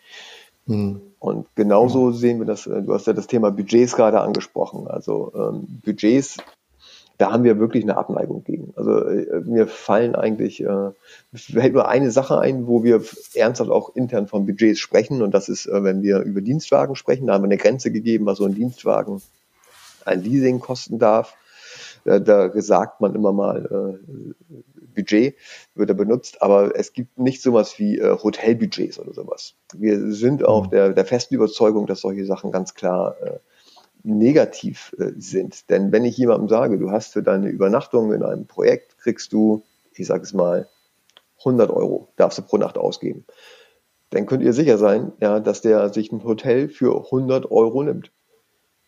Mhm. 0.65 1.01
Und 1.19 1.47
genauso 1.55 2.11
sehen 2.11 2.39
wir 2.39 2.45
das, 2.45 2.63
du 2.63 2.93
hast 2.93 3.07
ja 3.07 3.13
das 3.13 3.27
Thema 3.27 3.51
Budgets 3.51 3.95
gerade 3.95 4.21
angesprochen. 4.21 4.87
Also 4.87 5.31
ähm, 5.35 5.81
Budgets 5.83 6.37
da 7.17 7.31
haben 7.31 7.43
wir 7.43 7.59
wirklich 7.59 7.83
eine 7.83 7.97
Abneigung 7.97 8.43
gegen. 8.43 8.73
Also 8.75 9.05
äh, 9.05 9.41
mir 9.41 9.67
fallen 9.67 10.15
eigentlich, 10.15 10.61
äh, 10.63 10.91
fällt 11.33 11.73
nur 11.73 11.87
eine 11.87 12.11
Sache 12.11 12.39
ein, 12.39 12.67
wo 12.67 12.83
wir 12.83 13.03
ernsthaft 13.33 13.69
auch 13.69 13.95
intern 13.95 14.27
von 14.27 14.45
Budgets 14.45 14.79
sprechen 14.79 15.21
und 15.21 15.33
das 15.33 15.49
ist, 15.49 15.65
äh, 15.65 15.83
wenn 15.83 16.01
wir 16.01 16.19
über 16.19 16.41
Dienstwagen 16.41 16.95
sprechen, 16.95 17.27
da 17.27 17.33
haben 17.33 17.43
wir 17.43 17.47
eine 17.47 17.57
Grenze 17.57 17.91
gegeben, 17.91 18.25
was 18.25 18.39
so 18.39 18.45
ein 18.45 18.55
Dienstwagen 18.55 19.21
ein 20.03 20.23
Leasing 20.23 20.59
kosten 20.59 20.99
darf. 20.99 21.35
Da, 22.03 22.19
da 22.19 22.51
sagt 22.61 23.01
man 23.01 23.15
immer 23.15 23.33
mal, 23.33 23.97
äh, 23.99 24.55
Budget 24.95 25.35
wird 25.73 25.89
er 25.89 25.95
benutzt, 25.95 26.41
aber 26.41 26.75
es 26.75 26.93
gibt 26.93 27.17
nicht 27.17 27.41
sowas 27.41 27.79
wie 27.79 27.97
äh, 27.97 28.17
Hotelbudgets 28.17 28.99
oder 28.99 29.13
sowas. 29.13 29.55
Wir 29.73 30.11
sind 30.11 30.45
auch 30.45 30.67
mhm. 30.67 30.69
der, 30.71 30.89
der 30.93 31.05
festen 31.05 31.35
Überzeugung, 31.35 31.87
dass 31.87 32.01
solche 32.01 32.25
Sachen 32.25 32.51
ganz 32.51 32.75
klar 32.75 33.15
äh, 33.21 33.39
negativ 34.05 34.95
äh, 34.99 35.11
sind. 35.17 35.69
Denn 35.69 35.91
wenn 35.91 36.05
ich 36.05 36.17
jemandem 36.17 36.47
sage, 36.47 36.77
du 36.77 36.91
hast 36.91 37.13
für 37.13 37.23
deine 37.23 37.49
Übernachtung 37.49 38.13
in 38.13 38.23
einem 38.23 38.45
Projekt, 38.45 38.97
kriegst 38.97 39.33
du, 39.33 39.63
ich 39.93 40.07
sage 40.07 40.23
es 40.23 40.33
mal, 40.33 40.69
100 41.39 41.69
Euro, 41.69 42.09
darfst 42.15 42.37
du 42.37 42.41
pro 42.41 42.57
Nacht 42.57 42.77
ausgeben. 42.77 43.25
Dann 44.11 44.25
könnt 44.25 44.43
ihr 44.43 44.53
sicher 44.53 44.77
sein, 44.77 45.11
ja, 45.19 45.39
dass 45.39 45.61
der 45.61 45.91
sich 45.93 46.11
ein 46.11 46.23
Hotel 46.23 46.69
für 46.69 47.05
100 47.05 47.51
Euro 47.51 47.83
nimmt. 47.83 48.11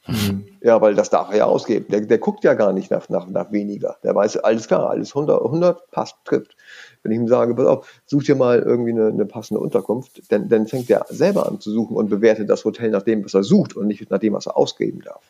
Mhm. 0.08 0.46
Ja, 0.62 0.82
weil 0.82 0.96
das 0.96 1.10
darf 1.10 1.32
er 1.32 1.38
ja 1.38 1.46
ausgeben. 1.46 1.86
Der, 1.90 2.02
der 2.02 2.18
guckt 2.18 2.44
ja 2.44 2.54
gar 2.54 2.74
nicht 2.74 2.90
nach, 2.92 3.10
nach, 3.10 3.28
nach 3.28 3.52
weniger. 3.52 3.98
Der 4.04 4.16
weiß, 4.16 4.38
alles 4.38 4.68
klar, 4.68 4.90
alles 4.90 5.10
100, 5.10 5.42
100 5.42 5.92
passt, 5.92 6.16
trifft. 6.26 6.56
Wenn 7.04 7.12
ich 7.12 7.18
ihm 7.18 7.28
sage, 7.28 7.56
pass 7.56 7.68
auf, 7.68 8.02
such 8.06 8.24
dir 8.24 8.36
mal 8.36 8.60
irgendwie 8.60 8.92
eine, 8.92 9.08
eine 9.08 9.26
passende 9.26 9.62
Unterkunft, 9.62 10.22
dann, 10.30 10.50
dann 10.50 10.68
fängt 10.68 10.90
er 10.90 11.06
selber 11.10 11.48
an 11.48 11.60
zu 11.60 11.72
suchen 11.72 11.96
und 11.96 12.10
bewertet 12.10 12.50
das 12.50 12.66
Hotel 12.66 12.90
nach 12.90 13.04
dem, 13.04 13.24
was 13.24 13.34
er 13.34 13.44
sucht 13.44 13.76
und 13.76 13.88
nicht 13.88 14.10
nach 14.10 14.20
dem, 14.20 14.34
was 14.34 14.48
er 14.48 14.58
ausgeben 14.58 15.02
darf. 15.02 15.24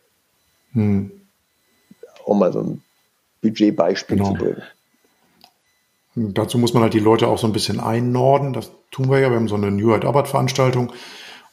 Mhm. 0.74 1.12
Um 2.25 2.39
mal 2.39 2.53
so 2.53 2.60
ein 2.60 2.84
Budgetbeispiel 3.41 4.17
genau. 4.17 4.29
zu 4.31 4.36
bringen. 4.36 4.63
Dazu 6.15 6.57
muss 6.57 6.74
man 6.74 6.81
halt 6.81 6.96
die 6.96 7.00
Leute 7.00 7.27
auch 7.27 7.38
so 7.38 7.46
ein 7.46 7.53
bisschen 7.53 7.79
einnorden. 7.79 8.53
Das 8.53 8.72
tun 8.89 9.10
wir 9.12 9.19
ja. 9.19 9.29
Wir 9.29 9.36
haben 9.36 9.48
so 9.48 9.55
eine 9.55 9.69
New 9.69 9.89
York 9.89 10.03
Arbeit 10.03 10.27
Veranstaltung. 10.27 10.91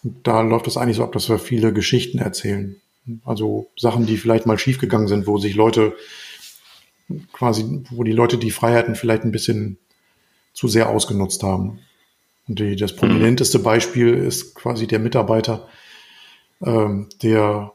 Und 0.02 0.26
da 0.26 0.40
läuft 0.40 0.66
es 0.66 0.78
eigentlich 0.78 0.96
so 0.96 1.04
ab, 1.04 1.12
dass 1.12 1.28
wir 1.28 1.38
viele 1.38 1.72
Geschichten 1.74 2.18
erzählen. 2.18 2.80
Also 3.24 3.70
Sachen, 3.76 4.06
die 4.06 4.16
vielleicht 4.16 4.46
mal 4.46 4.58
schiefgegangen 4.58 5.08
sind, 5.08 5.26
wo 5.26 5.38
sich 5.38 5.54
Leute 5.54 5.94
quasi, 7.32 7.84
wo 7.90 8.02
die 8.02 8.12
Leute 8.12 8.38
die 8.38 8.50
Freiheiten 8.50 8.94
vielleicht 8.94 9.24
ein 9.24 9.32
bisschen 9.32 9.78
zu 10.52 10.68
sehr 10.68 10.88
ausgenutzt 10.88 11.42
haben. 11.42 11.80
Und 12.48 12.58
die, 12.58 12.76
das 12.76 12.96
prominenteste 12.96 13.58
Beispiel 13.58 14.14
ist 14.14 14.54
quasi 14.54 14.86
der 14.86 14.98
Mitarbeiter, 14.98 15.68
ähm, 16.62 17.08
der 17.22 17.72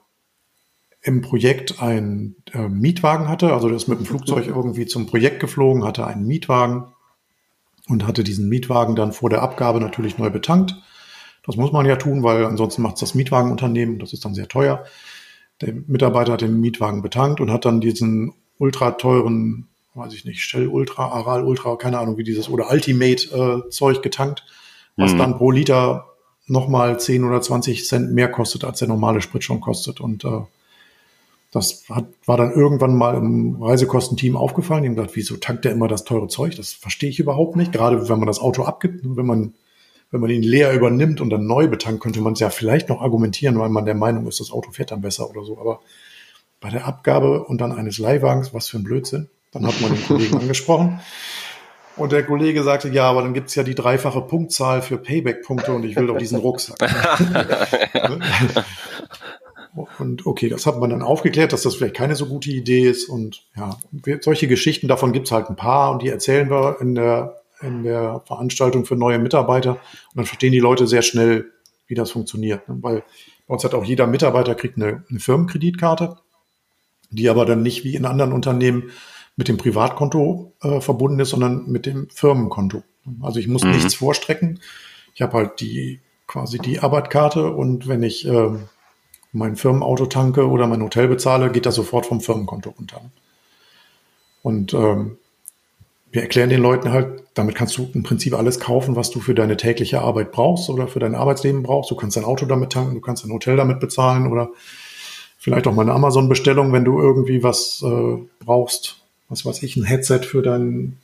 im 1.02 1.22
Projekt 1.22 1.82
einen 1.82 2.36
äh, 2.54 2.68
Mietwagen 2.68 3.30
hatte, 3.30 3.54
also 3.54 3.68
der 3.68 3.78
ist 3.78 3.88
mit 3.88 4.00
dem 4.00 4.06
Flugzeug 4.06 4.48
irgendwie 4.48 4.86
zum 4.86 5.06
Projekt 5.08 5.40
geflogen, 5.40 5.86
hatte 5.86 6.06
einen 6.06 6.28
Mietwagen 6.28 6.94
und 7.88 8.06
hatte 8.06 8.24
diesen 8.24 8.50
Mietwagen 8.50 8.96
dann 8.96 9.14
vor 9.14 9.30
der 9.30 9.42
Abgabe 9.42 9.80
natürlich 9.80 10.18
neu 10.18 10.30
betankt. 10.30 10.76
Das 11.46 11.56
muss 11.56 11.72
man 11.72 11.86
ja 11.86 11.96
tun, 11.96 12.22
weil 12.22 12.46
ansonsten 12.46 12.82
macht 12.82 12.96
es 12.96 13.00
das 13.00 13.16
Mietwagenunternehmen, 13.16 13.98
das 13.98 14.14
ist 14.14 14.26
dann 14.26 14.36
sehr 14.36 14.48
teuer. 14.48 14.86
Der 15.62 15.74
Mitarbeiter 15.88 16.34
hat 16.34 16.42
den 16.42 16.60
Mietwagen 16.60 17.02
betankt 17.02 17.42
und 17.42 17.52
hat 17.52 17.66
dann 17.66 17.82
diesen 17.82 18.34
ultra 18.58 18.92
teuren, 18.92 19.68
weiß 19.94 20.14
ich 20.14 20.26
nicht, 20.26 20.42
Shell 20.42 20.68
Ultra, 20.68 21.10
Aral 21.10 21.44
Ultra, 21.44 21.76
keine 21.76 22.00
Ahnung 22.00 22.18
wie 22.18 22.24
dieses, 22.24 22.50
oder 22.50 22.72
Ultimate 22.72 23.66
äh, 23.66 23.70
Zeug 23.70 24.02
getankt, 24.02 24.46
was 24.96 25.14
mhm. 25.14 25.18
dann 25.18 25.38
pro 25.38 25.52
Liter 25.52 26.10
nochmal 26.50 27.00
10 27.00 27.24
oder 27.24 27.42
20 27.42 27.86
Cent 27.88 28.12
mehr 28.12 28.30
kostet, 28.30 28.64
als 28.64 28.80
der 28.80 28.88
normale 28.88 29.22
Sprit 29.22 29.44
schon 29.44 29.62
kostet. 29.62 30.02
Und 30.02 30.26
äh, 30.26 30.42
das 31.52 31.86
hat, 31.90 32.06
war 32.26 32.38
dann 32.38 32.52
irgendwann 32.52 32.96
mal 32.96 33.16
im 33.16 33.62
Reisekostenteam 33.62 34.36
aufgefallen. 34.36 34.84
Die 34.84 34.90
haben 34.90 34.96
gesagt, 34.96 35.16
wieso 35.16 35.38
tankt 35.38 35.66
der 35.66 35.72
immer 35.72 35.88
das 35.88 36.04
teure 36.04 36.28
Zeug? 36.28 36.56
Das 36.56 36.74
verstehe 36.74 37.10
ich 37.10 37.20
überhaupt 37.20 37.56
nicht. 37.56 37.72
Gerade 37.72 38.10
wenn 38.10 38.20
man 38.20 38.28
das 38.28 38.40
Auto 38.40 38.64
abgibt, 38.64 39.02
wenn 39.04 39.26
man, 39.26 39.54
wenn 40.12 40.22
man 40.22 40.30
ihn 40.30 40.44
leer 40.44 40.74
übernimmt 40.74 41.22
und 41.22 41.30
dann 41.30 41.46
neu 41.46 41.68
betankt, 41.68 42.02
könnte 42.02 42.22
man 42.22 42.34
es 42.34 42.40
ja 42.40 42.50
vielleicht 42.50 42.90
noch 42.90 43.02
argumentieren, 43.02 43.60
weil 43.60 43.70
man 43.70 43.86
der 43.86 43.96
Meinung 43.96 44.28
ist, 44.28 44.40
das 44.40 44.52
Auto 44.52 44.72
fährt 44.72 44.92
dann 44.92 45.02
besser 45.02 45.30
oder 45.30 45.44
so. 45.44 45.60
Aber 45.60 45.82
bei 46.60 46.70
der 46.70 46.86
Abgabe 46.86 47.44
und 47.46 47.62
dann 47.62 47.72
eines 47.72 48.00
Leihwagens, 48.00 48.54
was 48.54 48.70
für 48.70 48.78
ein 48.78 48.84
Blödsinn. 48.84 49.30
Dann 49.52 49.66
hat 49.66 49.80
man 49.82 49.94
den 49.94 50.04
Kollegen 50.04 50.38
angesprochen. 50.40 51.00
Und 51.96 52.12
der 52.12 52.24
Kollege 52.24 52.64
sagte, 52.64 52.90
ja, 52.90 53.10
aber 53.10 53.22
dann 53.24 53.34
gibt's 53.34 53.56
ja 53.56 53.64
die 53.64 53.76
dreifache 53.76 54.22
Punktzahl 54.22 54.82
für 54.82 54.98
Payback-Punkte 54.98 55.74
und 55.74 55.84
ich 55.84 55.96
will 55.96 56.08
doch 56.08 56.18
diesen 56.18 56.40
Rucksack. 56.40 56.78
Und 59.98 60.26
okay, 60.26 60.50
das 60.50 60.66
hat 60.66 60.80
man 60.80 60.90
dann 60.90 61.04
aufgeklärt, 61.04 61.54
dass 61.54 61.62
das 61.62 61.76
vielleicht 61.76 61.96
keine 61.96 62.16
so 62.16 62.26
gute 62.26 62.50
Idee 62.50 62.90
ist. 62.90 63.08
Und 63.08 63.44
ja, 63.56 63.78
solche 64.22 64.48
Geschichten, 64.48 64.88
davon 64.88 65.14
gibt's 65.14 65.32
halt 65.32 65.50
ein 65.50 65.56
paar 65.56 65.92
und 65.92 66.02
die 66.02 66.10
erzählen 66.10 66.50
wir 66.50 66.78
in 66.82 66.96
der, 66.96 67.39
in 67.62 67.84
der 67.84 68.22
Veranstaltung 68.26 68.86
für 68.86 68.96
neue 68.96 69.20
Mitarbeiter. 69.20 69.72
Und 69.72 70.16
dann 70.16 70.26
verstehen 70.26 70.52
die 70.52 70.60
Leute 70.60 70.88
sehr 70.88 71.02
schnell, 71.02 71.52
wie 71.88 71.96
das 71.96 72.12
funktioniert. 72.12 72.68
Ne? 72.70 72.78
Weil 72.82 73.04
bei 73.48 73.54
uns 73.54 73.64
hat 73.64 73.74
auch 73.74 73.84
jeder 73.84 74.08
Mitarbeiter 74.08 74.56
kriegt 74.56 74.78
eine, 74.78 75.04
eine 75.10 75.20
Firmenkreditkarte, 75.20 76.18
die 77.10 77.30
aber 77.30 77.46
dann 77.46 77.64
nicht 77.64 77.84
wie 77.84 77.96
in 77.96 78.06
anderen 78.06 78.34
Unternehmen 78.34 78.92
mit 79.36 79.48
dem 79.48 79.58
Privatkonto 79.58 80.54
äh, 80.62 80.82
verbunden 80.82 81.20
ist, 81.20 81.30
sondern 81.30 81.70
mit 81.70 81.86
dem 81.86 82.10
Firmenkonto. 82.10 82.84
Also 83.22 83.40
ich 83.40 83.48
muss 83.48 83.64
mhm. 83.64 83.72
nichts 83.72 83.96
vorstrecken. 83.96 84.60
Ich 85.16 85.22
habe 85.22 85.34
halt 85.38 85.60
die 85.60 86.02
quasi 86.28 86.60
die 86.60 86.80
Arbeitskarte 86.80 87.52
und 87.52 87.88
wenn 87.88 88.04
ich 88.04 88.26
ähm, 88.28 88.70
mein 89.32 89.56
Firmenauto 89.56 90.06
tanke 90.06 90.48
oder 90.48 90.68
mein 90.68 90.84
Hotel 90.84 91.08
bezahle, 91.08 91.52
geht 91.52 91.66
das 91.66 91.76
sofort 91.76 92.06
vom 92.06 92.22
Firmenkonto 92.22 92.70
runter. 92.70 93.02
Und 94.44 94.74
ähm, 94.74 95.18
wir 96.12 96.22
erklären 96.22 96.50
den 96.50 96.62
Leuten 96.62 96.92
halt, 96.92 97.24
damit 97.34 97.56
kannst 97.56 97.78
du 97.78 97.90
im 97.94 98.04
Prinzip 98.04 98.34
alles 98.34 98.60
kaufen, 98.60 98.96
was 98.96 99.12
du 99.12 99.20
für 99.20 99.36
deine 99.36 99.58
tägliche 99.58 100.02
Arbeit 100.02 100.32
brauchst 100.32 100.70
oder 100.70 100.88
für 100.88 101.00
dein 101.00 101.16
Arbeitsleben 101.16 101.64
brauchst. 101.64 101.92
Du 101.92 101.96
kannst 101.96 102.18
dein 102.18 102.26
Auto 102.26 102.46
damit 102.46 102.72
tanken, 102.72 102.96
du 102.96 103.02
kannst 103.02 103.24
dein 103.24 103.32
Hotel 103.32 103.56
damit 103.56 103.80
bezahlen 103.80 104.28
oder 104.32 104.50
vielleicht 105.38 105.68
auch 105.68 105.74
mal 105.74 105.84
eine 105.84 105.94
Amazon-Bestellung, 105.94 106.74
wenn 106.74 106.86
du 106.86 107.00
irgendwie 107.00 107.44
was 107.44 107.84
äh, 107.86 108.18
brauchst. 108.44 108.98
Was 109.30 109.46
weiß 109.46 109.62
ich, 109.62 109.78
ein 109.78 109.84
Headset 109.84 110.22
für 110.24 110.42
dein, 110.42 110.98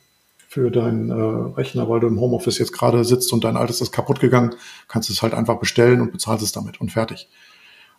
für 0.48 0.72
deinen 0.72 1.10
äh, 1.10 1.54
Rechner, 1.56 1.88
weil 1.88 2.00
du 2.00 2.08
im 2.08 2.20
Homeoffice 2.20 2.58
jetzt 2.58 2.72
gerade 2.72 3.04
sitzt 3.04 3.32
und 3.32 3.44
dein 3.44 3.56
altes 3.56 3.80
ist 3.80 3.92
kaputt 3.92 4.18
gegangen, 4.18 4.54
kannst 4.88 5.08
du 5.08 5.12
es 5.12 5.22
halt 5.22 5.32
einfach 5.32 5.60
bestellen 5.60 6.00
und 6.00 6.10
bezahlst 6.10 6.44
es 6.44 6.50
damit 6.50 6.80
und 6.80 6.90
fertig. 6.90 7.28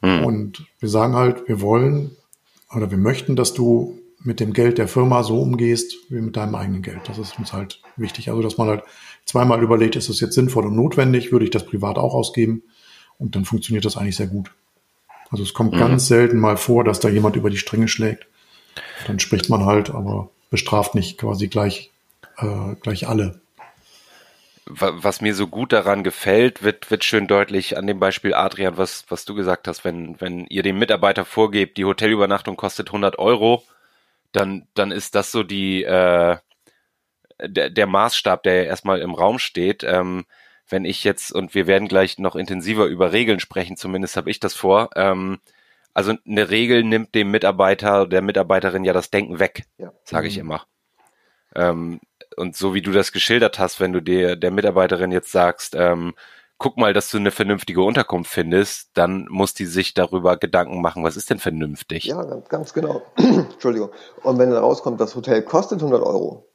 Mhm. 0.02 0.26
Und 0.26 0.66
wir 0.80 0.90
sagen 0.90 1.16
halt, 1.16 1.48
wir 1.48 1.62
wollen 1.62 2.12
oder 2.76 2.92
wir 2.92 2.98
möchten, 2.98 3.38
dass 3.38 3.54
du 3.54 3.98
mit 4.28 4.42
dem 4.42 4.52
Geld 4.52 4.78
der 4.78 4.90
Firma 4.90 5.24
so 5.24 5.42
umgehst 5.42 5.96
wie 6.10 6.20
mit 6.20 6.36
deinem 6.36 6.54
eigenen 6.54 6.82
Geld. 6.82 7.00
Das 7.06 7.18
ist 7.18 7.40
uns 7.40 7.54
halt 7.54 7.82
wichtig. 7.96 8.30
Also, 8.30 8.42
dass 8.42 8.58
man 8.58 8.68
halt 8.68 8.84
zweimal 9.24 9.64
überlegt, 9.64 9.96
ist 9.96 10.10
es 10.10 10.20
jetzt 10.20 10.36
sinnvoll 10.36 10.66
und 10.66 10.76
notwendig, 10.76 11.32
würde 11.32 11.46
ich 11.46 11.52
das 11.52 11.66
privat 11.66 11.98
auch 11.98 12.14
ausgeben? 12.14 12.64
Und 13.18 13.38
dann 13.38 13.46
funktioniert 13.46 13.86
das 13.86 13.96
eigentlich 13.96 14.18
sehr 14.18 14.28
gut. 14.28 14.52
Also 15.30 15.44
es 15.44 15.54
kommt 15.54 15.74
mhm. 15.74 15.80
ganz 15.80 16.08
selten 16.08 16.40
mal 16.40 16.58
vor, 16.58 16.84
dass 16.84 17.00
da 17.00 17.08
jemand 17.08 17.38
über 17.38 17.50
die 17.50 17.58
Stränge 17.58 17.88
schlägt. 17.88 18.28
Dann 19.08 19.20
spricht 19.20 19.50
man 19.50 19.66
halt, 19.66 19.92
aber 19.92 20.30
bestraft 20.50 20.94
nicht 20.94 21.18
quasi 21.18 21.48
gleich, 21.48 21.92
äh, 22.38 22.76
gleich 22.82 23.08
alle 23.08 23.40
was 24.70 25.22
mir 25.22 25.34
so 25.34 25.48
gut 25.48 25.72
daran 25.72 26.04
gefällt, 26.04 26.62
wird, 26.62 26.92
wird 26.92 27.06
schön 27.06 27.28
deutlich 27.28 27.78
an 27.78 27.88
dem 27.88 28.02
Beispiel 28.02 28.34
Adrian, 28.34 28.78
was, 28.78 29.06
was 29.08 29.24
du 29.24 29.34
gesagt 29.34 29.66
hast, 29.70 29.86
wenn, 29.86 30.20
wenn 30.20 30.46
ihr 30.48 30.62
dem 30.62 30.78
Mitarbeiter 30.78 31.24
vorgebt, 31.24 31.78
die 31.78 31.86
Hotelübernachtung 31.86 32.58
kostet 32.58 32.90
100 32.90 33.18
Euro, 33.18 33.64
dann, 34.32 34.68
dann 34.74 34.92
ist 34.92 35.16
das 35.16 35.32
so 35.32 35.44
die, 35.44 35.84
äh, 35.84 36.38
der, 37.42 37.70
der 37.70 37.88
Maßstab, 37.88 38.44
der 38.44 38.66
erstmal 38.68 39.00
im 39.00 39.14
Raum 39.14 39.40
steht. 39.40 39.84
Ähm, 39.84 40.26
wenn 40.70 40.86
ich 40.86 41.04
jetzt, 41.04 41.32
und 41.32 41.56
wir 41.56 41.68
werden 41.68 41.88
gleich 41.88 42.18
noch 42.18 42.36
intensiver 42.36 42.86
über 42.86 43.14
Regeln 43.14 43.40
sprechen, 43.40 43.78
zumindest 43.78 44.18
habe 44.18 44.30
ich 44.30 44.40
das 44.40 44.54
vor, 44.54 44.90
ähm, 44.96 45.40
also 45.94 46.14
eine 46.28 46.50
Regel 46.50 46.84
nimmt 46.84 47.16
dem 47.16 47.32
Mitarbeiter, 47.32 48.06
der 48.06 48.22
Mitarbeiterin 48.22 48.84
ja 48.84 48.94
das 48.94 49.10
Denken 49.10 49.40
weg, 49.40 49.64
ja. 49.78 49.92
sage 50.04 50.28
ich 50.28 50.36
mhm. 50.36 50.42
immer. 50.42 50.68
Ähm, 51.56 52.00
und 52.36 52.56
so 52.56 52.76
wie 52.76 52.82
du 52.82 52.92
das 52.92 53.12
geschildert 53.12 53.58
hast, 53.58 53.80
wenn 53.80 53.94
du 53.94 54.02
dir 54.02 54.36
der 54.36 54.52
Mitarbeiterin 54.52 55.12
jetzt 55.12 55.32
sagst, 55.32 55.74
ähm, 55.76 56.14
guck 56.58 56.78
mal, 56.78 56.94
dass 56.94 57.10
du 57.10 57.18
eine 57.18 57.32
vernünftige 57.32 57.82
Unterkunft 57.82 58.32
findest, 58.32 58.90
dann 58.94 59.28
muss 59.30 59.54
die 59.54 59.66
sich 59.66 59.94
darüber 59.94 60.38
Gedanken 60.38 60.82
machen, 60.82 61.04
was 61.04 61.18
ist 61.18 61.30
denn 61.30 61.40
vernünftig? 61.40 62.06
Ja, 62.06 62.24
ganz, 62.50 62.74
genau. 62.74 63.02
Entschuldigung. 63.18 63.90
Und 64.24 64.40
wenn 64.40 64.50
dann 64.50 64.64
rauskommt, 64.64 65.00
das 65.00 65.16
Hotel 65.16 65.44
kostet 65.44 65.80
100 65.80 66.02
Euro, 66.02 66.48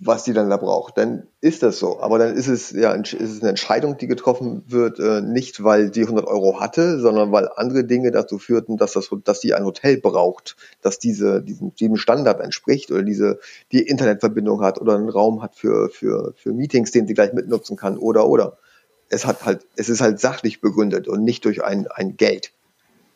was 0.00 0.24
die 0.24 0.32
dann 0.32 0.50
da 0.50 0.56
braucht, 0.56 0.98
dann 0.98 1.28
ist 1.40 1.62
das 1.62 1.78
so. 1.78 2.00
Aber 2.00 2.18
dann 2.18 2.34
ist 2.34 2.48
es 2.48 2.72
ja 2.72 2.92
ist 2.92 3.12
es 3.14 3.40
eine 3.40 3.50
Entscheidung, 3.50 3.96
die 3.96 4.06
getroffen 4.06 4.64
wird, 4.66 4.98
äh, 4.98 5.20
nicht 5.20 5.62
weil 5.62 5.90
die 5.90 6.02
100 6.02 6.26
Euro 6.26 6.58
hatte, 6.58 6.98
sondern 6.98 7.30
weil 7.30 7.48
andere 7.54 7.84
Dinge 7.84 8.10
dazu 8.10 8.38
führten, 8.38 8.76
dass 8.76 8.92
das, 8.92 9.10
dass 9.24 9.40
die 9.40 9.54
ein 9.54 9.64
Hotel 9.64 9.98
braucht, 9.98 10.56
dass 10.82 10.98
diese 10.98 11.42
diesem, 11.42 11.74
diesem 11.74 11.96
Standard 11.96 12.40
entspricht 12.40 12.90
oder 12.90 13.02
diese 13.02 13.38
die 13.72 13.82
Internetverbindung 13.82 14.62
hat 14.62 14.80
oder 14.80 14.96
einen 14.96 15.08
Raum 15.08 15.42
hat 15.42 15.54
für 15.54 15.90
für 15.90 16.32
für 16.36 16.52
Meetings, 16.52 16.90
den 16.90 17.06
sie 17.06 17.14
gleich 17.14 17.32
mitnutzen 17.32 17.76
kann 17.76 17.96
oder 17.96 18.26
oder. 18.26 18.58
Es 19.08 19.26
hat 19.26 19.44
halt 19.44 19.66
es 19.76 19.88
ist 19.88 20.00
halt 20.00 20.20
sachlich 20.20 20.60
begründet 20.60 21.08
und 21.08 21.24
nicht 21.24 21.44
durch 21.44 21.62
ein 21.64 21.86
ein 21.88 22.16
Geld 22.16 22.52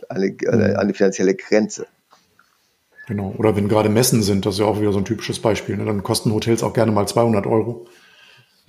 eine, 0.08 0.34
eine, 0.50 0.68
mhm. 0.68 0.76
eine 0.76 0.94
finanzielle 0.94 1.34
Grenze. 1.34 1.86
Genau. 3.06 3.34
Oder 3.38 3.56
wenn 3.56 3.68
gerade 3.68 3.88
Messen 3.88 4.22
sind, 4.22 4.44
das 4.44 4.54
ist 4.54 4.60
ja 4.60 4.66
auch 4.66 4.80
wieder 4.80 4.92
so 4.92 4.98
ein 4.98 5.04
typisches 5.04 5.40
Beispiel. 5.40 5.76
Ne? 5.76 5.84
Dann 5.84 6.02
kosten 6.02 6.32
Hotels 6.32 6.62
auch 6.62 6.74
gerne 6.74 6.92
mal 6.92 7.06
200 7.06 7.46
Euro. 7.46 7.86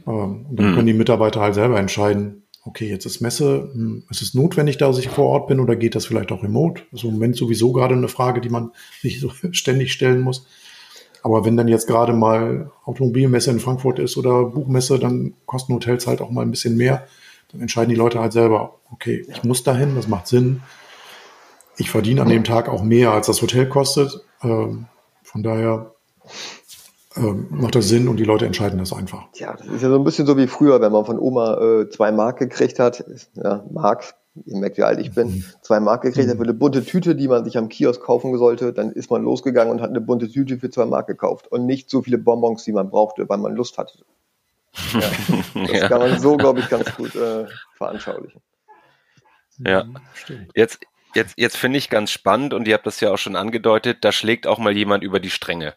Ähm, 0.07 0.45
und 0.49 0.55
dann 0.55 0.71
mhm. 0.71 0.75
können 0.75 0.87
die 0.87 0.93
Mitarbeiter 0.93 1.41
halt 1.41 1.55
selber 1.55 1.77
entscheiden, 1.77 2.43
okay, 2.63 2.89
jetzt 2.89 3.05
ist 3.05 3.21
Messe, 3.21 3.69
hm, 3.73 4.03
ist 4.09 4.21
es 4.21 4.33
notwendig, 4.33 4.77
dass 4.77 4.97
ich 4.97 5.09
vor 5.09 5.25
Ort 5.25 5.47
bin 5.47 5.59
oder 5.59 5.75
geht 5.75 5.95
das 5.95 6.05
vielleicht 6.05 6.31
auch 6.31 6.43
remote? 6.43 6.83
Das 6.91 7.01
ist 7.01 7.03
im 7.05 7.13
Moment 7.13 7.35
sowieso 7.35 7.73
gerade 7.73 7.95
eine 7.95 8.07
Frage, 8.07 8.41
die 8.41 8.49
man 8.49 8.71
sich 9.01 9.19
so 9.19 9.31
ständig 9.51 9.91
stellen 9.91 10.21
muss. 10.21 10.47
Aber 11.21 11.45
wenn 11.45 11.57
dann 11.57 11.67
jetzt 11.67 11.87
gerade 11.87 12.13
mal 12.13 12.71
Automobilmesse 12.85 13.51
in 13.51 13.59
Frankfurt 13.59 13.99
ist 13.99 14.17
oder 14.17 14.45
Buchmesse, 14.45 14.99
dann 14.99 15.33
kosten 15.45 15.73
Hotels 15.73 16.07
halt 16.07 16.21
auch 16.21 16.29
mal 16.29 16.41
ein 16.41 16.51
bisschen 16.51 16.77
mehr. 16.77 17.07
Dann 17.51 17.61
entscheiden 17.61 17.89
die 17.89 17.95
Leute 17.95 18.19
halt 18.19 18.33
selber, 18.33 18.75
okay, 18.91 19.25
ich 19.27 19.43
muss 19.43 19.63
dahin, 19.63 19.95
das 19.95 20.07
macht 20.07 20.27
Sinn. 20.27 20.61
Ich 21.77 21.89
verdiene 21.89 22.21
an 22.21 22.29
dem 22.29 22.43
Tag 22.43 22.69
auch 22.69 22.83
mehr, 22.83 23.11
als 23.11 23.27
das 23.27 23.41
Hotel 23.41 23.67
kostet. 23.67 24.25
Ähm, 24.43 24.85
von 25.23 25.43
daher 25.43 25.93
ähm, 27.15 27.47
macht 27.49 27.75
das 27.75 27.87
Sinn 27.87 28.07
und 28.07 28.17
die 28.17 28.23
Leute 28.23 28.45
entscheiden 28.45 28.79
das 28.79 28.93
einfach. 28.93 29.27
Ja, 29.35 29.55
das 29.55 29.67
ist 29.67 29.81
ja 29.81 29.89
so 29.89 29.95
ein 29.95 30.03
bisschen 30.03 30.27
so 30.27 30.37
wie 30.37 30.47
früher, 30.47 30.79
wenn 30.81 30.91
man 30.91 31.05
von 31.05 31.19
Oma 31.19 31.57
äh, 31.57 31.89
zwei 31.89 32.11
Mark 32.11 32.37
gekriegt 32.37 32.79
hat. 32.79 33.03
Ja, 33.35 33.65
Mark, 33.71 34.15
ihr 34.45 34.57
merkt, 34.57 34.77
wie 34.77 34.83
alt 34.83 34.99
ich 34.99 35.13
bin, 35.13 35.27
mhm. 35.27 35.43
zwei 35.61 35.79
Mark 35.79 36.03
gekriegt 36.03 36.29
hat 36.29 36.37
für 36.37 36.43
eine 36.43 36.53
bunte 36.53 36.83
Tüte, 36.83 37.15
die 37.15 37.27
man 37.27 37.43
sich 37.43 37.57
am 37.57 37.69
Kiosk 37.69 38.01
kaufen 38.01 38.37
sollte. 38.37 38.73
Dann 38.73 38.91
ist 38.91 39.11
man 39.11 39.23
losgegangen 39.23 39.71
und 39.71 39.81
hat 39.81 39.89
eine 39.89 40.01
bunte 40.01 40.29
Tüte 40.29 40.57
für 40.57 40.69
zwei 40.69 40.85
Mark 40.85 41.07
gekauft 41.07 41.47
und 41.47 41.65
nicht 41.65 41.89
so 41.89 42.01
viele 42.01 42.17
Bonbons, 42.17 42.63
die 42.63 42.71
man 42.71 42.89
brauchte, 42.89 43.27
weil 43.27 43.37
man 43.37 43.55
Lust 43.55 43.77
hatte. 43.77 43.99
Ja, 44.93 44.99
das 45.53 45.71
ja. 45.71 45.87
kann 45.87 45.99
man 45.99 46.19
so, 46.19 46.37
glaube 46.37 46.59
ich, 46.59 46.69
ganz 46.69 46.95
gut 46.95 47.15
äh, 47.15 47.45
veranschaulichen. 47.75 48.41
Ja, 49.65 49.85
Stimmt. 50.13 50.51
jetzt 50.55 50.79
Jetzt, 51.15 51.33
jetzt 51.37 51.57
finde 51.57 51.79
ich 51.79 51.89
ganz 51.89 52.11
spannend 52.11 52.53
und 52.53 52.67
ihr 52.67 52.75
habt 52.75 52.85
das 52.85 52.99
ja 52.99 53.11
auch 53.11 53.17
schon 53.17 53.35
angedeutet, 53.35 53.99
da 54.01 54.11
schlägt 54.11 54.45
auch 54.45 54.59
mal 54.59 54.75
jemand 54.75 55.03
über 55.03 55.19
die 55.19 55.31
Stränge. 55.31 55.73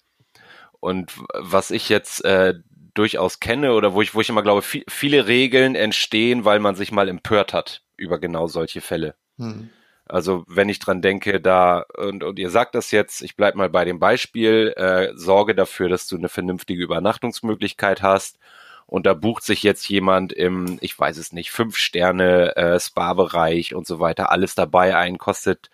Und 0.80 1.12
was 1.32 1.70
ich 1.70 1.88
jetzt 1.88 2.24
äh, 2.24 2.54
durchaus 2.94 3.40
kenne 3.40 3.72
oder 3.72 3.94
wo 3.94 4.02
ich, 4.02 4.14
wo 4.14 4.20
ich 4.20 4.28
immer 4.28 4.42
glaube, 4.42 4.62
viel, 4.62 4.84
viele 4.88 5.26
Regeln 5.26 5.74
entstehen, 5.74 6.44
weil 6.44 6.58
man 6.58 6.74
sich 6.74 6.92
mal 6.92 7.08
empört 7.08 7.54
hat 7.54 7.82
über 8.02 8.18
genau 8.18 8.46
solche 8.46 8.80
Fälle. 8.80 9.14
Hm. 9.38 9.70
Also 10.06 10.44
wenn 10.46 10.68
ich 10.68 10.78
dran 10.78 11.00
denke, 11.00 11.40
da, 11.40 11.86
und, 11.96 12.22
und 12.24 12.38
ihr 12.38 12.50
sagt 12.50 12.74
das 12.74 12.90
jetzt, 12.90 13.22
ich 13.22 13.36
bleib 13.36 13.54
mal 13.54 13.70
bei 13.70 13.84
dem 13.84 13.98
Beispiel, 13.98 14.74
äh, 14.76 15.12
sorge 15.14 15.54
dafür, 15.54 15.88
dass 15.88 16.06
du 16.06 16.16
eine 16.16 16.28
vernünftige 16.28 16.82
Übernachtungsmöglichkeit 16.82 18.02
hast 18.02 18.38
und 18.86 19.06
da 19.06 19.14
bucht 19.14 19.44
sich 19.44 19.62
jetzt 19.62 19.88
jemand 19.88 20.32
im, 20.32 20.78
ich 20.82 20.98
weiß 20.98 21.16
es 21.16 21.32
nicht, 21.32 21.50
fünf 21.50 21.76
Sterne 21.76 22.54
äh, 22.56 22.78
Spa-Bereich 22.78 23.74
und 23.74 23.86
so 23.86 24.00
weiter, 24.00 24.30
alles 24.30 24.54
dabei 24.54 24.96
ein, 24.96 25.18
kostet 25.18 25.70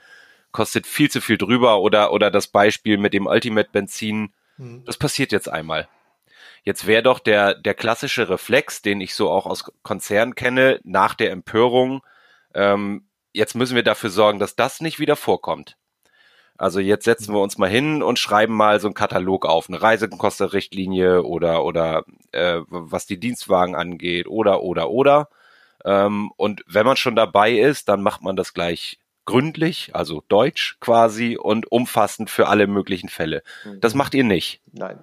kostet 0.52 0.86
viel 0.86 1.10
zu 1.10 1.20
viel 1.20 1.36
drüber 1.36 1.80
oder 1.80 2.12
oder 2.12 2.30
das 2.30 2.46
Beispiel 2.46 2.96
mit 2.96 3.12
dem 3.14 3.26
Ultimate 3.26 3.70
Benzin, 3.72 4.32
mhm. 4.56 4.84
das 4.84 4.96
passiert 4.96 5.32
jetzt 5.32 5.48
einmal. 5.48 5.88
Jetzt 6.62 6.86
wäre 6.86 7.02
doch 7.02 7.18
der 7.18 7.54
der 7.54 7.74
klassische 7.74 8.28
Reflex, 8.28 8.82
den 8.82 9.00
ich 9.00 9.14
so 9.14 9.30
auch 9.30 9.46
aus 9.46 9.64
Konzernen 9.82 10.34
kenne, 10.34 10.80
nach 10.84 11.14
der 11.14 11.32
Empörung, 11.32 12.02
ähm, 12.58 13.08
jetzt 13.32 13.54
müssen 13.54 13.76
wir 13.76 13.84
dafür 13.84 14.10
sorgen, 14.10 14.40
dass 14.40 14.56
das 14.56 14.80
nicht 14.80 14.98
wieder 14.98 15.14
vorkommt. 15.14 15.76
Also 16.56 16.80
jetzt 16.80 17.04
setzen 17.04 17.32
wir 17.32 17.40
uns 17.40 17.56
mal 17.56 17.70
hin 17.70 18.02
und 18.02 18.18
schreiben 18.18 18.54
mal 18.54 18.80
so 18.80 18.88
einen 18.88 18.94
Katalog 18.94 19.46
auf, 19.46 19.68
eine 19.68 19.80
Reisekostenrichtlinie 19.80 21.22
oder 21.22 21.64
oder 21.64 22.04
äh, 22.32 22.60
was 22.68 23.06
die 23.06 23.20
Dienstwagen 23.20 23.76
angeht 23.76 24.26
oder 24.26 24.62
oder 24.62 24.90
oder. 24.90 25.28
Ähm, 25.84 26.32
und 26.36 26.64
wenn 26.66 26.84
man 26.84 26.96
schon 26.96 27.14
dabei 27.14 27.52
ist, 27.52 27.88
dann 27.88 28.02
macht 28.02 28.22
man 28.22 28.34
das 28.34 28.54
gleich 28.54 28.98
gründlich, 29.24 29.90
also 29.92 30.24
deutsch 30.28 30.78
quasi 30.80 31.36
und 31.36 31.70
umfassend 31.70 32.28
für 32.28 32.48
alle 32.48 32.66
möglichen 32.66 33.08
Fälle. 33.08 33.44
Das 33.80 33.94
macht 33.94 34.14
ihr 34.14 34.24
nicht. 34.24 34.60
Nein. 34.72 34.98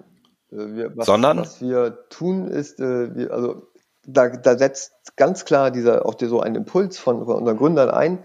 Äh, 0.52 0.56
wir, 0.56 0.96
was, 0.96 1.06
Sondern 1.06 1.38
was 1.38 1.62
wir 1.62 2.06
tun 2.10 2.48
ist, 2.48 2.80
äh, 2.80 3.16
wir, 3.16 3.30
also 3.32 3.66
da, 4.06 4.28
da 4.28 4.56
setzt 4.56 4.92
ganz 5.16 5.44
klar 5.44 5.70
dieser 5.70 6.06
auch 6.06 6.14
so 6.18 6.40
ein 6.40 6.54
Impuls 6.54 6.98
von, 6.98 7.24
von 7.24 7.36
unseren 7.36 7.56
Gründern 7.56 7.90
ein 7.90 8.18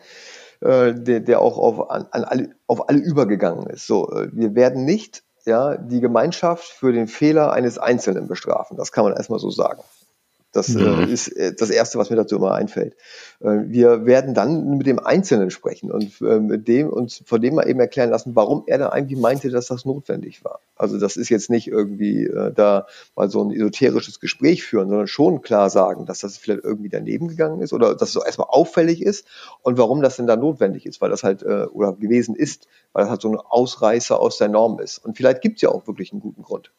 äh, 0.61 0.93
der, 0.93 1.19
der 1.19 1.41
auch 1.41 1.57
auf, 1.57 1.89
an, 1.89 2.07
an 2.11 2.23
alle, 2.23 2.49
auf 2.67 2.87
alle 2.87 2.99
übergegangen 2.99 3.67
ist. 3.67 3.87
So, 3.87 4.11
äh, 4.11 4.29
wir 4.31 4.55
werden 4.55 4.85
nicht 4.85 5.23
ja, 5.45 5.75
die 5.75 6.01
Gemeinschaft 6.01 6.65
für 6.65 6.93
den 6.93 7.07
Fehler 7.07 7.51
eines 7.51 7.77
Einzelnen 7.79 8.27
bestrafen. 8.27 8.77
Das 8.77 8.91
kann 8.91 9.03
man 9.03 9.13
erstmal 9.13 9.39
so 9.39 9.49
sagen. 9.49 9.81
Das 10.51 10.75
äh, 10.75 10.79
mhm. 10.79 11.03
äh, 11.03 11.11
ist 11.11 11.29
äh, 11.29 11.53
das 11.53 11.69
Erste, 11.69 11.97
was 11.97 12.09
mir 12.09 12.17
dazu 12.17 12.35
immer 12.35 12.53
einfällt. 12.53 12.95
Äh, 13.39 13.59
wir 13.67 14.05
werden 14.05 14.33
dann 14.33 14.77
mit 14.77 14.85
dem 14.85 14.99
Einzelnen 14.99 15.49
sprechen 15.49 15.91
und 15.91 16.19
äh, 16.21 16.39
mit 16.39 16.67
dem 16.67 16.89
uns 16.89 17.23
von 17.25 17.41
dem 17.41 17.55
mal 17.55 17.69
eben 17.69 17.79
erklären 17.79 18.09
lassen, 18.09 18.35
warum 18.35 18.63
er 18.67 18.77
da 18.77 18.89
eigentlich 18.89 19.19
meinte, 19.19 19.49
dass 19.49 19.67
das 19.67 19.85
notwendig 19.85 20.43
war. 20.43 20.59
Also 20.75 20.99
das 20.99 21.15
ist 21.15 21.29
jetzt 21.29 21.49
nicht 21.49 21.67
irgendwie 21.67 22.25
äh, 22.25 22.51
da 22.53 22.87
mal 23.15 23.29
so 23.29 23.41
ein 23.43 23.51
esoterisches 23.51 24.19
Gespräch 24.19 24.63
führen, 24.63 24.89
sondern 24.89 25.07
schon 25.07 25.41
klar 25.41 25.69
sagen, 25.69 26.05
dass 26.05 26.19
das 26.19 26.37
vielleicht 26.37 26.63
irgendwie 26.63 26.89
daneben 26.89 27.29
gegangen 27.29 27.61
ist 27.61 27.71
oder 27.71 27.95
dass 27.95 28.09
es 28.09 28.13
so 28.13 28.23
erstmal 28.23 28.47
auffällig 28.49 29.01
ist 29.01 29.25
und 29.61 29.77
warum 29.77 30.01
das 30.01 30.17
denn 30.17 30.27
da 30.27 30.35
notwendig 30.35 30.85
ist, 30.85 30.99
weil 30.99 31.09
das 31.09 31.23
halt 31.23 31.43
oder 31.43 31.93
gewesen 31.93 32.35
ist, 32.35 32.67
weil 32.93 33.03
das 33.03 33.09
halt 33.09 33.21
so 33.21 33.31
ein 33.31 33.37
Ausreißer 33.37 34.19
aus 34.19 34.37
der 34.37 34.49
Norm 34.49 34.79
ist. 34.79 34.97
Und 34.99 35.17
vielleicht 35.17 35.41
gibt 35.41 35.57
es 35.57 35.61
ja 35.61 35.69
auch 35.69 35.87
wirklich 35.87 36.11
einen 36.11 36.21
guten 36.21 36.43
Grund. 36.43 36.71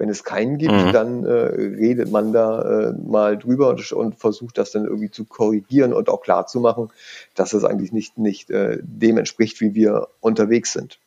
Wenn 0.00 0.08
es 0.08 0.24
keinen 0.24 0.56
gibt, 0.56 0.72
mhm. 0.72 0.92
dann 0.92 1.24
äh, 1.24 1.30
redet 1.30 2.10
man 2.10 2.32
da 2.32 2.88
äh, 2.88 2.92
mal 2.94 3.36
drüber 3.36 3.68
und, 3.68 3.92
und, 3.92 4.14
versucht 4.14 4.56
das 4.56 4.70
dann 4.70 4.86
irgendwie 4.86 5.10
zu 5.10 5.26
korrigieren 5.26 5.92
und 5.92 6.08
auch 6.08 6.22
klar 6.22 6.46
zu 6.46 6.58
machen, 6.58 6.88
dass 7.34 7.52
es 7.52 7.64
eigentlich 7.64 7.92
nicht, 7.92 8.16
nicht 8.16 8.48
äh, 8.48 8.78
dem 8.80 9.18
entspricht, 9.18 9.60
wie 9.60 9.74
wir 9.74 10.08
unterwegs 10.20 10.72
sind. 10.72 10.98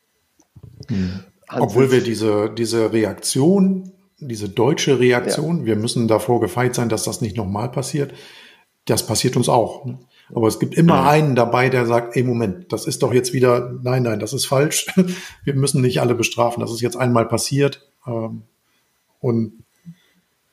Mhm. 0.90 1.22
Obwohl 1.50 1.92
wir 1.92 2.02
diese, 2.02 2.52
diese 2.52 2.94
Reaktion, 2.94 3.94
diese 4.20 4.48
deutsche 4.48 5.00
Reaktion, 5.00 5.62
ja. 5.62 5.66
wir 5.66 5.76
müssen 5.76 6.08
davor 6.08 6.40
gefeit 6.40 6.76
sein, 6.76 6.88
dass 6.88 7.04
das 7.04 7.20
nicht 7.20 7.36
nochmal 7.36 7.70
passiert, 7.70 8.14
das 8.86 9.08
passiert 9.08 9.36
uns 9.36 9.50
auch. 9.50 9.86
Ne? 9.86 9.98
Aber 10.36 10.48
es 10.48 10.60
gibt 10.60 10.76
immer 10.76 11.02
mhm. 11.02 11.08
einen 11.08 11.36
dabei, 11.36 11.70
der 11.70 11.88
sagt, 11.88 12.16
ey, 12.16 12.22
Moment, 12.22 12.72
das 12.72 12.86
ist 12.86 13.02
doch 13.02 13.12
jetzt 13.12 13.34
wieder, 13.34 13.74
nein, 13.82 14.04
nein, 14.04 14.20
das 14.20 14.34
ist 14.34 14.46
falsch. 14.46 14.86
Wir 15.44 15.56
müssen 15.56 15.82
nicht 15.82 16.00
alle 16.00 16.14
bestrafen. 16.14 16.62
Das 16.62 16.72
ist 16.72 16.82
jetzt 16.82 16.96
einmal 16.96 17.28
passiert. 17.28 17.90
Ähm, 18.06 18.44
und 19.24 19.64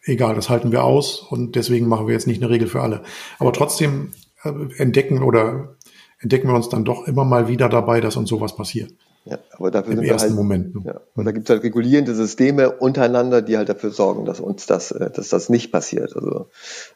egal, 0.04 0.36
das 0.36 0.48
halten 0.48 0.70
wir 0.70 0.84
aus 0.84 1.20
und 1.20 1.56
deswegen 1.56 1.88
machen 1.88 2.06
wir 2.06 2.14
jetzt 2.14 2.26
nicht 2.26 2.40
eine 2.42 2.50
Regel 2.50 2.68
für 2.68 2.80
alle. 2.80 3.02
Aber 3.38 3.52
trotzdem 3.52 4.12
äh, 4.44 4.50
entdecken 4.78 5.22
oder 5.22 5.76
entdecken 6.20 6.48
wir 6.48 6.54
uns 6.54 6.68
dann 6.68 6.84
doch 6.84 7.08
immer 7.08 7.24
mal 7.24 7.48
wieder 7.48 7.68
dabei, 7.68 8.00
dass 8.00 8.16
uns 8.16 8.28
sowas 8.28 8.54
passiert. 8.54 8.92
Ja, 9.24 9.38
aber 9.52 9.70
dafür 9.70 9.92
Im 9.92 9.98
sind 9.98 10.08
ersten 10.08 10.28
wir 10.28 10.30
halt, 10.30 10.36
Moment. 10.36 10.74
Ne? 10.76 10.82
Ja, 10.86 11.00
und 11.14 11.24
da 11.24 11.32
gibt 11.32 11.48
es 11.48 11.54
halt 11.54 11.62
regulierende 11.64 12.14
Systeme 12.14 12.70
untereinander, 12.70 13.42
die 13.42 13.58
halt 13.58 13.68
dafür 13.68 13.90
sorgen, 13.90 14.24
dass 14.24 14.40
uns 14.40 14.66
das, 14.66 14.92
äh, 14.92 15.10
dass 15.10 15.28
das 15.28 15.48
nicht 15.48 15.72
passiert. 15.72 16.14
Also 16.14 16.46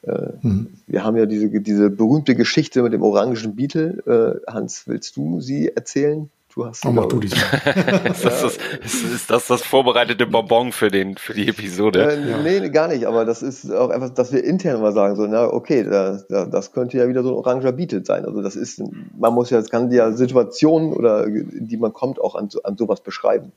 äh, 0.03 0.29
mhm. 0.41 0.75
wir 0.87 1.05
haben 1.05 1.17
ja 1.17 1.27
diese, 1.27 1.49
diese 1.61 1.91
berühmte 1.91 2.35
Geschichte 2.35 2.83
mit 2.83 2.93
dem 2.93 3.03
orangen 3.03 3.57
Beetle. 3.57 4.43
Äh, 4.47 4.51
Hans, 4.51 4.85
willst 4.87 5.17
du 5.17 5.41
sie 5.41 5.69
erzählen? 5.69 6.31
Du 6.55 6.65
hast 6.65 6.87
oh, 6.87 6.93
mach 6.93 7.07
du 7.07 7.19
die 7.19 7.27
ist, 8.07 8.25
das, 8.25 8.45
ist, 8.45 8.61
ist, 8.85 9.31
das 9.31 9.49
das 9.49 9.63
vorbereitete 9.63 10.25
Bonbon 10.25 10.71
für, 10.71 10.89
den, 10.89 11.17
für 11.17 11.35
die 11.35 11.49
Episode? 11.49 12.13
Äh, 12.13 12.31
ja. 12.31 12.39
Nee, 12.39 12.69
gar 12.71 12.87
nicht, 12.87 13.07
aber 13.07 13.25
das 13.25 13.43
ist 13.43 13.73
auch 13.73 13.91
etwas, 13.91 14.15
dass 14.15 14.33
wir 14.33 14.45
intern 14.45 14.81
mal 14.81 14.93
sagen, 14.93 15.17
so, 15.17 15.27
na, 15.27 15.53
okay, 15.53 15.83
da, 15.83 16.21
da, 16.29 16.45
das 16.45 16.71
könnte 16.71 16.97
ja 16.97 17.09
wieder 17.09 17.25
so 17.25 17.31
ein 17.31 17.35
oranger 17.35 17.73
Beetle 17.73 18.05
sein. 18.05 18.25
Also 18.25 18.41
das 18.41 18.55
ist, 18.55 18.81
man 19.19 19.35
muss 19.35 19.51
ja, 19.51 19.59
es 19.59 19.69
kann 19.69 19.91
ja 19.91 20.13
Situationen 20.13 20.93
oder 20.93 21.27
in 21.27 21.67
die 21.67 21.77
man 21.77 21.93
kommt, 21.93 22.21
auch 22.21 22.37
an, 22.37 22.49
an 22.63 22.77
sowas 22.77 23.01
beschreiben. 23.01 23.51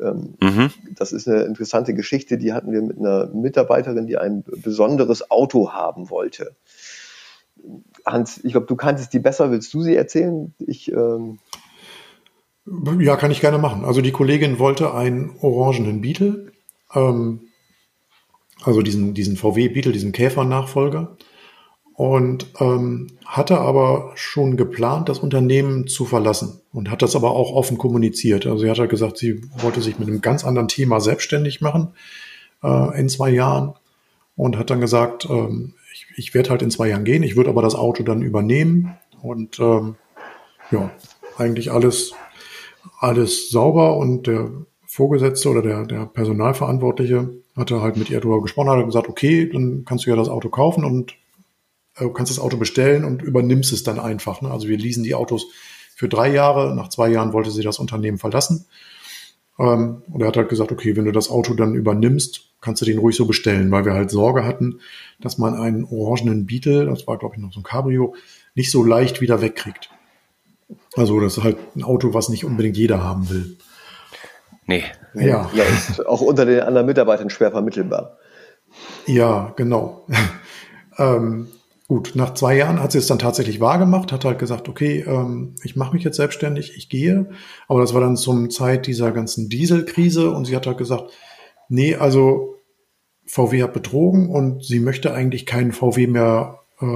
Ähm, 0.00 0.34
mhm. 0.42 0.70
Das 0.96 1.12
ist 1.12 1.28
eine 1.28 1.42
interessante 1.42 1.94
Geschichte, 1.94 2.36
die 2.36 2.52
hatten 2.52 2.72
wir 2.72 2.82
mit 2.82 2.98
einer 2.98 3.26
Mitarbeiterin, 3.26 4.08
die 4.08 4.18
ein 4.18 4.42
besonderes 4.44 5.30
Auto 5.30 5.72
haben 5.72 6.10
wollte. 6.10 6.56
Hans, 8.04 8.42
ich 8.42 8.52
glaube, 8.52 8.66
du 8.66 8.74
kanntest 8.74 9.12
die 9.12 9.20
besser. 9.20 9.52
Willst 9.52 9.72
du 9.72 9.82
sie 9.82 9.94
erzählen? 9.94 10.52
Ich 10.58 10.90
ähm, 10.90 11.38
ja, 13.00 13.16
kann 13.16 13.30
ich 13.30 13.40
gerne 13.40 13.58
machen. 13.58 13.84
Also 13.84 14.00
die 14.00 14.12
Kollegin 14.12 14.58
wollte 14.58 14.94
einen 14.94 15.32
orangenen 15.40 16.00
Beetle, 16.00 16.52
ähm, 16.94 17.40
also 18.62 18.82
diesen, 18.82 19.14
diesen 19.14 19.36
VW 19.36 19.68
Beetle, 19.68 19.92
diesen 19.92 20.12
Käfer-Nachfolger 20.12 21.16
und 21.94 22.46
ähm, 22.60 23.08
hatte 23.24 23.58
aber 23.58 24.12
schon 24.16 24.56
geplant, 24.56 25.08
das 25.08 25.20
Unternehmen 25.20 25.86
zu 25.86 26.04
verlassen 26.04 26.60
und 26.72 26.90
hat 26.90 27.02
das 27.02 27.14
aber 27.14 27.30
auch 27.30 27.52
offen 27.52 27.78
kommuniziert. 27.78 28.46
Also 28.46 28.58
sie 28.58 28.70
hat 28.70 28.78
halt 28.78 28.90
gesagt, 28.90 29.18
sie 29.18 29.42
wollte 29.58 29.80
sich 29.80 29.98
mit 29.98 30.08
einem 30.08 30.20
ganz 30.20 30.44
anderen 30.44 30.68
Thema 30.68 31.00
selbstständig 31.00 31.60
machen 31.60 31.94
äh, 32.62 32.98
in 32.98 33.08
zwei 33.08 33.30
Jahren 33.30 33.74
und 34.36 34.58
hat 34.58 34.70
dann 34.70 34.80
gesagt, 34.80 35.26
ähm, 35.30 35.74
ich, 35.92 36.06
ich 36.16 36.34
werde 36.34 36.50
halt 36.50 36.62
in 36.62 36.70
zwei 36.70 36.88
Jahren 36.88 37.04
gehen, 37.04 37.22
ich 37.22 37.36
würde 37.36 37.50
aber 37.50 37.62
das 37.62 37.76
Auto 37.76 38.02
dann 38.02 38.22
übernehmen 38.22 38.96
und 39.22 39.60
ähm, 39.60 39.94
ja, 40.70 40.90
eigentlich 41.38 41.70
alles 41.70 42.14
alles 42.98 43.50
sauber 43.50 43.96
und 43.96 44.26
der 44.26 44.50
Vorgesetzte 44.86 45.48
oder 45.48 45.62
der, 45.62 45.86
der 45.86 46.06
Personalverantwortliche 46.06 47.30
hatte 47.56 47.80
halt 47.80 47.96
mit 47.96 48.10
ihr 48.10 48.20
darüber 48.20 48.42
gesprochen, 48.42 48.70
hat 48.70 48.84
gesagt, 48.84 49.08
okay, 49.08 49.48
dann 49.50 49.84
kannst 49.84 50.06
du 50.06 50.10
ja 50.10 50.16
das 50.16 50.28
Auto 50.28 50.48
kaufen 50.48 50.84
und 50.84 51.14
äh, 51.96 52.08
kannst 52.08 52.30
das 52.30 52.38
Auto 52.38 52.56
bestellen 52.56 53.04
und 53.04 53.22
übernimmst 53.22 53.72
es 53.72 53.82
dann 53.82 53.98
einfach. 53.98 54.40
Ne? 54.42 54.50
Also 54.50 54.68
wir 54.68 54.78
leasen 54.78 55.04
die 55.04 55.14
Autos 55.14 55.46
für 55.94 56.08
drei 56.08 56.32
Jahre. 56.32 56.74
Nach 56.74 56.88
zwei 56.88 57.08
Jahren 57.08 57.32
wollte 57.32 57.50
sie 57.50 57.62
das 57.62 57.78
Unternehmen 57.78 58.18
verlassen. 58.18 58.66
Ähm, 59.58 60.02
und 60.10 60.20
er 60.20 60.28
hat 60.28 60.36
halt 60.36 60.48
gesagt, 60.48 60.72
okay, 60.72 60.96
wenn 60.96 61.04
du 61.04 61.12
das 61.12 61.30
Auto 61.30 61.54
dann 61.54 61.74
übernimmst, 61.74 62.50
kannst 62.60 62.82
du 62.82 62.86
den 62.86 62.98
ruhig 62.98 63.14
so 63.14 63.26
bestellen, 63.26 63.70
weil 63.70 63.84
wir 63.84 63.94
halt 63.94 64.10
Sorge 64.10 64.44
hatten, 64.44 64.80
dass 65.20 65.38
man 65.38 65.54
einen 65.54 65.84
orangenen 65.84 66.46
Beetle, 66.46 66.86
das 66.86 67.06
war 67.06 67.18
glaube 67.18 67.36
ich 67.36 67.42
noch 67.42 67.52
so 67.52 67.60
ein 67.60 67.64
Cabrio, 67.64 68.14
nicht 68.54 68.70
so 68.70 68.82
leicht 68.82 69.20
wieder 69.20 69.40
wegkriegt. 69.40 69.90
Also 70.96 71.20
das 71.20 71.38
ist 71.38 71.44
halt 71.44 71.56
ein 71.76 71.82
Auto, 71.82 72.14
was 72.14 72.28
nicht 72.28 72.44
unbedingt 72.44 72.76
jeder 72.76 73.02
haben 73.02 73.28
will. 73.30 73.56
Nee. 74.66 74.84
Ja. 75.14 75.50
ja 75.54 75.64
ist 75.64 76.06
auch 76.06 76.20
unter 76.20 76.46
den 76.46 76.60
anderen 76.60 76.86
Mitarbeitern 76.86 77.30
schwer 77.30 77.50
vermittelbar. 77.50 78.18
Ja, 79.06 79.52
genau. 79.56 80.06
ähm, 80.98 81.48
gut, 81.88 82.12
nach 82.14 82.34
zwei 82.34 82.56
Jahren 82.56 82.82
hat 82.82 82.92
sie 82.92 82.98
es 82.98 83.06
dann 83.06 83.18
tatsächlich 83.18 83.60
wahrgemacht, 83.60 84.12
hat 84.12 84.24
halt 84.24 84.38
gesagt, 84.38 84.68
okay, 84.68 85.04
ähm, 85.06 85.54
ich 85.62 85.76
mache 85.76 85.94
mich 85.94 86.04
jetzt 86.04 86.16
selbstständig, 86.16 86.76
ich 86.76 86.88
gehe. 86.88 87.30
Aber 87.68 87.80
das 87.80 87.94
war 87.94 88.00
dann 88.00 88.16
zum 88.16 88.50
Zeit 88.50 88.86
dieser 88.86 89.12
ganzen 89.12 89.48
Dieselkrise 89.48 90.30
und 90.30 90.46
sie 90.46 90.56
hat 90.56 90.66
halt 90.66 90.78
gesagt, 90.78 91.12
nee, 91.68 91.94
also 91.94 92.56
VW 93.26 93.62
hat 93.62 93.72
betrogen 93.72 94.30
und 94.30 94.64
sie 94.64 94.80
möchte 94.80 95.14
eigentlich 95.14 95.46
keinen 95.46 95.72
VW 95.72 96.06
mehr, 96.06 96.60
äh, 96.80 96.86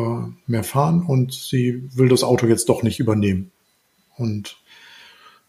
mehr 0.47 0.65
fahren 0.65 1.05
und 1.07 1.33
sie 1.33 1.89
will 1.95 2.09
das 2.09 2.25
Auto 2.25 2.47
jetzt 2.47 2.69
doch 2.69 2.83
nicht 2.83 3.01
übernehmen. 3.01 3.53
Und 4.19 4.59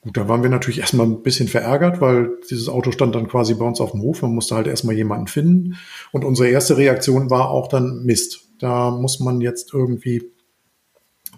gut, 0.02 0.16
da 0.16 0.28
waren 0.28 0.44
wir 0.44 0.50
natürlich 0.50 0.80
erstmal 0.80 1.08
ein 1.08 1.22
bisschen 1.22 1.48
verärgert, 1.48 2.02
weil 2.02 2.38
dieses 2.50 2.70
Auto 2.70 2.92
stand 2.92 3.16
dann 3.16 3.28
quasi 3.28 3.54
bei 3.56 3.66
uns 3.66 3.82
auf 3.82 3.92
dem 3.92 4.02
Hof. 4.02 4.22
Man 4.22 4.36
musste 4.36 4.56
halt 4.56 4.68
erstmal 4.68 4.96
jemanden 4.96 5.28
finden. 5.28 5.78
Und 6.12 6.24
unsere 6.24 6.50
erste 6.50 6.78
Reaktion 6.78 7.30
war 7.30 7.50
auch 7.50 7.68
dann 7.68 8.04
Mist. 8.04 8.48
Da 8.60 8.92
muss 8.92 9.20
man 9.20 9.42
jetzt 9.42 9.74
irgendwie 9.74 10.32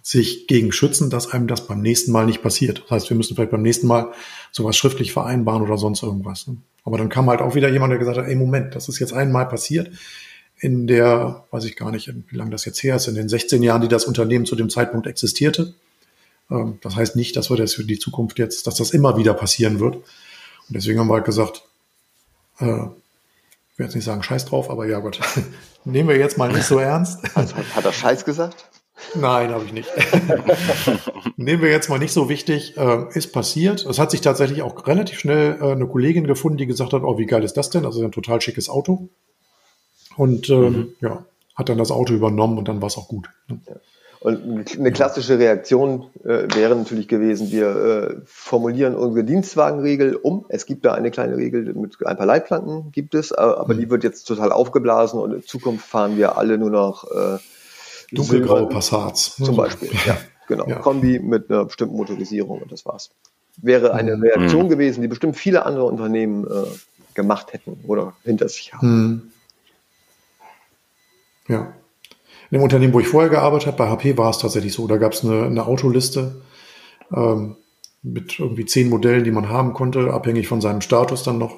sich 0.04 0.48
gegen 0.48 0.72
schützen, 0.72 1.10
dass 1.10 1.32
einem 1.32 1.48
das 1.48 1.68
beim 1.68 1.82
nächsten 1.82 2.12
Mal 2.12 2.26
nicht 2.26 2.42
passiert. 2.42 2.84
Das 2.84 2.92
heißt, 2.92 3.10
wir 3.10 3.18
müssen 3.18 3.36
vielleicht 3.36 3.52
beim 3.52 3.62
nächsten 3.62 3.88
Mal 3.88 4.12
sowas 4.52 4.76
schriftlich 4.76 5.14
vereinbaren 5.14 5.62
oder 5.62 5.78
sonst 5.78 6.02
irgendwas. 6.02 6.48
Ne? 6.48 6.58
Aber 6.84 6.98
dann 6.98 7.10
kam 7.10 7.30
halt 7.30 7.42
auch 7.42 7.56
wieder 7.56 7.70
jemand, 7.70 7.92
der 7.92 8.00
gesagt 8.00 8.18
hat, 8.18 8.26
ey 8.26 8.36
Moment, 8.36 8.76
das 8.76 8.90
ist 8.90 9.00
jetzt 9.00 9.14
einmal 9.14 9.48
passiert. 9.48 9.92
In 10.58 10.88
der, 10.88 11.46
weiß 11.52 11.66
ich 11.66 11.76
gar 11.76 11.92
nicht, 11.92 12.12
wie 12.30 12.36
lange 12.36 12.52
das 12.52 12.66
jetzt 12.66 12.84
her 12.84 12.96
ist, 12.96 13.08
in 13.08 13.16
den 13.16 13.30
16 13.30 13.64
Jahren, 13.64 13.82
die 13.82 13.88
das 13.88 14.06
Unternehmen 14.06 14.46
zu 14.46 14.56
dem 14.56 14.70
Zeitpunkt 14.70 15.08
existierte. 15.08 15.74
Ähm, 16.52 16.80
das 16.82 16.96
heißt 16.96 17.16
nicht, 17.16 17.36
dass 17.36 17.50
wir 17.50 17.58
das 17.58 17.74
für 17.74 17.84
die 17.84 18.00
Zukunft 18.00 18.38
jetzt, 18.38 18.68
dass 18.68 18.76
das 18.76 18.92
immer 18.92 19.18
wieder 19.18 19.34
passieren 19.34 19.80
wird. 19.80 19.96
Und 19.96 20.04
deswegen 20.70 21.00
haben 21.00 21.08
wir 21.08 21.16
halt 21.16 21.26
gesagt, 21.26 21.64
äh, 22.60 22.66
will 23.82 23.88
jetzt 23.88 23.96
nicht 23.96 24.06
sagen 24.06 24.24
Scheiß 24.24 24.46
drauf, 24.46 24.70
aber 24.70 24.86
ja 24.88 25.00
Gott, 25.00 25.20
nehmen 25.86 26.10
wir 26.10 26.18
jetzt 26.18 26.38
mal 26.38 26.52
nicht 26.52 26.66
so 26.66 26.78
ernst. 26.78 27.20
Also, 27.36 27.56
hat 27.56 27.86
er 27.86 27.94
Scheiß 27.94 28.26
gesagt? 28.26 28.66
Nein, 29.16 29.50
habe 29.50 29.66
ich 29.66 29.74
nicht. 29.74 29.90
Nehmen 31.38 31.64
wir 31.64 31.72
jetzt 31.72 31.90
mal 31.90 31.98
nicht 31.98 32.14
so 32.14 32.30
wichtig. 32.30 32.78
Äh, 32.78 33.06
ist 33.14 33.34
passiert. 33.34 33.84
Es 33.84 33.98
hat 33.98 34.12
sich 34.12 34.22
tatsächlich 34.22 34.62
auch 34.62 34.86
relativ 34.86 35.18
schnell 35.18 35.58
äh, 35.60 35.72
eine 35.72 35.88
Kollegin 35.88 36.28
gefunden, 36.28 36.60
die 36.60 36.68
gesagt 36.68 36.94
hat, 36.94 37.02
oh, 37.02 37.18
wie 37.18 37.26
geil 37.26 37.44
ist 37.44 37.58
das 37.58 37.72
denn? 37.72 37.86
Also 37.86 38.04
ein 38.04 38.12
total 38.12 38.42
schickes 38.42 38.70
Auto. 38.70 39.10
Und 40.18 40.52
ähm, 40.52 40.72
mhm. 40.72 40.96
ja, 41.00 41.26
hat 41.56 41.70
dann 41.70 41.80
das 41.80 41.90
Auto 41.90 42.14
übernommen 42.14 42.60
und 42.60 42.68
dann 42.68 42.80
war 42.80 42.88
es 42.88 42.98
auch 42.98 43.08
gut. 43.08 43.28
Ne? 43.48 43.60
Ja. 43.68 43.76
Und 44.22 44.78
eine 44.78 44.92
klassische 44.92 45.40
Reaktion 45.40 46.06
äh, 46.24 46.46
wäre 46.54 46.76
natürlich 46.76 47.08
gewesen, 47.08 47.52
wir 47.52 47.70
äh, 47.70 48.16
formulieren 48.26 48.94
unsere 48.94 49.24
Dienstwagenregel 49.24 50.16
um. 50.16 50.46
Es 50.48 50.68
gibt 50.68 50.86
da 50.86 50.94
eine 50.94 51.10
kleine 51.10 51.38
Regel 51.38 51.74
mit 51.74 51.98
ein 52.06 52.18
paar 52.18 52.28
Leitplanken 52.28 52.92
gibt 52.92 53.16
es, 53.16 53.34
aber 53.34 53.74
mhm. 53.74 53.80
die 53.80 53.90
wird 53.90 54.04
jetzt 54.04 54.26
total 54.26 54.52
aufgeblasen 54.52 55.20
und 55.20 55.34
in 55.34 55.42
Zukunft 55.42 55.88
fahren 55.88 56.18
wir 56.18 56.38
alle 56.38 56.60
nur 56.60 56.70
noch 56.70 57.10
äh, 57.10 57.40
dunkelgraue 58.12 58.70
Passats. 58.70 59.38
Zum 59.38 59.56
Beispiel, 59.56 59.90
ja, 60.06 60.16
genau. 60.48 60.68
Ja. 60.68 60.76
Kombi 60.76 61.18
mit 61.18 61.50
einer 61.50 61.66
bestimmten 61.66 61.96
Motorisierung 61.96 62.62
und 62.62 62.72
das 62.72 62.86
war's. 62.86 63.10
Wäre 63.58 63.96
eine 63.96 64.18
mhm. 64.18 64.22
Reaktion 64.22 64.66
mhm. 64.66 64.70
gewesen, 64.70 65.02
die 65.02 65.08
bestimmt 65.08 65.36
viele 65.36 65.66
andere 65.66 65.86
Unternehmen 65.86 66.46
äh, 66.46 66.68
gemacht 67.16 67.54
hätten 67.54 67.80
oder 67.88 68.14
hinter 68.24 68.48
sich 68.50 68.72
haben. 68.72 68.88
Mhm. 68.88 69.32
Ja. 71.48 71.74
In 72.52 72.58
dem 72.58 72.64
Unternehmen, 72.64 72.94
wo 72.94 73.00
ich 73.00 73.08
vorher 73.08 73.30
gearbeitet 73.30 73.68
habe, 73.68 73.78
bei 73.78 73.90
HP 73.90 74.18
war 74.18 74.30
es 74.30 74.38
tatsächlich 74.38 74.74
so. 74.74 74.86
Da 74.86 74.98
gab 74.98 75.14
es 75.14 75.24
eine, 75.24 75.46
eine, 75.46 75.66
Autoliste 75.66 76.42
ähm, 77.16 77.56
mit 78.04 78.40
irgendwie 78.40 78.66
zehn 78.66 78.90
Modellen, 78.90 79.24
die 79.24 79.32
man 79.32 79.50
haben 79.50 79.74
konnte, 79.74 80.14
abhängig 80.14 80.48
von 80.48 80.60
seinem 80.60 80.82
Status 80.82 81.24
dann 81.24 81.38
noch. 81.38 81.56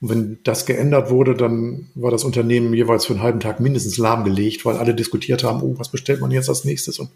Und 0.00 0.08
wenn 0.08 0.38
das 0.44 0.66
geändert 0.66 1.10
wurde, 1.10 1.34
dann 1.34 1.90
war 1.94 2.10
das 2.10 2.24
Unternehmen 2.24 2.72
jeweils 2.72 3.06
für 3.06 3.12
einen 3.12 3.22
halben 3.22 3.40
Tag 3.40 3.60
mindestens 3.60 3.98
lahmgelegt, 3.98 4.64
weil 4.64 4.76
alle 4.76 4.94
diskutiert 4.94 5.42
haben, 5.42 5.62
oh, 5.62 5.74
was 5.78 5.90
bestellt 5.90 6.20
man 6.20 6.30
jetzt 6.30 6.48
als 6.48 6.64
nächstes? 6.64 7.00
Und 7.00 7.10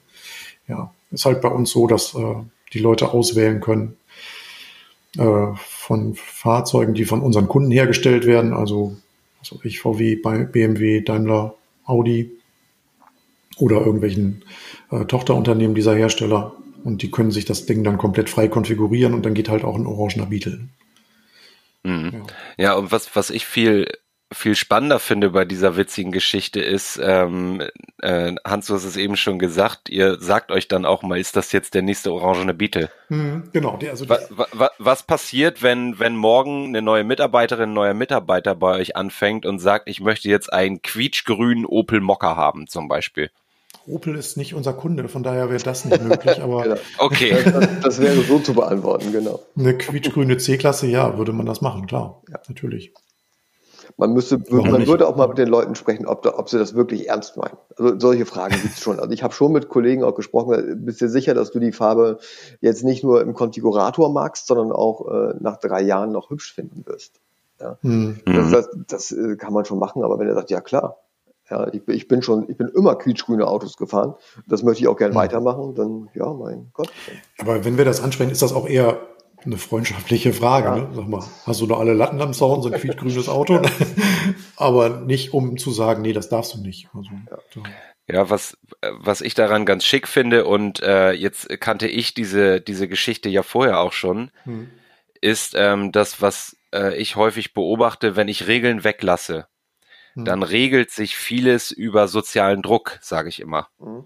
ja, 0.67 0.93
ist 1.13 1.25
halt 1.25 1.41
bei 1.41 1.49
uns 1.49 1.71
so, 1.71 1.87
dass 1.87 2.15
äh, 2.15 2.35
die 2.73 2.81
Leute 2.81 3.13
auswählen 3.13 3.61
können 3.61 3.97
äh, 5.17 5.47
von 5.57 6.15
Fahrzeugen, 6.15 6.95
die 6.95 7.05
von 7.05 7.23
unseren 7.23 7.49
Kunden 7.49 7.71
hergestellt 7.71 8.27
werden, 8.27 8.53
also 8.53 8.97
also 9.45 9.61
ich 9.63 9.81
VW, 9.81 10.17
BMW, 10.17 11.03
Daimler, 11.03 11.55
Audi, 11.85 12.31
oder 13.57 13.77
irgendwelchen 13.79 14.45
äh, 14.91 15.05
Tochterunternehmen 15.05 15.75
dieser 15.75 15.95
Hersteller. 15.95 16.55
Und 16.85 17.03
die 17.03 17.11
können 17.11 17.31
sich 17.31 17.45
das 17.45 17.67
Ding 17.67 17.83
dann 17.83 17.99
komplett 17.99 18.29
frei 18.29 18.49
konfigurieren 18.49 19.15
und 19.15 19.25
dann 19.25 19.35
geht 19.35 19.49
halt 19.49 19.65
auch 19.65 19.77
ein 19.77 19.87
orangener 19.87 20.27
Beetle. 20.27 20.69
Mhm. 21.83 22.25
Ja. 22.59 22.65
ja, 22.65 22.75
und 22.75 22.93
was, 22.93 23.15
was 23.17 23.31
ich 23.31 23.47
viel 23.47 23.87
viel 24.35 24.55
spannender 24.57 24.99
finde 24.99 25.31
bei 25.31 25.45
dieser 25.45 25.77
witzigen 25.77 26.13
Geschichte 26.13 26.61
ist, 26.61 27.01
ähm, 27.03 27.63
äh, 28.01 28.35
Hans, 28.45 28.67
du 28.67 28.75
hast 28.75 28.85
es 28.85 28.97
eben 28.97 29.17
schon 29.17 29.39
gesagt, 29.39 29.89
ihr 29.89 30.19
sagt 30.21 30.51
euch 30.51 30.69
dann 30.69 30.85
auch 30.85 31.03
mal, 31.03 31.19
ist 31.19 31.37
das 31.37 31.53
jetzt 31.53 31.75
der 31.75 31.83
nächste 31.83 32.13
orangene 32.13 32.55
Beetle? 32.55 32.91
Mhm, 33.09 33.51
genau. 33.53 33.77
Die, 33.77 33.89
also 33.89 34.05
die, 34.05 34.11
was, 34.11 34.29
was, 34.31 34.71
was 34.79 35.03
passiert, 35.05 35.63
wenn, 35.63 35.99
wenn 35.99 36.17
morgen 36.17 36.67
eine 36.67 36.83
neue 36.83 37.05
Mitarbeiterin, 37.05 37.71
ein 37.71 37.75
neuer 37.75 37.95
Mitarbeiter 37.95 38.55
bei 38.55 38.79
euch 38.79 38.97
anfängt 38.97 39.47
und 39.47 39.59
sagt, 39.59 39.89
ich 39.89 40.01
möchte 40.01 40.29
jetzt 40.29 40.53
einen 40.53 40.83
quietschgrünen 40.83 41.65
Opel 41.65 42.01
Mokka 42.01 42.37
haben 42.37 42.67
zum 42.67 42.89
Beispiel? 42.89 43.31
Opel 43.87 44.17
ist 44.17 44.37
nicht 44.37 44.55
unser 44.55 44.73
Kunde, 44.73 45.09
von 45.09 45.23
daher 45.23 45.51
wäre 45.51 45.63
das 45.63 45.85
nicht 45.85 46.03
möglich. 46.03 46.43
Aber 46.43 46.63
genau. 46.63 46.77
okay. 46.99 47.37
Das, 47.45 47.69
das, 47.83 48.01
wäre 48.01 48.21
so 48.23 48.39
zu 48.39 48.55
beantworten, 48.55 49.13
genau. 49.13 49.41
Eine 49.57 49.77
quietschgrüne 49.77 50.39
C-Klasse, 50.39 50.87
ja, 50.87 51.19
würde 51.19 51.33
man 51.33 51.47
das 51.47 51.61
machen, 51.61 51.87
klar, 51.87 52.23
ja. 52.29 52.39
natürlich. 52.49 52.93
Man 53.97 54.13
müsste, 54.13 54.41
Warum 54.51 54.71
man 54.71 54.81
nicht? 54.81 54.89
würde 54.89 55.07
auch 55.07 55.15
mal 55.15 55.29
mit 55.29 55.39
den 55.39 55.49
Leuten 55.49 55.75
sprechen, 55.75 56.07
ob, 56.07 56.23
da, 56.23 56.37
ob 56.37 56.49
sie 56.49 56.59
das 56.59 56.75
wirklich 56.75 57.09
ernst 57.09 57.37
meinen. 57.37 57.57
Also 57.77 57.99
solche 57.99 58.27
Fragen 58.27 58.55
gibt 58.61 58.75
es 58.75 58.81
schon. 58.81 58.99
Also 58.99 59.13
ich 59.13 59.23
habe 59.23 59.35
schon 59.35 59.53
mit 59.53 59.69
Kollegen 59.69 60.03
auch 60.03 60.15
gesprochen. 60.15 60.85
Bist 60.85 61.01
du 61.01 61.09
sicher, 61.09 61.35
dass 61.35 61.53
du 61.53 61.61
die 61.61 61.71
Farbe 61.71 62.19
jetzt 62.61 62.83
nicht 62.83 63.05
nur 63.05 63.21
im 63.21 63.35
Konfigurator 63.35 64.13
magst, 64.13 64.49
sondern 64.49 64.73
auch 64.73 65.07
äh, 65.09 65.35
nach 65.39 65.59
drei 65.59 65.83
Jahren 65.83 66.11
noch 66.11 66.31
hübsch 66.31 66.55
finden 66.55 66.85
wirst? 66.87 67.21
Ja. 67.61 67.79
Mhm. 67.83 68.21
Das, 68.25 68.51
das, 68.51 68.69
das, 68.89 69.13
äh, 69.13 69.37
kann 69.37 69.53
man 69.53 69.65
schon 69.65 69.79
machen, 69.79 70.03
aber 70.03 70.19
wenn 70.19 70.27
er 70.27 70.35
sagt, 70.35 70.51
ja 70.51 70.61
klar, 70.61 70.97
ja, 71.51 71.69
ich, 71.73 71.87
ich, 71.89 72.09
bin 72.09 72.23
schon, 72.23 72.49
ich 72.49 72.57
bin 72.57 72.69
immer 72.69 72.97
quietschgrüne 72.97 73.47
Autos 73.47 73.77
gefahren. 73.77 74.15
Das 74.47 74.63
möchte 74.63 74.83
ich 74.83 74.89
auch 74.89 74.97
gerne 74.97 75.13
mhm. 75.13 75.19
weitermachen. 75.19 75.75
Dann, 75.75 76.09
ja, 76.15 76.33
mein 76.33 76.71
Gott. 76.73 76.91
Aber 77.39 77.65
wenn 77.65 77.77
wir 77.77 77.85
das 77.85 78.03
ansprechen, 78.03 78.31
ist 78.31 78.43
das 78.43 78.53
auch 78.53 78.67
eher 78.67 78.99
eine 79.45 79.59
freundschaftliche 79.59 80.33
Frage. 80.33 80.69
Ja. 80.69 80.77
Ne? 80.77 80.89
Sag 80.95 81.09
mal, 81.09 81.25
hast 81.45 81.61
du 81.61 81.67
da 81.67 81.77
alle 81.77 81.93
Latten 81.93 82.21
am 82.21 82.33
Zaun, 82.33 82.63
so 82.63 82.71
ein 82.71 82.81
quietschgrünes 82.81 83.29
Auto? 83.29 83.61
Aber 84.57 85.01
nicht, 85.01 85.35
um 85.35 85.59
zu 85.59 85.71
sagen, 85.71 86.03
nee, 86.03 86.15
das 86.15 86.31
darfst 86.31 86.55
du 86.55 86.59
nicht. 86.59 86.89
Also, 86.95 87.11
ja. 87.31 87.63
Ja, 88.07 88.29
was, 88.29 88.59
was 88.83 89.23
ich 89.23 89.33
daran 89.33 89.65
ganz 89.65 89.85
schick 89.85 90.09
finde, 90.09 90.45
und 90.45 90.83
äh, 90.83 91.13
jetzt 91.13 91.49
kannte 91.61 91.89
ich 91.89 92.13
diese, 92.13 92.61
diese 92.61 92.87
Geschichte 92.87 93.31
ja 93.31 93.43
vorher 93.43 93.81
auch 93.81 93.95
schon, 93.95 94.31
hm. 94.45 94.69
ist 95.23 95.55
ähm, 95.57 95.91
das, 95.91 96.21
was 96.21 96.55
äh, 96.75 96.95
ich 96.97 97.17
häufig 97.17 97.55
beobachte, 97.55 98.15
wenn 98.15 98.29
ich 98.29 98.47
Regeln 98.47 98.85
weglasse 98.85 99.47
hm. 100.15 100.25
dann 100.25 100.43
regelt 100.43 100.91
sich 100.91 101.17
vieles 101.17 101.71
über 101.71 102.09
sozialen 102.09 102.63
Druck, 102.63 102.99
sage 103.01 103.29
ich 103.29 103.41
immer. 103.41 103.69
Hm. 103.79 104.05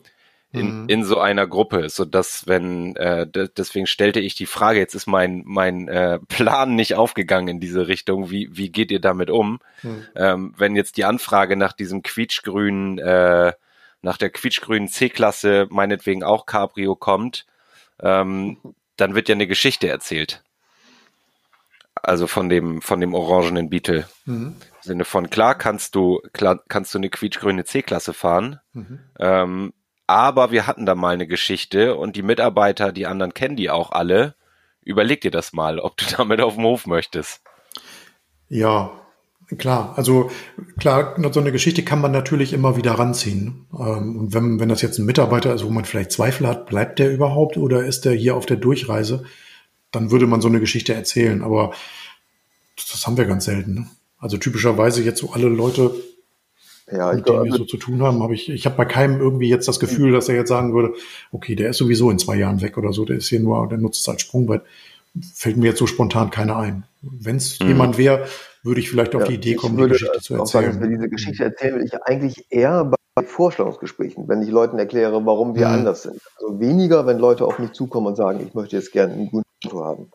In, 0.51 0.85
mhm. 0.85 0.89
in 0.89 1.05
so 1.05 1.21
einer 1.21 1.47
Gruppe, 1.47 1.91
so 1.91 2.07
dass 2.07 2.47
wenn 2.47 2.97
äh, 2.97 3.27
deswegen 3.27 3.87
stellte 3.87 4.21
ich 4.21 4.35
die 4.35 4.47
Frage, 4.47 4.79
jetzt 4.79 4.95
ist 4.95 5.07
mein 5.07 5.43
mein 5.45 5.89
äh, 5.89 6.19
Plan 6.29 6.75
nicht 6.75 6.95
aufgegangen 6.95 7.49
in 7.49 7.61
diese 7.61 7.87
Richtung. 7.87 8.31
Wie 8.31 8.49
wie 8.51 8.71
geht 8.71 8.91
ihr 8.91 9.01
damit 9.01 9.29
um, 9.29 9.61
mhm. 9.83 10.07
ähm, 10.17 10.55
wenn 10.57 10.75
jetzt 10.75 10.97
die 10.97 11.05
Anfrage 11.05 11.55
nach 11.57 11.75
diesem 11.75 12.03
quietschgrünen 12.03 12.99
äh, 12.99 13.53
nach 14.01 14.17
der 14.17 14.31
quietschgrünen 14.31 14.89
C-Klasse 14.89 15.67
meinetwegen 15.69 16.25
auch 16.25 16.47
Cabrio 16.47 16.97
kommt, 16.97 17.45
ähm, 18.01 18.57
dann 18.97 19.15
wird 19.15 19.29
ja 19.29 19.35
eine 19.35 19.47
Geschichte 19.47 19.89
erzählt. 19.89 20.43
Also 21.95 22.27
von 22.27 22.49
dem 22.49 22.81
von 22.81 23.01
dem 23.01 23.13
orangenen 23.13 23.69
Beetle. 23.69 24.09
Mhm. 24.25 24.57
Sinne 24.89 25.05
von 25.05 25.31
klar 25.31 25.55
kannst 25.55 25.95
du 25.95 26.21
klar 26.33 26.61
kannst 26.69 26.93
du 26.93 26.99
eine 26.99 27.11
quietschgrüne 27.11 27.65
C-Klasse 27.65 28.13
fahren, 28.13 28.59
mhm. 28.73 28.99
ähm, 29.21 29.73
aber 30.09 30.51
wir 30.51 30.67
hatten 30.67 30.87
da 30.87 30.95
mal 30.95 31.13
eine 31.15 31.27
Geschichte 31.27 31.95
und 31.95 32.17
die 32.17 32.23
Mitarbeiter, 32.23 32.93
die 32.93 33.07
anderen 33.07 33.35
kennen 33.35 33.57
die 33.57 33.71
auch 33.71 33.93
alle. 33.93 34.35
Überleg 34.83 35.21
dir 35.21 35.31
das 35.31 35.53
mal, 35.53 35.79
ob 35.79 35.97
du 35.99 36.07
damit 36.17 36.41
auf 36.41 36.55
dem 36.55 36.65
Hof 36.65 36.87
möchtest. 36.87 37.43
Ja, 38.49 38.91
klar. 39.59 39.93
Also 39.97 40.31
klar, 40.79 41.15
so 41.31 41.41
eine 41.41 41.53
Geschichte 41.53 41.83
kann 41.85 42.01
man 42.01 42.11
natürlich 42.11 42.55
immer 42.55 42.77
wieder 42.77 42.93
ranziehen. 42.93 43.67
Ähm, 43.73 44.17
und 44.17 44.35
wenn, 44.35 44.59
wenn 44.59 44.71
das 44.71 44.81
jetzt 44.81 44.99
ein 44.99 45.05
Mitarbeiter 45.05 45.55
ist, 45.55 45.65
wo 45.65 45.71
man 45.71 45.85
vielleicht 45.85 46.13
Zweifel 46.13 46.49
hat, 46.49 46.67
bleibt 46.67 46.99
der 46.99 47.13
überhaupt 47.13 47.59
oder 47.59 47.85
ist 47.85 48.07
der 48.07 48.13
hier 48.13 48.35
auf 48.35 48.47
der 48.47 48.57
Durchreise, 48.57 49.25
dann 49.91 50.11
würde 50.11 50.27
man 50.27 50.41
so 50.41 50.49
eine 50.49 50.61
Geschichte 50.61 50.95
erzählen. 50.95 51.43
Aber 51.43 51.73
das 52.77 53.07
haben 53.07 53.19
wir 53.19 53.27
ganz 53.27 53.45
selten. 53.45 53.91
Also 54.19 54.37
typischerweise 54.37 55.03
jetzt 55.03 55.21
so 55.21 55.31
alle 55.31 55.49
Leute, 55.49 55.93
ja, 56.91 57.13
mit 57.13 57.29
denen 57.29 57.45
wir 57.45 57.53
so 57.53 57.65
zu 57.65 57.77
tun 57.77 58.03
haben, 58.03 58.23
habe 58.23 58.35
ich, 58.35 58.49
ich 58.49 58.67
habe 58.67 58.77
bei 58.77 58.85
keinem 58.85 59.21
irgendwie 59.21 59.49
jetzt 59.49 59.69
das 59.69 59.79
Gefühl, 59.79 60.13
dass 60.13 60.29
er 60.29 60.35
jetzt 60.35 60.49
sagen 60.49 60.75
würde, 60.75 60.95
okay, 61.31 61.55
der 61.55 61.71
ist 61.71 61.79
sowieso 61.79 62.11
in 62.11 62.19
zwei 62.19 62.37
Jahren 62.37 62.61
weg 62.61 62.79
oder 62.79 62.93
so, 62.93 63.05
der 63.05 63.17
ist 63.17 63.29
hier 63.29 63.41
nur, 63.41 63.69
der 63.69 63.79
nutzt 63.79 64.01
es 64.01 64.09
als 64.09 64.23
Sprungbrett. 64.23 64.63
Fällt 65.35 65.57
mir 65.57 65.67
jetzt 65.67 65.79
so 65.79 65.87
spontan 65.87 66.31
keiner 66.31 66.57
ein. 66.57 66.85
Wenn 67.03 67.37
es 67.37 67.61
mhm. 67.61 67.69
jemand 67.69 67.99
wäre, 67.99 68.27
würde 68.63 68.81
ich 68.81 68.91
vielleicht 68.91 69.15
auf 69.15 69.23
ja, 69.23 69.29
die 69.29 69.35
Idee 69.35 69.55
kommen, 69.55 69.77
die 69.77 69.89
Geschichte 69.89 70.21
zu 70.21 70.35
erzählen. 70.35 70.73
Sagen, 70.73 70.91
diese 70.91 71.09
Geschichte 71.09 71.45
erzählen 71.45 71.77
will 71.77 71.85
ich 71.85 72.03
eigentlich 72.03 72.47
eher 72.51 72.91
bei 73.15 73.25
Vorstellungsgesprächen, 73.25 74.29
wenn 74.29 74.43
ich 74.43 74.51
Leuten 74.51 74.79
erkläre, 74.79 75.25
warum 75.25 75.55
wir 75.55 75.69
mhm. 75.69 75.75
anders 75.75 76.03
sind. 76.03 76.21
Also 76.37 76.61
weniger, 76.61 77.07
wenn 77.07 77.19
Leute 77.19 77.45
auf 77.45 77.59
mich 77.59 77.73
zukommen 77.73 78.09
und 78.09 78.17
sagen, 78.17 78.41
ich 78.47 78.55
möchte 78.55 78.77
jetzt 78.77 78.93
gerne 78.93 79.13
einen 79.13 79.31
guten 79.31 79.49
Auto 79.67 79.85
haben. 79.85 80.11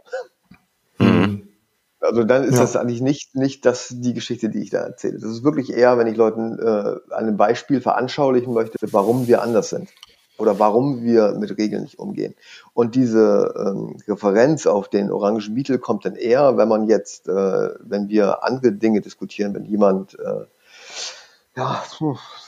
Also 2.04 2.26
dann 2.26 2.44
ist 2.44 2.56
ja. 2.56 2.62
das 2.62 2.76
eigentlich 2.76 3.02
nicht, 3.02 3.36
nicht 3.36 3.66
das, 3.66 3.88
die 3.90 4.14
Geschichte, 4.14 4.50
die 4.50 4.62
ich 4.62 4.70
da 4.70 4.80
erzähle. 4.80 5.20
Das 5.20 5.30
ist 5.30 5.44
wirklich 5.44 5.72
eher, 5.72 5.98
wenn 5.98 6.08
ich 6.08 6.18
Leuten 6.18 6.60
äh, 6.60 6.96
ein 7.14 7.38
Beispiel 7.38 7.80
veranschaulichen 7.80 8.54
möchte, 8.54 8.78
warum 8.92 9.28
wir 9.28 9.42
anders 9.42 9.70
sind 9.70 9.90
oder 10.38 10.60
warum 10.60 11.04
wir 11.04 11.34
mit 11.40 11.58
Regeln 11.58 11.84
nicht 11.84 12.00
umgehen. 12.00 12.36
Und 12.74 12.96
diese 12.96 13.54
ähm, 13.58 13.96
Referenz 14.08 14.68
auf 14.68 14.90
den 14.90 15.12
orangen 15.12 15.56
Beetle 15.56 15.80
kommt 15.80 16.06
dann 16.06 16.16
eher, 16.16 16.58
wenn 16.58 16.68
man 16.68 16.88
jetzt, 16.88 17.30
äh, 17.30 17.70
wenn 17.80 18.10
wir 18.10 18.44
andere 18.44 18.74
Dinge 18.74 19.00
diskutieren, 19.00 19.54
wenn 19.54 19.64
jemand 19.64 20.20
äh, 20.20 20.46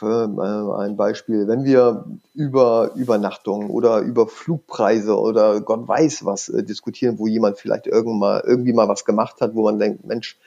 ja, 0.02 0.76
ein 0.78 0.98
Beispiel. 0.98 1.48
Wenn 1.48 1.64
wir 1.64 2.06
über 2.34 2.92
Übernachtungen 2.96 3.70
oder 3.70 4.00
über 4.00 4.28
Flugpreise 4.28 5.20
oder 5.20 5.62
Gott 5.62 5.88
weiß 5.88 6.26
was 6.26 6.50
äh, 6.50 6.64
diskutieren, 6.64 7.20
wo 7.20 7.28
jemand 7.28 7.60
vielleicht 7.60 7.86
irgendwann 7.86 8.20
mal, 8.20 8.44
irgendwie 8.46 8.74
mal 8.74 8.88
was 8.88 9.06
gemacht 9.06 9.42
hat, 9.42 9.54
wo 9.54 9.64
man 9.64 9.78
denkt, 9.78 10.06
Mensch, 10.06 10.40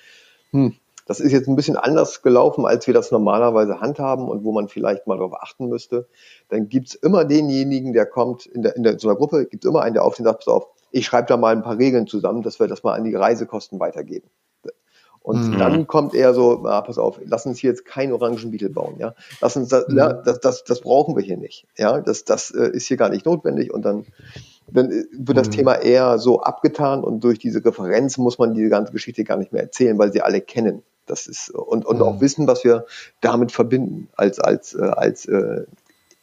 hm, 0.50 0.74
das 1.06 1.20
ist 1.20 1.32
jetzt 1.32 1.48
ein 1.48 1.56
bisschen 1.56 1.76
anders 1.76 2.20
gelaufen, 2.22 2.66
als 2.66 2.86
wir 2.86 2.94
das 2.94 3.12
normalerweise 3.12 3.80
handhaben 3.80 4.28
und 4.28 4.44
wo 4.44 4.52
man 4.52 4.68
vielleicht 4.68 5.06
mal 5.06 5.16
darauf 5.16 5.40
achten 5.40 5.68
müsste, 5.68 6.08
dann 6.48 6.68
gibt's 6.68 6.94
immer 6.94 7.24
denjenigen, 7.24 7.92
der 7.92 8.06
kommt, 8.06 8.44
in, 8.44 8.62
der, 8.62 8.76
in 8.76 8.82
der, 8.82 8.98
so 8.98 9.08
einer 9.08 9.16
Gruppe 9.16 9.46
gibt's 9.46 9.66
immer 9.66 9.82
einen, 9.82 9.94
der 9.94 10.04
auf 10.04 10.16
den 10.16 10.24
sagt, 10.24 10.44
pass 10.44 10.48
auf, 10.48 10.66
ich 10.90 11.06
schreibe 11.06 11.28
da 11.28 11.36
mal 11.36 11.54
ein 11.54 11.62
paar 11.62 11.78
Regeln 11.78 12.06
zusammen, 12.08 12.42
dass 12.42 12.58
wir 12.58 12.66
das 12.66 12.82
mal 12.82 12.94
an 12.94 13.04
die 13.04 13.14
Reisekosten 13.14 13.78
weitergeben. 13.78 14.28
Und 15.28 15.50
mhm. 15.50 15.58
dann 15.58 15.86
kommt 15.86 16.14
eher 16.14 16.32
so, 16.32 16.64
ah, 16.64 16.80
pass 16.80 16.96
auf, 16.96 17.20
lass 17.22 17.44
uns 17.44 17.58
hier 17.58 17.68
jetzt 17.68 17.84
keinen 17.84 18.14
Orangenbeetle 18.14 18.70
bauen, 18.70 18.94
ja. 18.98 19.14
Lass 19.42 19.58
uns 19.58 19.68
das, 19.68 19.86
mhm. 19.86 19.98
ja, 19.98 20.14
das, 20.14 20.40
das, 20.40 20.64
das 20.64 20.80
brauchen 20.80 21.16
wir 21.16 21.22
hier 21.22 21.36
nicht. 21.36 21.66
Ja, 21.76 22.00
das, 22.00 22.24
das 22.24 22.50
äh, 22.50 22.70
ist 22.70 22.86
hier 22.86 22.96
gar 22.96 23.10
nicht 23.10 23.26
notwendig 23.26 23.70
und 23.70 23.84
dann, 23.84 24.06
dann 24.72 24.90
äh, 24.90 25.04
wird 25.12 25.36
das 25.36 25.48
mhm. 25.48 25.52
Thema 25.52 25.74
eher 25.74 26.18
so 26.18 26.40
abgetan 26.40 27.04
und 27.04 27.22
durch 27.24 27.38
diese 27.38 27.62
Referenz 27.62 28.16
muss 28.16 28.38
man 28.38 28.54
diese 28.54 28.70
ganze 28.70 28.90
Geschichte 28.90 29.22
gar 29.22 29.36
nicht 29.36 29.52
mehr 29.52 29.60
erzählen, 29.60 29.98
weil 29.98 30.10
sie 30.14 30.22
alle 30.22 30.40
kennen. 30.40 30.82
Das 31.04 31.26
ist 31.26 31.50
und, 31.50 31.84
und 31.84 32.00
auch 32.00 32.14
mhm. 32.14 32.20
wissen, 32.22 32.46
was 32.46 32.64
wir 32.64 32.86
damit 33.20 33.52
verbinden 33.52 34.08
als 34.16 34.40
als 34.40 34.72
äh, 34.72 34.80
als 34.80 35.26
äh, 35.26 35.64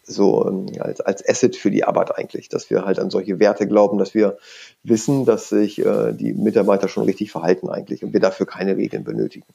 so 0.06 0.48
ähm, 0.48 0.68
als, 0.80 1.02
als 1.02 1.28
Asset 1.28 1.56
für 1.56 1.72
die 1.72 1.84
Arbeit 1.84 2.18
eigentlich, 2.18 2.50
dass 2.50 2.70
wir 2.70 2.86
halt 2.86 3.00
an 3.00 3.10
solche 3.10 3.40
Werte 3.40 3.68
glauben, 3.68 3.98
dass 3.98 4.14
wir 4.14 4.38
wissen, 4.84 5.26
dass 5.26 5.50
sich 5.50 5.84
äh, 5.84 6.14
die 6.14 6.34
Mitarbeiter 6.34 6.88
schon 6.88 7.06
richtig 7.06 7.32
verhalten 7.32 7.70
eigentlich 7.70 8.04
und 8.04 8.14
wir 8.14 8.20
dafür 8.20 8.46
keine 8.46 8.78
Regeln 8.78 9.04
benötigen. 9.04 9.46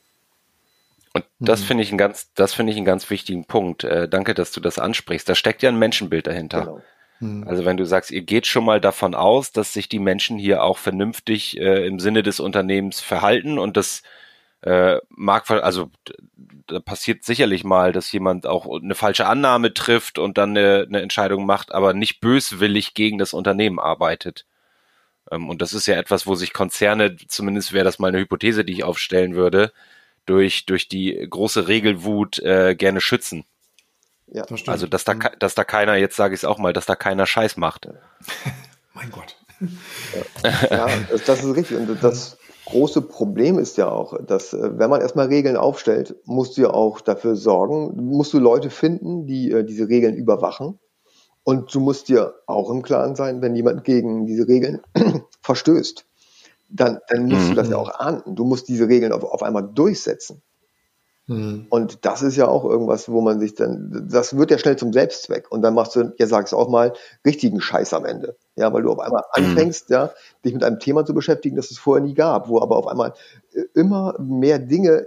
Und 1.12 1.24
das 1.38 1.60
mhm. 1.60 1.64
finde 1.64 1.82
ich 1.84 1.92
ein 1.92 1.98
ganz, 1.98 2.32
das 2.34 2.54
finde 2.54 2.72
ich 2.72 2.76
einen 2.76 2.86
ganz 2.86 3.10
wichtigen 3.10 3.44
Punkt. 3.44 3.84
Äh, 3.84 4.08
danke, 4.08 4.34
dass 4.34 4.52
du 4.52 4.60
das 4.60 4.78
ansprichst. 4.78 5.28
Da 5.28 5.34
steckt 5.34 5.62
ja 5.62 5.68
ein 5.68 5.78
Menschenbild 5.78 6.26
dahinter. 6.26 6.60
Genau. 6.60 6.80
Mhm. 7.20 7.46
Also 7.46 7.64
wenn 7.64 7.76
du 7.76 7.84
sagst, 7.84 8.10
ihr 8.10 8.22
geht 8.22 8.46
schon 8.46 8.64
mal 8.64 8.80
davon 8.80 9.14
aus, 9.14 9.52
dass 9.52 9.72
sich 9.72 9.88
die 9.88 9.98
Menschen 9.98 10.38
hier 10.38 10.62
auch 10.62 10.78
vernünftig 10.78 11.58
äh, 11.58 11.86
im 11.86 12.00
Sinne 12.00 12.22
des 12.22 12.40
Unternehmens 12.40 13.00
verhalten 13.00 13.58
und 13.58 13.76
das 13.76 14.02
äh, 14.62 14.98
mag, 15.08 15.50
also 15.50 15.90
da 16.66 16.80
passiert 16.80 17.24
sicherlich 17.24 17.64
mal, 17.64 17.92
dass 17.92 18.12
jemand 18.12 18.46
auch 18.46 18.68
eine 18.80 18.94
falsche 18.94 19.26
Annahme 19.26 19.72
trifft 19.72 20.18
und 20.18 20.38
dann 20.38 20.50
eine, 20.50 20.86
eine 20.86 21.00
Entscheidung 21.00 21.46
macht, 21.46 21.72
aber 21.72 21.94
nicht 21.94 22.20
böswillig 22.20 22.94
gegen 22.94 23.18
das 23.18 23.32
Unternehmen 23.32 23.78
arbeitet. 23.78 24.46
Ähm, 25.30 25.48
und 25.48 25.62
das 25.62 25.72
ist 25.72 25.86
ja 25.86 25.96
etwas, 25.96 26.26
wo 26.26 26.34
sich 26.34 26.52
Konzerne, 26.52 27.16
zumindest 27.28 27.72
wäre 27.72 27.84
das 27.84 27.98
mal 27.98 28.08
eine 28.08 28.18
Hypothese, 28.18 28.64
die 28.64 28.74
ich 28.74 28.84
aufstellen 28.84 29.34
würde, 29.34 29.72
durch, 30.26 30.66
durch 30.66 30.88
die 30.88 31.26
große 31.28 31.66
Regelwut 31.68 32.38
äh, 32.40 32.74
gerne 32.74 33.00
schützen. 33.00 33.44
Ja, 34.26 34.44
das 34.44 34.68
also 34.68 34.86
dass 34.86 35.04
da, 35.04 35.14
mhm. 35.14 35.22
dass 35.38 35.54
da 35.54 35.64
keiner, 35.64 35.96
jetzt 35.96 36.16
sage 36.16 36.34
ich 36.34 36.40
es 36.40 36.44
auch 36.44 36.58
mal, 36.58 36.72
dass 36.72 36.86
da 36.86 36.94
keiner 36.94 37.26
Scheiß 37.26 37.56
macht. 37.56 37.88
mein 38.94 39.10
Gott. 39.10 39.36
Ja, 40.70 40.88
das, 41.10 41.24
das 41.24 41.44
ist 41.44 41.56
richtig. 41.56 41.76
Und 41.76 42.02
das 42.02 42.38
große 42.70 43.02
Problem 43.02 43.58
ist 43.58 43.76
ja 43.76 43.90
auch, 43.90 44.16
dass 44.24 44.52
äh, 44.52 44.78
wenn 44.78 44.90
man 44.90 45.00
erstmal 45.00 45.26
Regeln 45.26 45.56
aufstellt, 45.56 46.16
musst 46.24 46.56
du 46.56 46.62
ja 46.62 46.70
auch 46.70 47.00
dafür 47.00 47.36
sorgen, 47.36 47.92
musst 47.96 48.32
du 48.32 48.38
Leute 48.38 48.70
finden, 48.70 49.26
die 49.26 49.50
äh, 49.50 49.64
diese 49.64 49.88
Regeln 49.88 50.14
überwachen. 50.14 50.78
Und 51.42 51.74
du 51.74 51.80
musst 51.80 52.08
dir 52.08 52.34
auch 52.46 52.70
im 52.70 52.82
Klaren 52.82 53.16
sein, 53.16 53.42
wenn 53.42 53.56
jemand 53.56 53.84
gegen 53.84 54.26
diese 54.26 54.46
Regeln 54.46 54.80
verstößt, 55.42 56.06
dann, 56.68 56.98
dann 57.08 57.26
musst 57.26 57.46
mhm. 57.46 57.50
du 57.50 57.54
das 57.54 57.70
ja 57.70 57.76
auch 57.76 57.98
ahnden. 57.98 58.36
Du 58.36 58.44
musst 58.44 58.68
diese 58.68 58.88
Regeln 58.88 59.12
auf, 59.12 59.24
auf 59.24 59.42
einmal 59.42 59.68
durchsetzen. 59.72 60.42
Mhm. 61.26 61.66
Und 61.70 62.04
das 62.04 62.22
ist 62.22 62.36
ja 62.36 62.48
auch 62.48 62.64
irgendwas, 62.64 63.08
wo 63.08 63.20
man 63.20 63.38
sich 63.40 63.54
dann, 63.54 64.08
das 64.10 64.36
wird 64.36 64.50
ja 64.50 64.58
schnell 64.58 64.76
zum 64.76 64.92
Selbstzweck. 64.92 65.50
Und 65.50 65.62
dann 65.62 65.74
machst 65.74 65.94
du, 65.94 66.12
ja 66.18 66.26
sag's 66.26 66.52
auch 66.52 66.68
mal, 66.68 66.92
richtigen 67.24 67.60
Scheiß 67.60 67.94
am 67.94 68.04
Ende. 68.04 68.36
Ja, 68.56 68.72
weil 68.72 68.82
du 68.82 68.90
auf 68.90 68.98
einmal 68.98 69.22
mhm. 69.36 69.44
anfängst, 69.44 69.90
ja, 69.90 70.10
dich 70.44 70.54
mit 70.54 70.64
einem 70.64 70.80
Thema 70.80 71.04
zu 71.04 71.14
beschäftigen, 71.14 71.56
das 71.56 71.70
es 71.70 71.78
vorher 71.78 72.04
nie 72.04 72.14
gab, 72.14 72.48
wo 72.48 72.60
aber 72.60 72.76
auf 72.76 72.86
einmal 72.86 73.14
äh, 73.52 73.62
immer 73.74 74.16
mehr 74.18 74.58
Dinge 74.58 75.06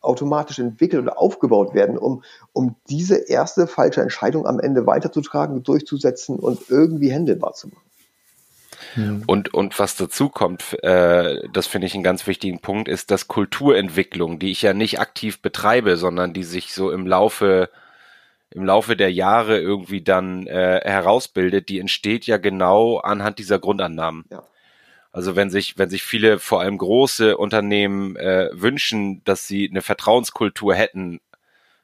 automatisch 0.00 0.58
entwickelt 0.60 1.02
oder 1.02 1.18
aufgebaut 1.18 1.74
werden, 1.74 1.98
um, 1.98 2.22
um 2.52 2.76
diese 2.88 3.16
erste 3.16 3.66
falsche 3.66 4.02
Entscheidung 4.02 4.46
am 4.46 4.60
Ende 4.60 4.86
weiterzutragen, 4.86 5.62
durchzusetzen 5.62 6.38
und 6.38 6.70
irgendwie 6.70 7.10
händelbar 7.10 7.54
zu 7.54 7.68
machen. 7.68 7.85
Mhm. 8.96 9.22
Und, 9.26 9.54
und 9.54 9.78
was 9.78 9.96
dazu 9.96 10.28
kommt, 10.28 10.82
äh, 10.82 11.48
das 11.52 11.66
finde 11.66 11.86
ich 11.86 11.94
einen 11.94 12.02
ganz 12.02 12.26
wichtigen 12.26 12.60
Punkt, 12.60 12.88
ist, 12.88 13.10
dass 13.10 13.28
Kulturentwicklung, 13.28 14.38
die 14.38 14.50
ich 14.50 14.62
ja 14.62 14.74
nicht 14.74 15.00
aktiv 15.00 15.40
betreibe, 15.40 15.96
sondern 15.96 16.32
die 16.32 16.44
sich 16.44 16.72
so 16.72 16.90
im 16.90 17.06
Laufe 17.06 17.70
im 18.50 18.64
Laufe 18.64 18.96
der 18.96 19.12
Jahre 19.12 19.58
irgendwie 19.58 20.02
dann 20.02 20.46
äh, 20.46 20.80
herausbildet, 20.82 21.68
die 21.68 21.78
entsteht 21.78 22.26
ja 22.26 22.36
genau 22.38 22.98
anhand 22.98 23.38
dieser 23.38 23.58
Grundannahmen. 23.58 24.24
Ja. 24.30 24.44
Also 25.12 25.34
wenn 25.34 25.50
sich, 25.50 25.78
wenn 25.78 25.90
sich 25.90 26.02
viele, 26.02 26.38
vor 26.38 26.60
allem 26.60 26.78
große 26.78 27.36
Unternehmen 27.36 28.16
äh, 28.16 28.50
wünschen, 28.52 29.22
dass 29.24 29.46
sie 29.48 29.68
eine 29.68 29.82
Vertrauenskultur 29.82 30.74
hätten, 30.74 31.20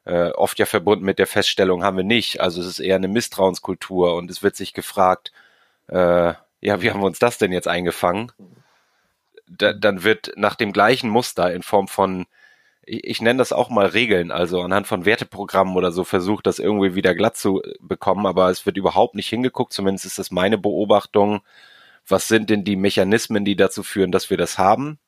äh, 0.05 0.31
oft 0.31 0.59
ja 0.59 0.67
verbunden 0.67 1.05
mit 1.05 1.19
der 1.19 1.27
Feststellung 1.27 1.83
haben 1.85 1.97
wir 1.97 2.05
nicht. 2.05 2.41
Also 2.41 2.61
es 2.61 2.67
ist 2.67 2.81
eher 2.81 2.97
eine 2.97 3.09
Misstrauenskultur 3.09 4.15
und 4.17 4.31
es 4.31 4.43
wird 4.43 4.57
sich 4.57 4.75
gefragt, 4.75 5.33
äh, 5.89 6.35
ja, 6.63 6.81
wie 6.81 6.91
haben 6.91 7.01
wir 7.01 7.07
uns 7.07 7.19
das 7.19 7.39
denn 7.39 7.53
jetzt 7.53 7.69
eingefangen? 7.69 8.33
Da, 9.49 9.73
dann 9.75 10.05
wird 10.05 10.33
nach 10.37 10.55
dem 10.55 10.73
gleichen 10.73 11.11
Muster 11.11 11.53
in 11.53 11.63
Form 11.63 11.89
von, 11.89 12.27
ich, 12.85 13.05
ich 13.05 13.21
nenne 13.21 13.39
das 13.39 13.53
auch 13.53 13.69
mal 13.69 13.87
Regeln, 13.87 14.31
also 14.31 14.63
anhand 14.63 14.87
von 14.87 15.05
Werteprogrammen 15.05 15.77
oder 15.77 15.93
so 15.93 16.05
versucht, 16.05 16.47
das 16.47 16.61
irgendwie 16.61 16.95
wieder 16.95 17.15
glatt 17.15 17.37
zu 17.37 17.63
bekommen, 17.81 18.27
aber 18.27 18.51
es 18.51 18.65
wird 18.65 18.77
überhaupt 18.77 19.17
nicht 19.17 19.29
hingeguckt, 19.29 19.73
zumindest 19.73 20.07
ist 20.07 20.19
das 20.19 20.31
meine 20.31 20.59
Beobachtung. 20.59 21.43
Was 22.09 22.29
sind 22.29 22.51
denn 22.51 22.65
die 22.65 22.77
Mechanismen, 22.77 23.45
die 23.45 23.57
dazu 23.57 23.83
führen, 23.83 24.13
dass 24.13 24.31
wir 24.31 24.37
das 24.37 24.59
haben? 24.59 24.99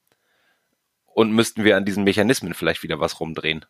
Und 1.07 1.33
müssten 1.33 1.65
wir 1.65 1.77
an 1.77 1.85
diesen 1.85 2.05
Mechanismen 2.05 2.55
vielleicht 2.55 2.83
wieder 2.83 3.01
was 3.01 3.21
rumdrehen? 3.21 3.65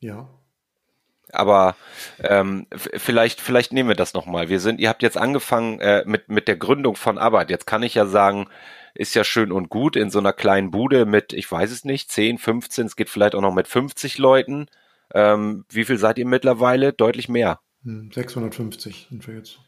Ja, 0.00 0.28
aber 1.34 1.76
ähm, 2.22 2.66
vielleicht, 2.70 3.40
vielleicht 3.40 3.72
nehmen 3.72 3.88
wir 3.88 3.96
das 3.96 4.14
nochmal. 4.14 4.48
Wir 4.48 4.60
sind, 4.60 4.80
ihr 4.80 4.88
habt 4.88 5.02
jetzt 5.02 5.16
angefangen 5.16 5.80
äh, 5.80 6.04
mit, 6.06 6.28
mit 6.28 6.48
der 6.48 6.56
Gründung 6.56 6.96
von 6.96 7.18
Arbeit. 7.18 7.50
Jetzt 7.50 7.66
kann 7.66 7.82
ich 7.82 7.94
ja 7.94 8.06
sagen, 8.06 8.48
ist 8.94 9.14
ja 9.14 9.24
schön 9.24 9.52
und 9.52 9.68
gut 9.68 9.96
in 9.96 10.10
so 10.10 10.20
einer 10.20 10.32
kleinen 10.32 10.70
Bude 10.70 11.04
mit, 11.04 11.32
ich 11.32 11.50
weiß 11.50 11.70
es 11.70 11.84
nicht, 11.84 12.10
10, 12.10 12.38
15, 12.38 12.86
es 12.86 12.96
geht 12.96 13.10
vielleicht 13.10 13.34
auch 13.34 13.40
noch 13.40 13.54
mit 13.54 13.68
50 13.68 14.18
Leuten. 14.18 14.66
Ähm, 15.12 15.64
wie 15.68 15.84
viel 15.84 15.98
seid 15.98 16.18
ihr 16.18 16.26
mittlerweile? 16.26 16.92
Deutlich 16.92 17.28
mehr. 17.28 17.60
650 17.82 18.94
hm, 18.94 19.08
sind 19.10 19.26
wir 19.26 19.34
jetzt. 19.34 19.58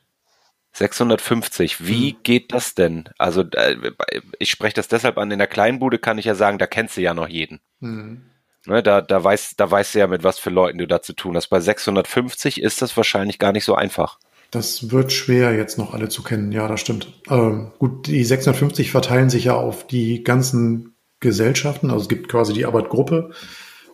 650. 0.73 1.87
Wie 1.87 2.11
hm. 2.11 2.17
geht 2.23 2.53
das 2.53 2.75
denn? 2.75 3.09
Also 3.19 3.43
äh, 3.43 3.93
ich 4.39 4.51
spreche 4.51 4.75
das 4.75 4.89
deshalb 4.89 5.19
an. 5.19 5.31
In 5.31 5.39
der 5.39 5.47
kleinen 5.49 5.79
Bude 5.79 5.99
kann 5.99 6.19
ich 6.19 6.25
ja 6.25 6.35
sagen, 6.35 6.59
da 6.59 6.67
kennst 6.67 6.97
du 6.97 7.01
ja 7.01 7.15
noch 7.15 7.29
jeden. 7.29 7.61
Hm. 7.81 8.31
Ne, 8.67 8.83
da, 8.83 9.01
da, 9.01 9.23
weiß, 9.23 9.55
da 9.57 9.71
weißt 9.71 9.95
du 9.95 9.99
ja, 10.01 10.07
mit 10.07 10.25
was 10.25 10.39
für 10.39 10.51
Leuten 10.51 10.79
du 10.79 10.87
da 10.87 11.01
zu 11.01 11.13
tun 11.13 11.37
hast. 11.37 11.49
Bei 11.49 11.61
650 11.61 12.61
ist 12.61 12.83
das 12.83 12.97
wahrscheinlich 12.97 13.39
gar 13.39 13.53
nicht 13.53 13.65
so 13.65 13.75
einfach. 13.75 14.19
Das 14.51 14.91
wird 14.91 15.13
schwer, 15.13 15.55
jetzt 15.55 15.79
noch 15.79 15.95
alle 15.95 16.09
zu 16.09 16.23
kennen. 16.23 16.53
Ja, 16.53 16.69
das 16.69 16.81
stimmt. 16.81 17.13
Ähm, 17.31 17.73
gut, 17.79 18.07
die 18.07 18.25
650 18.25 18.91
verteilen 18.91 19.31
sich 19.31 19.45
ja 19.45 19.55
auf 19.55 19.87
die 19.87 20.25
ganzen 20.25 20.95
Gesellschaften. 21.21 21.91
Also 21.91 22.03
es 22.03 22.09
gibt 22.09 22.29
quasi 22.29 22.53
die 22.53 22.67
Arbeitgruppe. 22.67 23.31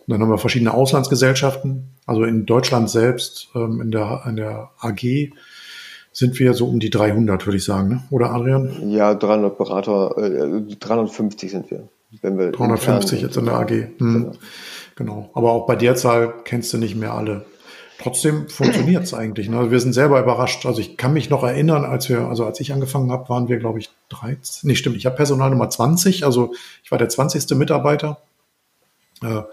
Und 0.05 0.11
dann 0.11 0.21
haben 0.21 0.29
wir 0.29 0.37
verschiedene 0.37 0.73
Auslandsgesellschaften. 0.73 1.95
Also 2.05 2.23
in 2.23 2.45
Deutschland 2.45 2.89
selbst, 2.89 3.49
ähm, 3.55 3.79
in, 3.81 3.91
der, 3.91 4.23
in 4.27 4.35
der 4.35 4.71
AG, 4.79 5.31
sind 6.11 6.39
wir 6.39 6.53
so 6.53 6.67
um 6.67 6.79
die 6.79 6.89
300, 6.89 7.45
würde 7.45 7.57
ich 7.57 7.63
sagen, 7.63 7.89
ne? 7.89 8.03
oder 8.11 8.31
Adrian? 8.31 8.89
Ja, 8.91 9.15
300 9.15 9.57
Berater, 9.57 10.17
äh, 10.17 10.75
350 10.75 11.51
sind 11.51 11.71
wir. 11.71 11.89
Wenn 12.21 12.37
wir 12.37 12.51
350 12.51 13.21
jetzt 13.21 13.37
in 13.37 13.45
der 13.45 13.55
AG. 13.55 13.69
Hm. 13.69 13.97
Genau. 13.97 14.31
genau. 14.95 15.29
Aber 15.33 15.51
auch 15.51 15.65
bei 15.65 15.75
der 15.75 15.95
Zahl 15.95 16.33
kennst 16.43 16.73
du 16.73 16.77
nicht 16.77 16.95
mehr 16.95 17.13
alle. 17.13 17.45
Trotzdem 17.99 18.49
funktioniert 18.49 19.03
es 19.03 19.13
eigentlich. 19.13 19.49
Ne? 19.49 19.71
Wir 19.71 19.79
sind 19.79 19.93
selber 19.93 20.19
überrascht. 20.19 20.65
Also 20.65 20.81
ich 20.81 20.97
kann 20.97 21.13
mich 21.13 21.29
noch 21.29 21.43
erinnern, 21.43 21.85
als 21.85 22.09
wir, 22.09 22.27
also 22.27 22.45
als 22.45 22.59
ich 22.59 22.73
angefangen 22.73 23.11
habe, 23.11 23.29
waren 23.29 23.47
wir, 23.47 23.57
glaube 23.57 23.79
ich, 23.79 23.89
13. 24.09 24.67
Nee, 24.67 24.75
stimmt, 24.75 24.97
ich 24.97 25.05
habe 25.05 25.15
Personal 25.15 25.49
Nummer 25.49 25.69
20, 25.69 26.25
also 26.25 26.53
ich 26.83 26.91
war 26.91 26.97
der 26.97 27.09
20. 27.09 27.57
Mitarbeiter. 27.57 28.21
Äh, 29.21 29.43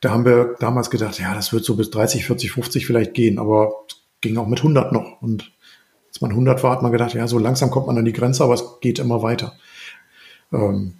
da 0.00 0.10
haben 0.10 0.26
wir 0.26 0.56
damals 0.60 0.90
gedacht, 0.90 1.18
ja, 1.18 1.34
das 1.34 1.52
wird 1.52 1.64
so 1.64 1.76
bis 1.76 1.90
30, 1.90 2.26
40, 2.26 2.52
50 2.52 2.86
vielleicht 2.86 3.14
gehen, 3.14 3.38
aber 3.38 3.72
es 3.88 3.96
ging 4.20 4.36
auch 4.36 4.46
mit 4.46 4.58
100 4.58 4.92
noch. 4.92 5.22
Und 5.22 5.52
als 6.08 6.20
man 6.20 6.30
100 6.30 6.62
war, 6.62 6.72
hat 6.72 6.82
man 6.82 6.92
gedacht, 6.92 7.14
ja, 7.14 7.26
so 7.26 7.38
langsam 7.38 7.70
kommt 7.70 7.86
man 7.86 7.96
an 7.96 8.04
die 8.04 8.12
Grenze, 8.12 8.44
aber 8.44 8.54
es 8.54 8.80
geht 8.80 8.98
immer 8.98 9.22
weiter. 9.22 9.54
Ähm, 10.52 10.96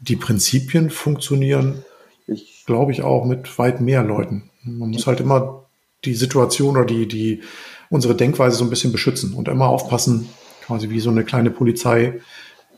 die 0.00 0.16
Prinzipien 0.16 0.90
funktionieren, 0.90 1.84
ich 2.26 2.64
glaube 2.66 2.92
ich, 2.92 3.02
auch 3.02 3.24
mit 3.24 3.58
weit 3.58 3.80
mehr 3.80 4.02
Leuten. 4.02 4.50
Man 4.62 4.90
muss 4.90 5.06
halt 5.06 5.20
immer 5.20 5.66
die 6.04 6.14
Situation 6.14 6.76
oder 6.76 6.86
die, 6.86 7.06
die, 7.06 7.42
unsere 7.90 8.14
Denkweise 8.14 8.56
so 8.56 8.64
ein 8.64 8.70
bisschen 8.70 8.92
beschützen 8.92 9.34
und 9.34 9.48
immer 9.48 9.68
aufpassen, 9.68 10.28
quasi 10.62 10.90
wie 10.90 11.00
so 11.00 11.10
eine 11.10 11.24
kleine 11.24 11.50
Polizei, 11.50 12.20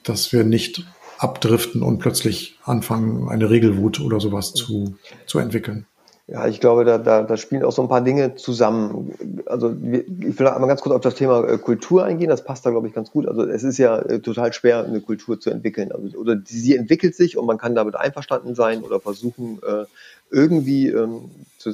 dass 0.03 0.32
wir 0.32 0.44
nicht 0.44 0.84
abdriften 1.18 1.82
und 1.82 1.99
plötzlich 1.99 2.59
anfangen, 2.64 3.28
eine 3.28 3.49
Regelwut 3.49 4.01
oder 4.01 4.18
sowas 4.18 4.55
zu, 4.55 4.97
zu 5.26 5.38
entwickeln. 5.38 5.86
Ja, 6.33 6.49
ich 6.49 6.61
glaube, 6.61 6.87
da, 6.87 6.97
da, 6.97 7.24
da 7.24 7.37
spielen 7.37 7.62
auch 7.62 7.72
so 7.72 7.83
ein 7.83 7.89
paar 7.89 8.01
Dinge 8.01 8.37
zusammen. 8.37 9.12
Also 9.45 9.76
ich 9.83 10.39
will 10.39 10.47
einmal 10.47 10.66
ganz 10.66 10.80
kurz 10.80 10.95
auf 10.95 11.03
das 11.03 11.14
Thema 11.14 11.47
äh, 11.47 11.59
Kultur 11.59 12.05
eingehen. 12.05 12.30
Das 12.30 12.43
passt 12.43 12.64
da, 12.64 12.70
glaube 12.70 12.89
ich, 12.89 12.95
ganz 12.95 13.11
gut. 13.11 13.28
Also 13.28 13.45
es 13.45 13.62
ist 13.64 13.76
ja 13.76 13.99
äh, 13.99 14.18
total 14.18 14.51
schwer, 14.55 14.83
eine 14.83 15.03
Kultur 15.03 15.39
zu 15.39 15.51
entwickeln. 15.51 15.93
Also, 15.93 16.16
oder 16.16 16.41
sie 16.43 16.74
entwickelt 16.74 17.14
sich 17.14 17.37
und 17.37 17.45
man 17.45 17.59
kann 17.59 17.74
damit 17.74 17.97
einverstanden 17.97 18.55
sein 18.55 18.83
oder 18.83 18.99
versuchen, 18.99 19.59
äh, 19.62 19.85
irgendwie 20.30 20.89
ähm, 20.89 21.30
zu, 21.59 21.72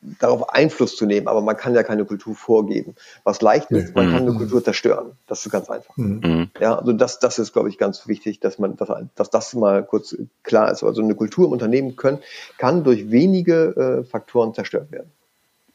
darauf 0.00 0.50
Einfluss 0.50 0.96
zu 0.96 1.06
nehmen, 1.06 1.26
aber 1.26 1.40
man 1.40 1.56
kann 1.56 1.74
ja 1.74 1.82
keine 1.82 2.04
Kultur 2.04 2.34
vorgeben. 2.34 2.94
Was 3.24 3.40
leicht 3.40 3.70
ist, 3.70 3.94
man 3.96 4.10
kann 4.10 4.22
eine 4.22 4.30
mhm. 4.30 4.38
Kultur 4.38 4.62
zerstören. 4.62 5.12
Das 5.26 5.44
ist 5.44 5.50
ganz 5.50 5.68
einfach. 5.68 5.96
Mhm. 5.96 6.20
mhm. 6.22 6.50
Ja, 6.60 6.78
also 6.78 6.92
das, 6.92 7.18
das 7.18 7.38
ist, 7.38 7.52
glaube 7.52 7.68
ich, 7.68 7.78
ganz 7.78 8.06
wichtig, 8.06 8.38
dass 8.38 8.58
man, 8.58 8.76
dass, 8.76 8.90
dass 9.16 9.30
das 9.30 9.54
mal 9.54 9.84
kurz 9.84 10.16
klar 10.44 10.70
ist. 10.70 10.84
Also 10.84 11.02
eine 11.02 11.14
Kultur 11.16 11.46
im 11.46 11.52
Unternehmen 11.52 11.96
können, 11.96 12.18
kann 12.58 12.84
durch 12.84 13.10
wenige 13.10 14.02
äh, 14.02 14.04
Faktoren 14.04 14.54
zerstört 14.54 14.92
werden, 14.92 15.10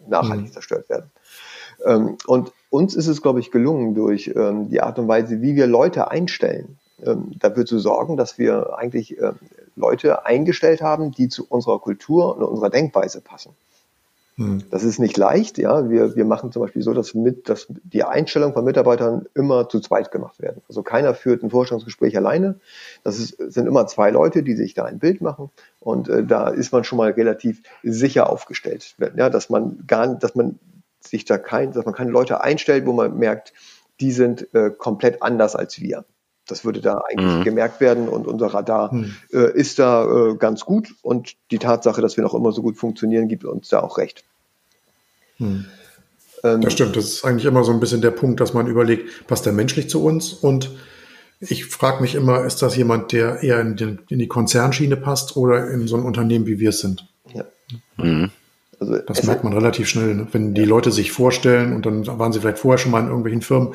nachhaltig 0.08 0.48
mhm. 0.48 0.54
zerstört 0.54 0.90
werden. 0.90 1.12
Ähm, 1.86 2.18
und 2.26 2.54
uns 2.70 2.96
ist 2.96 3.08
es, 3.08 3.22
glaube 3.22 3.42
ich, 3.42 3.52
gelungen, 3.52 3.94
durch 3.94 4.32
ähm, 4.36 4.70
die 4.70 4.82
Art 4.82 5.00
und 5.00 5.08
Weise, 5.08 5.42
wie 5.42 5.56
wir 5.56 5.68
Leute 5.68 6.12
einstellen, 6.12 6.78
ähm, 7.06 7.32
dafür 7.40 7.66
zu 7.66 7.80
sorgen, 7.80 8.16
dass 8.16 8.38
wir 8.38 8.78
eigentlich 8.78 9.20
äh, 9.20 9.34
Leute 9.76 10.26
eingestellt 10.26 10.82
haben, 10.82 11.12
die 11.12 11.28
zu 11.28 11.46
unserer 11.48 11.80
Kultur 11.80 12.38
und 12.38 12.44
unserer 12.44 12.70
Denkweise 12.70 13.20
passen. 13.20 13.54
Hm. 14.36 14.64
Das 14.72 14.84
ist 14.84 15.00
nicht 15.00 15.16
leicht, 15.18 15.60
ja. 15.60 15.90
Wir, 15.90 16.16
wir 16.16 16.26
machen 16.26 16.52
zum 16.52 16.64
Beispiel 16.64 16.82
so, 16.82 16.94
dass, 16.94 17.14
mit, 17.14 17.50
dass 17.50 17.68
die 17.70 18.04
Einstellung 18.04 18.54
von 18.54 18.66
Mitarbeitern 18.66 19.28
immer 19.36 19.70
zu 19.70 19.80
zweit 19.80 20.12
gemacht 20.12 20.40
werden. 20.40 20.62
Also 20.68 20.82
keiner 20.82 21.14
führt 21.14 21.44
ein 21.44 21.52
Vorstellungsgespräch 21.52 22.18
alleine. 22.18 22.60
Das 23.04 23.20
ist, 23.20 23.38
sind 23.38 23.68
immer 23.68 23.86
zwei 23.86 24.10
Leute, 24.10 24.42
die 24.42 24.56
sich 24.56 24.74
da 24.74 24.86
ein 24.86 24.98
Bild 24.98 25.22
machen. 25.22 25.52
Und 25.80 26.10
äh, 26.10 26.24
da 26.24 26.50
ist 26.50 26.72
man 26.72 26.84
schon 26.84 26.98
mal 26.98 27.12
relativ 27.12 27.62
sicher 27.84 28.30
aufgestellt. 28.30 28.96
Ja, 29.16 29.30
dass 29.30 29.50
man 29.50 29.84
gar, 29.86 30.16
dass 30.16 30.34
man 30.34 30.58
sich 31.00 31.26
da 31.26 31.38
kein, 31.38 31.72
dass 31.72 31.86
man 31.86 31.94
keine 31.94 32.12
Leute 32.12 32.42
einstellt, 32.42 32.88
wo 32.88 32.94
man 32.94 33.18
merkt, 33.18 33.54
die 34.00 34.12
sind 34.12 34.54
äh, 34.56 34.72
komplett 34.72 35.22
anders 35.22 35.56
als 35.56 35.80
wir. 35.80 36.06
Das 36.48 36.66
würde 36.66 36.82
da 36.82 37.02
eigentlich 37.10 37.38
mhm. 37.38 37.44
gemerkt 37.44 37.80
werden 37.80 38.10
und 38.10 38.28
unser 38.28 38.48
Radar 38.48 38.94
mhm. 38.94 39.16
äh, 39.32 39.52
ist 39.54 39.80
da 39.80 40.06
äh, 40.06 40.36
ganz 40.36 40.66
gut 40.66 40.94
und 41.02 41.36
die 41.52 41.60
Tatsache, 41.60 42.02
dass 42.02 42.18
wir 42.18 42.24
noch 42.24 42.34
immer 42.34 42.52
so 42.52 42.62
gut 42.62 42.78
funktionieren, 42.78 43.30
gibt 43.30 43.46
uns 43.46 43.70
da 43.70 43.80
auch 43.80 43.98
recht. 43.98 44.24
Mhm. 45.40 45.66
Ähm, 46.44 46.62
das 46.62 46.74
stimmt, 46.74 46.96
das 46.96 47.06
ist 47.06 47.26
eigentlich 47.26 47.46
immer 47.46 47.64
so 47.64 47.72
ein 47.72 47.80
bisschen 47.80 48.02
der 48.02 48.12
Punkt, 48.12 48.42
dass 48.42 48.54
man 48.54 48.68
überlegt, 48.68 49.28
passt 49.28 49.46
der 49.46 49.54
menschlich 49.54 49.90
zu 49.90 50.04
uns 50.04 50.34
und 50.34 50.72
ich 51.40 51.66
frage 51.66 52.02
mich 52.02 52.16
immer, 52.16 52.46
ist 52.46 52.62
das 52.62 52.76
jemand, 52.76 53.12
der 53.12 53.44
eher 53.44 53.60
in, 53.60 53.76
den, 53.76 54.00
in, 54.10 54.20
die 54.20 54.28
Konzernschiene 54.28 54.96
passt 54.96 55.36
oder 55.36 55.70
in 55.70 55.88
so 55.88 55.98
ein 55.98 56.04
Unternehmen, 56.04 56.46
wie 56.46 56.60
wir 56.60 56.70
es 56.70 56.80
sind? 56.80 57.08
Ja. 57.34 57.44
Mhm. 57.98 58.32
Also 58.80 58.98
das 58.98 59.24
merkt 59.24 59.44
man 59.44 59.54
relativ 59.54 59.88
schnell, 59.88 60.16
ne? 60.16 60.28
wenn 60.32 60.54
die 60.54 60.62
ja. 60.62 60.68
Leute 60.68 60.92
sich 60.92 61.12
vorstellen 61.12 61.74
und 61.74 61.86
dann 61.86 62.06
waren 62.08 62.34
sie 62.34 62.40
vielleicht 62.40 62.60
vorher 62.60 62.78
schon 62.78 62.92
mal 62.92 63.00
in 63.00 63.08
irgendwelchen 63.08 63.42
Firmen, 63.42 63.74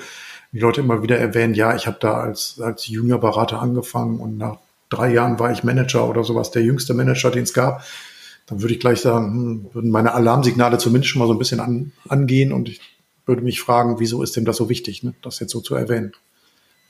die 0.53 0.61
Leute 0.61 0.81
immer 0.81 1.03
wieder 1.03 1.19
erwähnen, 1.19 1.55
ja, 1.55 1.75
ich 1.75 1.87
habe 1.87 1.99
da 2.01 2.15
als, 2.15 2.61
als 2.61 2.87
Juniorberater 2.87 3.61
angefangen 3.61 4.21
und 4.21 4.39
nach 4.39 4.59
drei 4.89 5.13
Jahren 5.13 5.39
war 5.39 5.53
ich 5.53 5.65
Manager 5.65 6.09
oder 6.09 6.25
sowas, 6.25 6.51
der 6.51 6.63
jüngste 6.63 6.95
Manager, 6.95 7.31
den 7.31 7.43
es 7.43 7.53
gab, 7.53 7.85
dann 8.47 8.63
würde 8.63 8.75
ich 8.75 8.81
gleich 8.81 9.01
sagen, 9.01 9.27
hm, 9.27 9.71
würden 9.75 9.91
meine 9.91 10.15
Alarmsignale 10.15 10.79
zumindest 10.79 11.11
schon 11.11 11.21
mal 11.21 11.27
so 11.27 11.35
ein 11.35 11.39
bisschen 11.39 11.61
an, 11.61 11.93
angehen 12.09 12.53
und 12.53 12.69
ich 12.69 12.81
würde 13.27 13.43
mich 13.43 13.61
fragen, 13.61 14.01
wieso 14.01 14.23
ist 14.23 14.37
dem 14.37 14.47
das 14.47 14.57
so 14.57 14.71
wichtig, 14.71 15.03
ne, 15.03 15.15
das 15.23 15.39
jetzt 15.39 15.53
so 15.53 15.61
zu 15.61 15.75
erwähnen. 15.75 16.13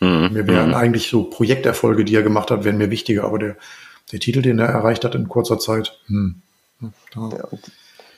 Mhm. 0.01 0.31
Mir 0.33 0.47
wären 0.47 0.69
mhm. 0.69 0.75
eigentlich 0.75 1.09
so 1.09 1.25
Projekterfolge, 1.25 2.05
die 2.05 2.15
er 2.15 2.23
gemacht 2.23 2.53
hat, 2.53 2.63
wären 2.63 2.79
mir 2.79 2.93
wichtiger, 2.93 3.25
aber 3.25 3.41
der, 3.41 3.57
der 4.13 4.21
Titel, 4.21 4.43
den 4.43 4.61
er 4.61 4.69
erreicht 4.69 5.05
hat 5.05 5.17
in 5.17 5.29
kurzer 5.29 5.59
Zeit, 5.59 5.99
hm, 6.07 6.43
da. 7.13 7.29
Ja, 7.31 7.49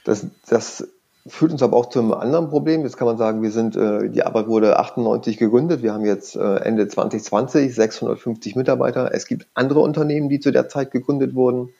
das, 0.04 0.26
das 0.46 0.86
führt 1.26 1.52
uns 1.52 1.62
aber 1.62 1.76
auch 1.76 1.88
zu 1.88 1.98
einem 1.98 2.12
anderen 2.12 2.48
Problem. 2.48 2.82
Jetzt 2.82 2.96
kann 2.96 3.06
man 3.06 3.18
sagen, 3.18 3.42
wir 3.42 3.50
sind, 3.50 3.76
äh, 3.76 4.08
die 4.08 4.22
Arbeit 4.22 4.46
wurde 4.46 4.78
98 4.78 5.36
gegründet. 5.36 5.82
Wir 5.82 5.92
haben 5.92 6.04
jetzt 6.04 6.36
äh, 6.36 6.56
Ende 6.56 6.88
2020 6.88 7.74
650 7.74 8.56
Mitarbeiter. 8.56 9.14
Es 9.14 9.26
gibt 9.26 9.46
andere 9.54 9.80
Unternehmen, 9.80 10.28
die 10.28 10.40
zu 10.40 10.50
der 10.50 10.68
Zeit 10.68 10.90
gegründet 10.90 11.34
wurden, 11.34 11.70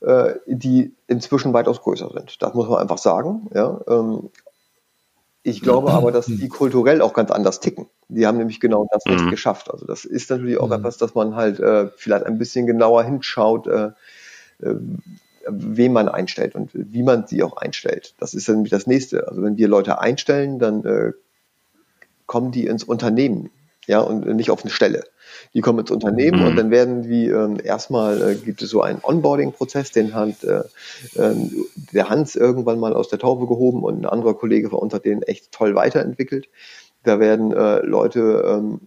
äh, 0.00 0.34
die 0.46 0.94
inzwischen 1.06 1.52
weitaus 1.52 1.80
größer 1.80 2.10
sind. 2.12 2.42
Das 2.42 2.54
muss 2.54 2.68
man 2.68 2.78
einfach 2.78 2.98
sagen. 2.98 3.48
Ja, 3.54 3.80
ähm, 3.88 4.30
ich 5.42 5.62
glaube 5.62 5.92
aber, 5.92 6.10
dass 6.10 6.26
die 6.26 6.48
kulturell 6.48 7.00
auch 7.00 7.14
ganz 7.14 7.30
anders 7.30 7.60
ticken. 7.60 7.86
Die 8.08 8.26
haben 8.26 8.36
nämlich 8.36 8.58
genau 8.58 8.88
das 8.90 9.04
nicht 9.06 9.24
mhm. 9.24 9.30
geschafft. 9.30 9.70
Also 9.70 9.86
das 9.86 10.04
ist 10.04 10.28
natürlich 10.28 10.58
auch 10.58 10.66
mhm. 10.66 10.74
etwas, 10.74 10.98
dass 10.98 11.14
man 11.14 11.36
halt 11.36 11.60
äh, 11.60 11.88
vielleicht 11.96 12.26
ein 12.26 12.36
bisschen 12.36 12.66
genauer 12.66 13.04
hinschaut, 13.04 13.68
äh 13.68 13.90
wen 15.48 15.92
man 15.92 16.08
einstellt 16.08 16.54
und 16.54 16.70
wie 16.72 17.02
man 17.02 17.26
sie 17.26 17.42
auch 17.42 17.56
einstellt. 17.56 18.14
Das 18.18 18.34
ist 18.34 18.48
dann 18.48 18.64
das 18.64 18.86
nächste. 18.86 19.28
Also 19.28 19.42
wenn 19.42 19.56
wir 19.56 19.68
Leute 19.68 20.00
einstellen, 20.00 20.58
dann 20.58 20.84
äh, 20.84 21.12
kommen 22.26 22.52
die 22.52 22.66
ins 22.66 22.84
Unternehmen, 22.84 23.50
ja, 23.86 24.00
und 24.00 24.26
nicht 24.26 24.50
auf 24.50 24.62
eine 24.62 24.70
Stelle. 24.70 25.04
Die 25.54 25.60
kommen 25.60 25.80
ins 25.80 25.90
Unternehmen 25.90 26.40
mhm. 26.40 26.46
und 26.46 26.56
dann 26.56 26.70
werden 26.70 27.08
wie 27.08 27.28
ähm, 27.28 27.58
erstmal 27.62 28.22
äh, 28.22 28.34
gibt 28.34 28.62
es 28.62 28.70
so 28.70 28.82
einen 28.82 29.00
Onboarding-Prozess, 29.02 29.92
den 29.92 30.14
hat 30.14 30.42
äh, 30.44 30.62
äh, 31.14 31.34
der 31.92 32.08
Hans 32.08 32.36
irgendwann 32.36 32.78
mal 32.78 32.94
aus 32.94 33.08
der 33.08 33.18
Taube 33.18 33.46
gehoben 33.46 33.82
und 33.82 34.00
ein 34.00 34.06
anderer 34.06 34.34
Kollege 34.34 34.70
von 34.70 34.80
uns 34.80 34.94
hat 34.94 35.04
den 35.04 35.22
echt 35.22 35.52
toll 35.52 35.74
weiterentwickelt. 35.74 36.48
Da 37.04 37.20
werden 37.20 37.52
äh, 37.52 37.80
Leute 37.80 38.44
ähm, 38.46 38.80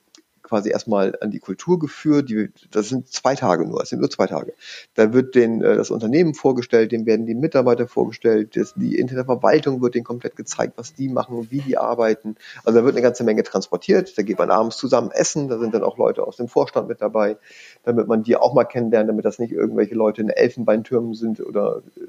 quasi 0.49 0.69
erstmal 0.71 1.15
an 1.21 1.31
die 1.31 1.39
Kultur 1.39 1.79
geführt. 1.79 2.29
Die, 2.29 2.49
das 2.71 2.89
sind 2.89 3.07
zwei 3.07 3.35
Tage 3.35 3.65
nur, 3.65 3.79
das 3.79 3.89
sind 3.89 3.99
nur 3.99 4.09
zwei 4.09 4.27
Tage. 4.27 4.53
Da 4.95 5.13
wird 5.13 5.35
den, 5.35 5.61
äh, 5.61 5.75
das 5.75 5.91
Unternehmen 5.91 6.33
vorgestellt, 6.33 6.91
dem 6.91 7.05
werden 7.05 7.25
die 7.25 7.35
Mitarbeiter 7.35 7.87
vorgestellt, 7.87 8.55
das, 8.55 8.73
die 8.75 8.97
interne 8.97 9.25
Verwaltung 9.25 9.81
wird 9.81 9.95
denen 9.95 10.03
komplett 10.03 10.35
gezeigt, 10.35 10.73
was 10.75 10.93
die 10.93 11.07
machen 11.07 11.37
und 11.37 11.51
wie 11.51 11.61
die 11.61 11.77
arbeiten. 11.77 12.35
Also 12.65 12.79
da 12.79 12.85
wird 12.85 12.95
eine 12.95 13.03
ganze 13.03 13.23
Menge 13.23 13.43
transportiert. 13.43 14.17
Da 14.17 14.23
geht 14.23 14.39
man 14.39 14.49
abends 14.49 14.77
zusammen 14.77 15.11
essen, 15.11 15.47
da 15.47 15.59
sind 15.59 15.73
dann 15.73 15.83
auch 15.83 15.97
Leute 15.97 16.25
aus 16.25 16.37
dem 16.37 16.47
Vorstand 16.47 16.87
mit 16.87 17.01
dabei, 17.01 17.37
damit 17.83 18.07
man 18.07 18.23
die 18.23 18.35
auch 18.35 18.53
mal 18.53 18.65
kennenlernt, 18.65 19.07
damit 19.07 19.25
das 19.25 19.39
nicht 19.39 19.53
irgendwelche 19.53 19.95
Leute 19.95 20.21
in 20.21 20.29
Elfenbeintürmen 20.29 21.13
sind 21.13 21.39
oder 21.39 21.83
äh, 21.95 22.01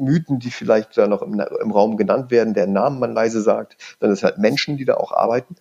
Mythen, 0.00 0.38
die 0.38 0.50
vielleicht 0.50 0.96
da 0.96 1.06
noch 1.06 1.22
im, 1.22 1.38
im 1.38 1.70
Raum 1.70 1.96
genannt 1.96 2.30
werden, 2.30 2.54
deren 2.54 2.72
Namen 2.72 2.98
man 2.98 3.12
leise 3.12 3.40
sagt, 3.40 3.76
dann 4.00 4.10
ist 4.10 4.22
halt 4.22 4.38
Menschen, 4.38 4.76
die 4.76 4.84
da 4.84 4.94
auch 4.94 5.12
arbeiten. 5.12 5.56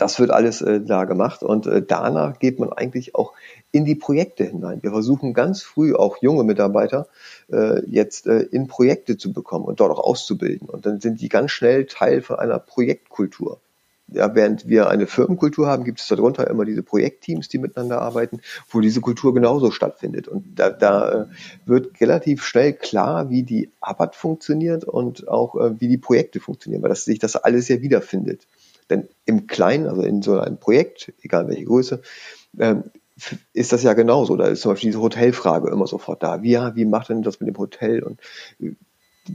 Das 0.00 0.18
wird 0.18 0.30
alles 0.30 0.62
äh, 0.62 0.80
da 0.80 1.04
gemacht 1.04 1.42
und 1.42 1.66
äh, 1.66 1.82
danach 1.86 2.38
geht 2.38 2.58
man 2.58 2.72
eigentlich 2.72 3.14
auch 3.14 3.34
in 3.70 3.84
die 3.84 3.94
Projekte 3.94 4.44
hinein. 4.44 4.82
Wir 4.82 4.92
versuchen 4.92 5.34
ganz 5.34 5.62
früh 5.62 5.94
auch 5.94 6.16
junge 6.22 6.42
Mitarbeiter 6.42 7.06
äh, 7.52 7.84
jetzt 7.86 8.26
äh, 8.26 8.40
in 8.40 8.66
Projekte 8.66 9.18
zu 9.18 9.30
bekommen 9.34 9.66
und 9.66 9.78
dort 9.78 9.92
auch 9.92 10.02
auszubilden. 10.02 10.70
Und 10.70 10.86
dann 10.86 11.00
sind 11.00 11.20
die 11.20 11.28
ganz 11.28 11.50
schnell 11.50 11.84
Teil 11.84 12.22
von 12.22 12.38
einer 12.38 12.58
Projektkultur. 12.58 13.60
Ja, 14.08 14.34
während 14.34 14.66
wir 14.66 14.88
eine 14.88 15.06
Firmenkultur 15.06 15.66
haben, 15.66 15.84
gibt 15.84 16.00
es 16.00 16.08
darunter 16.08 16.48
immer 16.48 16.64
diese 16.64 16.82
Projektteams, 16.82 17.48
die 17.48 17.58
miteinander 17.58 18.00
arbeiten, 18.00 18.40
wo 18.70 18.80
diese 18.80 19.02
Kultur 19.02 19.34
genauso 19.34 19.70
stattfindet. 19.70 20.28
Und 20.28 20.58
da, 20.58 20.70
da 20.70 21.12
äh, 21.12 21.26
wird 21.66 22.00
relativ 22.00 22.42
schnell 22.42 22.72
klar, 22.72 23.28
wie 23.28 23.42
die 23.42 23.70
Arbeit 23.80 24.16
funktioniert 24.16 24.84
und 24.84 25.28
auch 25.28 25.56
äh, 25.56 25.78
wie 25.78 25.88
die 25.88 25.98
Projekte 25.98 26.40
funktionieren, 26.40 26.82
weil 26.82 26.88
das 26.88 27.04
sich 27.04 27.18
das 27.18 27.36
alles 27.36 27.68
ja 27.68 27.82
wiederfindet. 27.82 28.46
Denn 28.90 29.08
im 29.24 29.46
Kleinen, 29.46 29.86
also 29.86 30.02
in 30.02 30.22
so 30.22 30.38
einem 30.38 30.58
Projekt, 30.58 31.12
egal 31.22 31.48
welche 31.48 31.64
Größe, 31.64 32.02
ähm, 32.58 32.84
ist 33.52 33.72
das 33.72 33.82
ja 33.82 33.92
genauso. 33.92 34.36
Da 34.36 34.46
ist 34.46 34.62
zum 34.62 34.72
Beispiel 34.72 34.90
diese 34.90 35.02
Hotelfrage 35.02 35.70
immer 35.70 35.86
sofort 35.86 36.22
da. 36.22 36.42
Wie, 36.42 36.56
wie 36.74 36.84
macht 36.84 37.08
denn 37.08 37.22
das 37.22 37.40
mit 37.40 37.48
dem 37.48 37.58
Hotel? 37.58 38.02
Und 38.02 38.20
die 38.58 38.76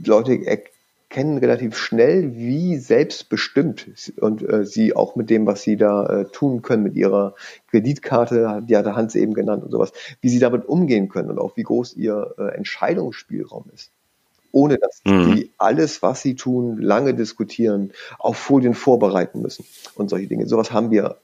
Leute 0.04 0.38
erkennen 0.44 1.38
relativ 1.38 1.76
schnell, 1.76 2.34
wie 2.34 2.76
selbstbestimmt 2.76 4.12
und 4.20 4.42
äh, 4.42 4.64
sie 4.64 4.94
auch 4.94 5.16
mit 5.16 5.30
dem, 5.30 5.46
was 5.46 5.62
sie 5.62 5.76
da 5.76 6.06
äh, 6.06 6.24
tun 6.26 6.62
können, 6.62 6.82
mit 6.82 6.94
ihrer 6.94 7.34
Kreditkarte, 7.70 8.62
die 8.68 8.76
hat 8.76 8.86
Hans 8.86 9.14
eben 9.14 9.34
genannt 9.34 9.64
und 9.64 9.70
sowas, 9.70 9.92
wie 10.20 10.28
sie 10.28 10.40
damit 10.40 10.66
umgehen 10.66 11.08
können 11.08 11.30
und 11.30 11.38
auch 11.38 11.56
wie 11.56 11.62
groß 11.62 11.94
ihr 11.94 12.34
äh, 12.38 12.56
Entscheidungsspielraum 12.56 13.66
ist 13.72 13.92
ohne 14.56 14.78
dass 14.78 15.02
mhm. 15.04 15.34
die 15.34 15.52
alles, 15.58 16.00
was 16.02 16.22
sie 16.22 16.34
tun, 16.34 16.80
lange 16.80 17.12
diskutieren, 17.12 17.92
auf 18.18 18.38
Folien 18.38 18.72
vorbereiten 18.72 19.42
müssen 19.42 19.66
und 19.96 20.08
solche 20.08 20.28
Dinge. 20.28 20.46
Sowas 20.46 20.72
haben 20.72 20.90
wir 20.90 21.18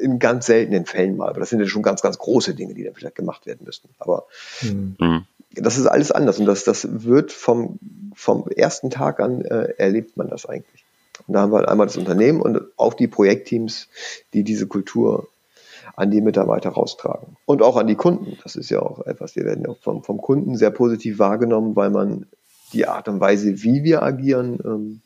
in 0.00 0.20
ganz 0.20 0.46
seltenen 0.46 0.86
Fällen 0.86 1.16
mal, 1.16 1.28
aber 1.28 1.40
das 1.40 1.50
sind 1.50 1.58
ja 1.58 1.66
schon 1.66 1.82
ganz, 1.82 2.00
ganz 2.00 2.16
große 2.16 2.54
Dinge, 2.54 2.74
die 2.74 2.84
dann 2.84 2.94
vielleicht 2.94 3.16
gemacht 3.16 3.44
werden 3.44 3.62
müssten. 3.64 3.88
Aber 3.98 4.26
mhm. 4.62 4.94
mhm. 5.00 5.24
das 5.50 5.78
ist 5.78 5.86
alles 5.86 6.12
anders 6.12 6.38
und 6.38 6.46
das, 6.46 6.62
das 6.62 6.86
wird 7.04 7.32
vom, 7.32 7.80
vom 8.14 8.46
ersten 8.48 8.90
Tag 8.90 9.18
an 9.18 9.40
äh, 9.40 9.74
erlebt 9.78 10.16
man 10.16 10.28
das 10.28 10.46
eigentlich. 10.46 10.84
Und 11.26 11.34
da 11.34 11.40
haben 11.40 11.50
wir 11.50 11.58
halt 11.58 11.68
einmal 11.68 11.88
das 11.88 11.96
Unternehmen 11.96 12.40
und 12.40 12.60
auch 12.76 12.94
die 12.94 13.08
Projektteams, 13.08 13.88
die 14.32 14.44
diese 14.44 14.68
Kultur 14.68 15.26
an 15.96 16.10
die 16.10 16.20
Mitarbeiter 16.20 16.70
raustragen. 16.70 17.36
Und 17.46 17.62
auch 17.62 17.76
an 17.76 17.86
die 17.86 17.94
Kunden. 17.94 18.38
Das 18.42 18.54
ist 18.54 18.70
ja 18.70 18.80
auch 18.80 19.06
etwas, 19.06 19.34
wir 19.34 19.44
werden 19.44 19.64
ja 19.66 19.74
vom, 19.80 20.02
vom 20.02 20.20
Kunden 20.20 20.56
sehr 20.56 20.70
positiv 20.70 21.18
wahrgenommen, 21.18 21.74
weil 21.74 21.90
man 21.90 22.26
die 22.76 22.86
Art 22.86 23.08
und 23.08 23.20
Weise, 23.20 23.62
wie 23.62 23.82
wir 23.82 24.02
agieren, 24.02 24.58
ähm, 24.64 25.00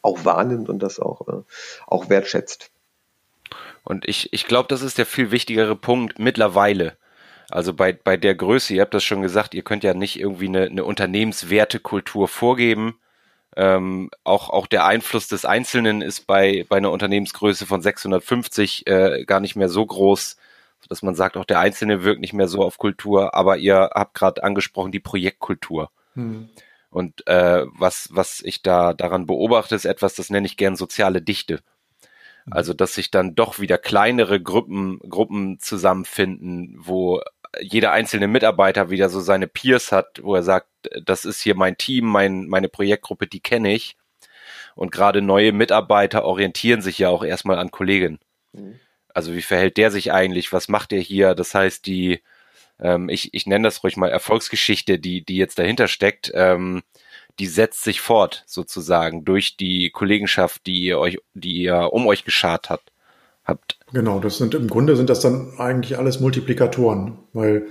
auch 0.00 0.24
wahrnimmt 0.24 0.68
und 0.68 0.82
das 0.82 0.98
auch, 0.98 1.28
äh, 1.28 1.42
auch 1.86 2.08
wertschätzt. 2.08 2.70
Und 3.84 4.08
ich, 4.08 4.32
ich 4.32 4.46
glaube, 4.46 4.68
das 4.68 4.82
ist 4.82 4.98
der 4.98 5.06
viel 5.06 5.30
wichtigere 5.30 5.76
Punkt 5.76 6.18
mittlerweile. 6.18 6.96
Also 7.50 7.74
bei, 7.74 7.92
bei 7.92 8.16
der 8.16 8.34
Größe, 8.34 8.74
ihr 8.74 8.82
habt 8.82 8.94
das 8.94 9.04
schon 9.04 9.22
gesagt, 9.22 9.54
ihr 9.54 9.62
könnt 9.62 9.84
ja 9.84 9.92
nicht 9.92 10.18
irgendwie 10.18 10.46
eine, 10.46 10.62
eine 10.62 10.84
Unternehmenswertekultur 10.84 12.28
vorgeben. 12.28 12.98
Ähm, 13.54 14.10
auch, 14.24 14.48
auch 14.48 14.66
der 14.66 14.86
Einfluss 14.86 15.28
des 15.28 15.44
Einzelnen 15.44 16.00
ist 16.00 16.26
bei, 16.26 16.64
bei 16.68 16.78
einer 16.78 16.90
Unternehmensgröße 16.90 17.66
von 17.66 17.82
650 17.82 18.86
äh, 18.86 19.24
gar 19.26 19.40
nicht 19.40 19.56
mehr 19.56 19.68
so 19.68 19.84
groß, 19.84 20.38
dass 20.88 21.02
man 21.02 21.14
sagt, 21.14 21.36
auch 21.36 21.44
der 21.44 21.58
Einzelne 21.58 22.04
wirkt 22.04 22.20
nicht 22.20 22.32
mehr 22.32 22.48
so 22.48 22.62
auf 22.62 22.78
Kultur. 22.78 23.34
Aber 23.34 23.58
ihr 23.58 23.90
habt 23.92 24.14
gerade 24.14 24.42
angesprochen, 24.42 24.92
die 24.92 25.00
Projektkultur. 25.00 25.90
Hm. 26.14 26.48
Und 26.90 27.26
äh, 27.26 27.64
was, 27.72 28.08
was 28.12 28.40
ich 28.40 28.62
da 28.62 28.92
daran 28.92 29.26
beobachte, 29.26 29.74
ist 29.74 29.86
etwas, 29.86 30.14
das 30.14 30.30
nenne 30.30 30.46
ich 30.46 30.56
gern 30.56 30.76
soziale 30.76 31.22
Dichte. 31.22 31.60
Also, 32.50 32.74
dass 32.74 32.94
sich 32.94 33.10
dann 33.10 33.34
doch 33.34 33.60
wieder 33.60 33.78
kleinere 33.78 34.42
Gruppen, 34.42 34.98
Gruppen 35.08 35.60
zusammenfinden, 35.60 36.74
wo 36.76 37.22
jeder 37.60 37.92
einzelne 37.92 38.28
Mitarbeiter 38.28 38.90
wieder 38.90 39.08
so 39.08 39.20
seine 39.20 39.46
Peers 39.46 39.92
hat, 39.92 40.20
wo 40.22 40.34
er 40.34 40.42
sagt, 40.42 40.68
das 41.04 41.24
ist 41.24 41.40
hier 41.40 41.54
mein 41.54 41.76
Team, 41.76 42.06
mein, 42.06 42.46
meine 42.46 42.68
Projektgruppe, 42.68 43.26
die 43.26 43.40
kenne 43.40 43.72
ich. 43.72 43.96
Und 44.74 44.90
gerade 44.90 45.22
neue 45.22 45.52
Mitarbeiter 45.52 46.24
orientieren 46.24 46.82
sich 46.82 46.98
ja 46.98 47.10
auch 47.10 47.22
erstmal 47.22 47.58
an 47.58 47.70
Kollegen. 47.70 48.18
Mhm. 48.52 48.80
Also 49.14 49.34
wie 49.34 49.42
verhält 49.42 49.76
der 49.76 49.90
sich 49.90 50.12
eigentlich? 50.12 50.52
Was 50.52 50.68
macht 50.68 50.92
er 50.92 51.00
hier? 51.00 51.34
Das 51.34 51.54
heißt, 51.54 51.86
die, 51.86 52.22
ähm, 52.80 53.08
ich, 53.08 53.32
ich 53.34 53.46
nenne 53.46 53.68
das 53.68 53.82
ruhig 53.84 53.96
mal 53.96 54.10
Erfolgsgeschichte, 54.10 54.98
die, 54.98 55.24
die 55.24 55.36
jetzt 55.36 55.58
dahinter 55.58 55.88
steckt, 55.88 56.30
ähm, 56.34 56.82
die 57.38 57.46
setzt 57.46 57.84
sich 57.84 58.00
fort 58.00 58.44
sozusagen 58.46 59.24
durch 59.24 59.56
die 59.56 59.90
Kollegenschaft, 59.90 60.66
die 60.66 60.82
ihr 60.82 60.98
euch, 60.98 61.18
die 61.34 61.62
ihr 61.62 61.92
um 61.92 62.06
euch 62.06 62.24
geschart 62.24 62.70
habt. 62.70 62.92
habt. 63.44 63.78
Genau, 63.92 64.20
das 64.20 64.38
sind 64.38 64.54
im 64.54 64.68
Grunde 64.68 64.96
sind 64.96 65.08
das 65.08 65.20
dann 65.20 65.54
eigentlich 65.58 65.98
alles 65.98 66.20
Multiplikatoren, 66.20 67.18
weil 67.32 67.66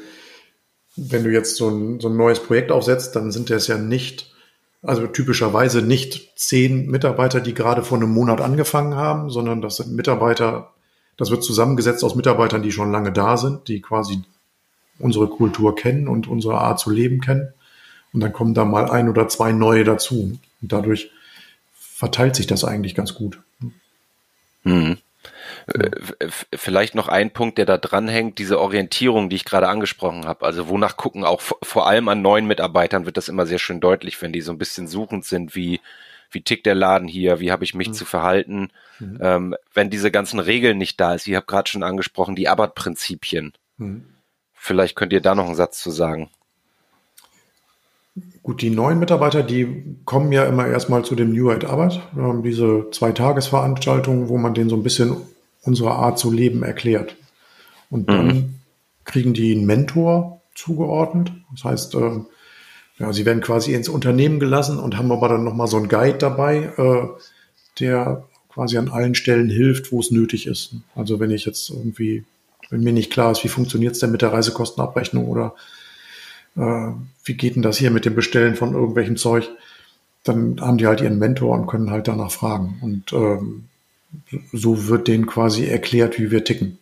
wenn 0.95 1.23
du 1.23 1.29
jetzt 1.31 1.55
so 1.55 1.69
ein, 1.69 1.99
so 1.99 2.09
ein 2.09 2.17
neues 2.17 2.41
Projekt 2.41 2.71
aufsetzt, 2.71 3.15
dann 3.15 3.31
sind 3.31 3.49
das 3.49 3.67
ja 3.67 3.77
nicht, 3.77 4.33
also 4.81 5.07
typischerweise 5.07 5.81
nicht 5.81 6.33
zehn 6.37 6.87
Mitarbeiter, 6.87 7.39
die 7.39 7.53
gerade 7.53 7.83
vor 7.83 7.97
einem 7.97 8.11
Monat 8.11 8.41
angefangen 8.41 8.95
haben, 8.95 9.29
sondern 9.29 9.61
das 9.61 9.77
sind 9.77 9.93
Mitarbeiter, 9.93 10.73
das 11.17 11.31
wird 11.31 11.43
zusammengesetzt 11.43 12.03
aus 12.03 12.15
Mitarbeitern, 12.15 12.63
die 12.63 12.71
schon 12.71 12.91
lange 12.91 13.11
da 13.11 13.37
sind, 13.37 13.67
die 13.67 13.81
quasi 13.81 14.23
unsere 15.01 15.27
Kultur 15.27 15.75
kennen 15.75 16.07
und 16.07 16.27
unsere 16.27 16.57
Art 16.57 16.79
zu 16.79 16.89
leben 16.89 17.21
kennen. 17.21 17.53
Und 18.13 18.19
dann 18.21 18.33
kommen 18.33 18.53
da 18.53 18.65
mal 18.65 18.89
ein 18.89 19.09
oder 19.09 19.27
zwei 19.27 19.51
neue 19.51 19.83
dazu. 19.83 20.37
Und 20.61 20.71
dadurch 20.71 21.11
verteilt 21.73 22.35
sich 22.35 22.47
das 22.47 22.63
eigentlich 22.63 22.95
ganz 22.95 23.13
gut. 23.13 23.39
Hm. 24.63 24.97
Vielleicht 26.53 26.95
noch 26.95 27.07
ein 27.07 27.31
Punkt, 27.31 27.57
der 27.57 27.65
da 27.65 27.77
dranhängt, 27.77 28.39
diese 28.39 28.59
Orientierung, 28.59 29.29
die 29.29 29.35
ich 29.35 29.45
gerade 29.45 29.67
angesprochen 29.67 30.25
habe. 30.25 30.45
Also 30.45 30.67
wonach 30.67 30.97
gucken 30.97 31.23
auch 31.23 31.41
vor 31.41 31.87
allem 31.87 32.07
an 32.09 32.21
neuen 32.21 32.47
Mitarbeitern 32.47 33.05
wird 33.05 33.17
das 33.17 33.29
immer 33.29 33.45
sehr 33.45 33.59
schön 33.59 33.79
deutlich, 33.79 34.21
wenn 34.21 34.33
die 34.33 34.41
so 34.41 34.51
ein 34.51 34.57
bisschen 34.57 34.87
suchend 34.87 35.25
sind, 35.25 35.55
wie 35.55 35.79
wie 36.31 36.41
tickt 36.41 36.65
der 36.65 36.75
Laden 36.75 37.07
hier, 37.07 37.39
wie 37.39 37.51
habe 37.51 37.65
ich 37.65 37.75
mich 37.75 37.89
mhm. 37.89 37.93
zu 37.93 38.05
verhalten. 38.05 38.69
Mhm. 38.99 39.19
Ähm, 39.21 39.55
wenn 39.73 39.89
diese 39.89 40.11
ganzen 40.11 40.39
Regeln 40.39 40.77
nicht 40.77 40.99
da 40.99 41.13
ist, 41.13 41.27
ich 41.27 41.35
habe 41.35 41.45
gerade 41.45 41.69
schon 41.69 41.83
angesprochen, 41.83 42.35
die 42.35 42.47
Abbott-Prinzipien. 42.47 43.53
Mhm. 43.77 44.05
Vielleicht 44.64 44.95
könnt 44.95 45.12
ihr 45.12 45.22
da 45.22 45.34
noch 45.34 45.47
einen 45.47 45.55
Satz 45.55 45.82
zu 45.82 45.89
sagen. 45.89 46.30
Gut, 48.43 48.62
die 48.62 48.70
neuen 48.70 48.99
Mitarbeiter, 48.99 49.41
die 49.41 49.97
kommen 50.05 50.32
ja 50.32 50.45
immer 50.45 50.68
erstmal 50.68 51.03
zu 51.03 51.16
dem 51.16 51.34
New 51.34 51.49
at 51.49 51.66
Arbeit. 51.66 51.99
Wir 52.14 52.22
haben 52.22 52.43
diese 52.43 52.86
zwei 52.91 53.12
Tagesveranstaltungen, 53.12 54.30
wo 54.30 54.38
man 54.38 54.53
denen 54.53 54.70
so 54.70 54.76
ein 54.76 54.84
bisschen 54.84 55.18
unsere 55.64 55.93
Art 55.93 56.20
zu 56.20 56.32
leben 56.32 56.62
erklärt. 56.62 57.16
Und 57.89 58.07
dann 58.07 58.28
mhm. 58.28 58.55
kriegen 59.03 59.34
die 59.34 59.55
einen 59.55 59.66
Mentor 59.66 60.41
zugeordnet. 60.53 61.32
Das 61.53 61.64
heißt, 61.64 61.95
äh, 61.95 62.20
ja, 62.99 63.14
sie 63.14 63.26
werden 63.26 63.41
quasi 63.41 63.74
ins 63.74 63.89
Unternehmen 63.89 64.39
gelassen 64.39 64.78
und 64.78 64.95
haben 64.95 65.12
aber 65.12 65.28
dann 65.28 65.43
nochmal 65.43 65.68
so 65.68 65.78
einen 65.78 65.89
Guide 65.89 66.20
dabei, 66.20 66.72
äh, 66.78 67.07
der 67.80 68.28
quasi 68.49 68.78
an 68.78 68.89
allen 68.89 69.16
Stellen 69.16 69.49
hilft, 69.49 69.91
wo 69.91 69.99
es 69.99 70.12
nötig 70.12 70.45
ist. 70.45 70.76
Also 70.93 71.20
wenn 71.20 71.32
ich 71.32 71.45
jetzt 71.45 71.72
irgendwie, 71.72 72.26
wenn 72.70 72.82
mir 72.82 72.93
nicht 72.93 73.12
klar 73.12 73.32
ist, 73.32 73.43
wie 73.43 73.49
funktioniert 73.49 73.93
es 73.93 73.99
denn 73.99 74.12
mit 74.12 74.22
der 74.22 74.34
Reisekostenabrechnung 74.34 75.28
oder 75.28 75.55
äh, 76.55 76.91
wie 77.24 77.34
geht 77.34 77.55
denn 77.55 77.62
das 77.62 77.78
hier 77.78 77.91
mit 77.91 78.05
dem 78.05 78.16
Bestellen 78.16 78.55
von 78.55 78.74
irgendwelchem 78.74 79.18
Zeug, 79.18 79.49
dann 80.24 80.62
haben 80.62 80.78
die 80.78 80.88
halt 80.88 81.01
ihren 81.01 81.20
Mentor 81.20 81.57
und 81.57 81.68
können 81.68 81.91
halt 81.91 82.07
danach 82.07 82.32
fragen. 82.32 82.80
Und 82.82 83.14
ähm, 83.14 83.66
so 84.51 84.88
wird 84.88 85.07
denen 85.07 85.26
quasi 85.26 85.66
erklärt, 85.66 86.20
wie 86.20 86.32
wir 86.32 86.43
ticken. 86.43 86.78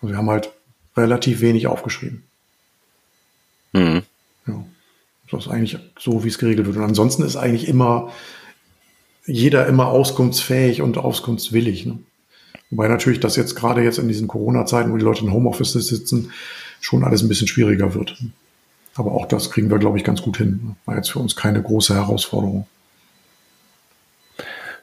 Und 0.00 0.10
wir 0.10 0.16
haben 0.16 0.30
halt 0.30 0.50
relativ 0.96 1.40
wenig 1.40 1.66
aufgeschrieben. 1.66 2.22
Mhm. 3.72 4.02
Ja. 4.46 4.64
Das 5.30 5.46
ist 5.46 5.50
eigentlich 5.50 5.78
so, 5.98 6.24
wie 6.24 6.28
es 6.28 6.38
geregelt 6.38 6.66
wird. 6.66 6.76
Und 6.76 6.84
ansonsten 6.84 7.22
ist 7.22 7.36
eigentlich 7.36 7.66
immer 7.66 8.12
jeder 9.24 9.66
immer 9.66 9.86
auskunftsfähig 9.86 10.82
und 10.82 10.98
auskunftswillig. 10.98 11.86
Ne? 11.86 11.98
Wobei 12.72 12.88
natürlich 12.88 13.20
das 13.20 13.36
jetzt 13.36 13.54
gerade 13.54 13.82
jetzt 13.82 13.98
in 13.98 14.08
diesen 14.08 14.28
Corona-Zeiten, 14.28 14.90
wo 14.90 14.96
die 14.96 15.04
Leute 15.04 15.22
in 15.22 15.32
Homeoffice 15.32 15.74
sitzen, 15.74 16.32
schon 16.80 17.04
alles 17.04 17.22
ein 17.22 17.28
bisschen 17.28 17.46
schwieriger 17.46 17.94
wird. 17.94 18.16
Aber 18.94 19.12
auch 19.12 19.26
das 19.26 19.50
kriegen 19.50 19.70
wir, 19.70 19.78
glaube 19.78 19.98
ich, 19.98 20.04
ganz 20.04 20.22
gut 20.22 20.38
hin. 20.38 20.74
War 20.86 20.96
jetzt 20.96 21.10
für 21.10 21.18
uns 21.18 21.36
keine 21.36 21.62
große 21.62 21.94
Herausforderung. 21.94 22.66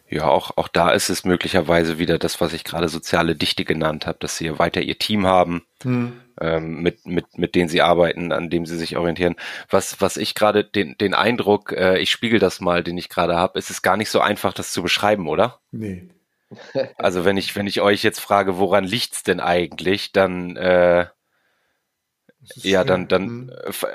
Ja, 0.07 0.27
auch, 0.27 0.55
auch 0.55 0.67
da 0.67 0.91
ist 0.91 1.09
es 1.09 1.25
möglicherweise 1.25 1.97
wieder 1.97 2.19
das, 2.19 2.39
was 2.39 2.53
ich 2.53 2.63
gerade 2.63 2.89
soziale 2.89 3.35
Dichte 3.35 3.65
genannt 3.65 4.05
habe, 4.05 4.19
dass 4.19 4.37
sie 4.37 4.59
weiter 4.59 4.81
ihr 4.81 4.99
Team 4.99 5.25
haben, 5.25 5.63
hm. 5.81 6.13
ähm, 6.39 6.83
mit, 6.83 7.07
mit, 7.07 7.39
mit 7.39 7.55
denen 7.55 7.69
sie 7.69 7.81
arbeiten, 7.81 8.31
an 8.31 8.51
dem 8.51 8.67
sie 8.67 8.77
sich 8.77 8.97
orientieren. 8.97 9.35
Was, 9.67 9.99
was 9.99 10.15
ich 10.17 10.35
gerade 10.35 10.63
den, 10.63 10.95
den 10.99 11.15
Eindruck, 11.15 11.71
äh, 11.71 11.97
ich 11.97 12.11
spiegel 12.11 12.39
das 12.39 12.59
mal, 12.59 12.83
den 12.83 12.99
ich 12.99 13.09
gerade 13.09 13.35
habe, 13.35 13.57
ist 13.57 13.71
es 13.71 13.81
gar 13.81 13.97
nicht 13.97 14.11
so 14.11 14.19
einfach, 14.19 14.53
das 14.53 14.71
zu 14.71 14.83
beschreiben, 14.83 15.27
oder? 15.27 15.59
Nee. 15.71 16.07
Also 16.97 17.25
wenn 17.25 17.37
ich, 17.37 17.55
wenn 17.55 17.67
ich 17.67 17.81
euch 17.81 18.03
jetzt 18.03 18.19
frage, 18.19 18.57
woran 18.57 18.83
liegt's 18.83 19.23
denn 19.23 19.39
eigentlich, 19.39 20.11
dann 20.11 20.55
äh, 20.55 21.05
ja, 22.55 22.83
dann, 22.83 23.07
dann 23.07 23.25
mhm. 23.27 23.51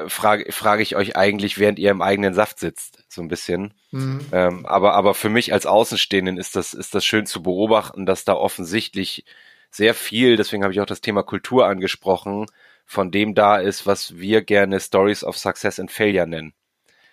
frage, 0.09 0.53
frage 0.53 0.83
ich 0.83 0.97
euch 0.97 1.17
eigentlich, 1.17 1.59
während 1.59 1.79
ihr 1.79 1.91
im 1.91 2.03
eigenen 2.03 2.35
Saft 2.35 2.59
sitzt, 2.59 3.05
so 3.09 3.23
ein 3.23 3.29
bisschen. 3.29 3.75
Mhm. 3.91 4.27
Ähm, 4.33 4.67
aber, 4.67 4.95
aber 4.95 5.15
für 5.15 5.31
mich 5.31 5.53
als 5.53 5.67
Außenstehenden 5.67 6.37
ist 6.37 6.55
das, 6.55 6.75
ist 6.75 6.95
das 6.95 7.05
schön 7.05 7.27
zu 7.27 7.43
beobachten, 7.43 8.07
dass 8.07 8.25
da 8.25 8.35
offensichtlich 8.35 9.25
sehr 9.71 9.95
viel, 9.95 10.37
deswegen 10.37 10.63
habe 10.63 10.73
ich 10.73 10.81
auch 10.81 10.87
das 10.87 11.01
Thema 11.01 11.23
Kultur 11.23 11.67
angesprochen, 11.67 12.47
von 12.85 13.11
dem 13.11 13.35
da 13.35 13.57
ist, 13.57 13.87
was 13.87 14.17
wir 14.17 14.43
gerne 14.43 14.79
Stories 14.79 15.25
of 15.25 15.39
Success 15.39 15.81
and 15.81 15.91
Failure 15.91 16.27
nennen. 16.27 16.53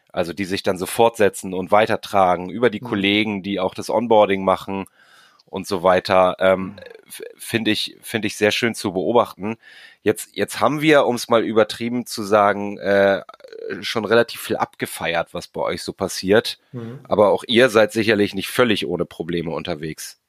Also 0.09 0.33
die 0.33 0.45
sich 0.45 0.61
dann 0.61 0.77
so 0.77 0.85
fortsetzen 0.85 1.53
und 1.53 1.71
weitertragen 1.71 2.49
über 2.49 2.69
die 2.69 2.81
mhm. 2.81 2.87
Kollegen, 2.87 3.43
die 3.43 3.59
auch 3.59 3.73
das 3.73 3.89
Onboarding 3.89 4.43
machen 4.43 4.85
und 5.51 5.67
so 5.67 5.83
weiter, 5.83 6.37
ähm, 6.39 6.77
finde 7.37 7.71
ich, 7.71 7.97
finde 8.01 8.27
ich 8.27 8.37
sehr 8.37 8.51
schön 8.51 8.73
zu 8.73 8.93
beobachten. 8.93 9.57
Jetzt, 10.01 10.29
jetzt 10.33 10.61
haben 10.61 10.81
wir, 10.81 11.05
um 11.05 11.15
es 11.15 11.27
mal 11.27 11.43
übertrieben 11.43 12.05
zu 12.05 12.23
sagen, 12.23 12.77
äh, 12.77 13.21
schon 13.81 14.05
relativ 14.05 14.39
viel 14.39 14.55
abgefeiert, 14.55 15.33
was 15.33 15.49
bei 15.49 15.59
euch 15.59 15.83
so 15.83 15.91
passiert. 15.91 16.57
Mhm. 16.71 17.01
Aber 17.03 17.31
auch 17.31 17.43
ihr 17.47 17.69
seid 17.69 17.91
sicherlich 17.91 18.33
nicht 18.33 18.47
völlig 18.47 18.87
ohne 18.87 19.05
Probleme 19.05 19.51
unterwegs. 19.51 20.20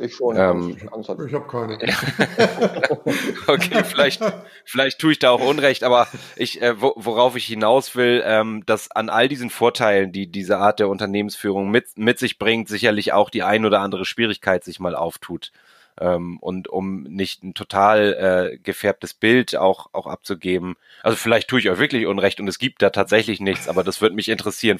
Ich 0.00 0.14
schon. 0.16 0.36
Ähm, 0.36 0.76
ich 0.78 1.08
habe 1.08 1.46
keine. 1.48 1.74
okay, 3.46 3.84
vielleicht, 3.84 4.22
vielleicht 4.64 4.98
tue 4.98 5.12
ich 5.12 5.18
da 5.18 5.30
auch 5.30 5.40
Unrecht, 5.40 5.84
aber 5.84 6.06
ich, 6.36 6.62
äh, 6.62 6.80
worauf 6.80 7.36
ich 7.36 7.46
hinaus 7.46 7.94
will, 7.96 8.22
ähm, 8.24 8.64
dass 8.66 8.90
an 8.90 9.08
all 9.08 9.28
diesen 9.28 9.50
Vorteilen, 9.50 10.12
die 10.12 10.26
diese 10.26 10.58
Art 10.58 10.78
der 10.78 10.88
Unternehmensführung 10.88 11.70
mit, 11.70 11.96
mit 11.96 12.18
sich 12.18 12.38
bringt, 12.38 12.68
sicherlich 12.68 13.12
auch 13.12 13.30
die 13.30 13.42
ein 13.42 13.64
oder 13.64 13.80
andere 13.80 14.04
Schwierigkeit 14.04 14.64
sich 14.64 14.80
mal 14.80 14.94
auftut. 14.94 15.52
Ähm, 16.00 16.38
und 16.38 16.68
um 16.68 17.02
nicht 17.02 17.42
ein 17.44 17.52
total 17.52 18.52
äh, 18.54 18.58
gefärbtes 18.58 19.12
Bild 19.12 19.56
auch, 19.56 19.90
auch 19.92 20.06
abzugeben. 20.06 20.76
Also 21.02 21.16
vielleicht 21.16 21.48
tue 21.48 21.60
ich 21.60 21.68
euch 21.68 21.78
wirklich 21.78 22.06
Unrecht 22.06 22.40
und 22.40 22.48
es 22.48 22.58
gibt 22.58 22.80
da 22.80 22.88
tatsächlich 22.90 23.40
nichts, 23.40 23.68
aber 23.68 23.84
das 23.84 24.00
würde 24.00 24.16
mich 24.16 24.28
interessieren. 24.28 24.78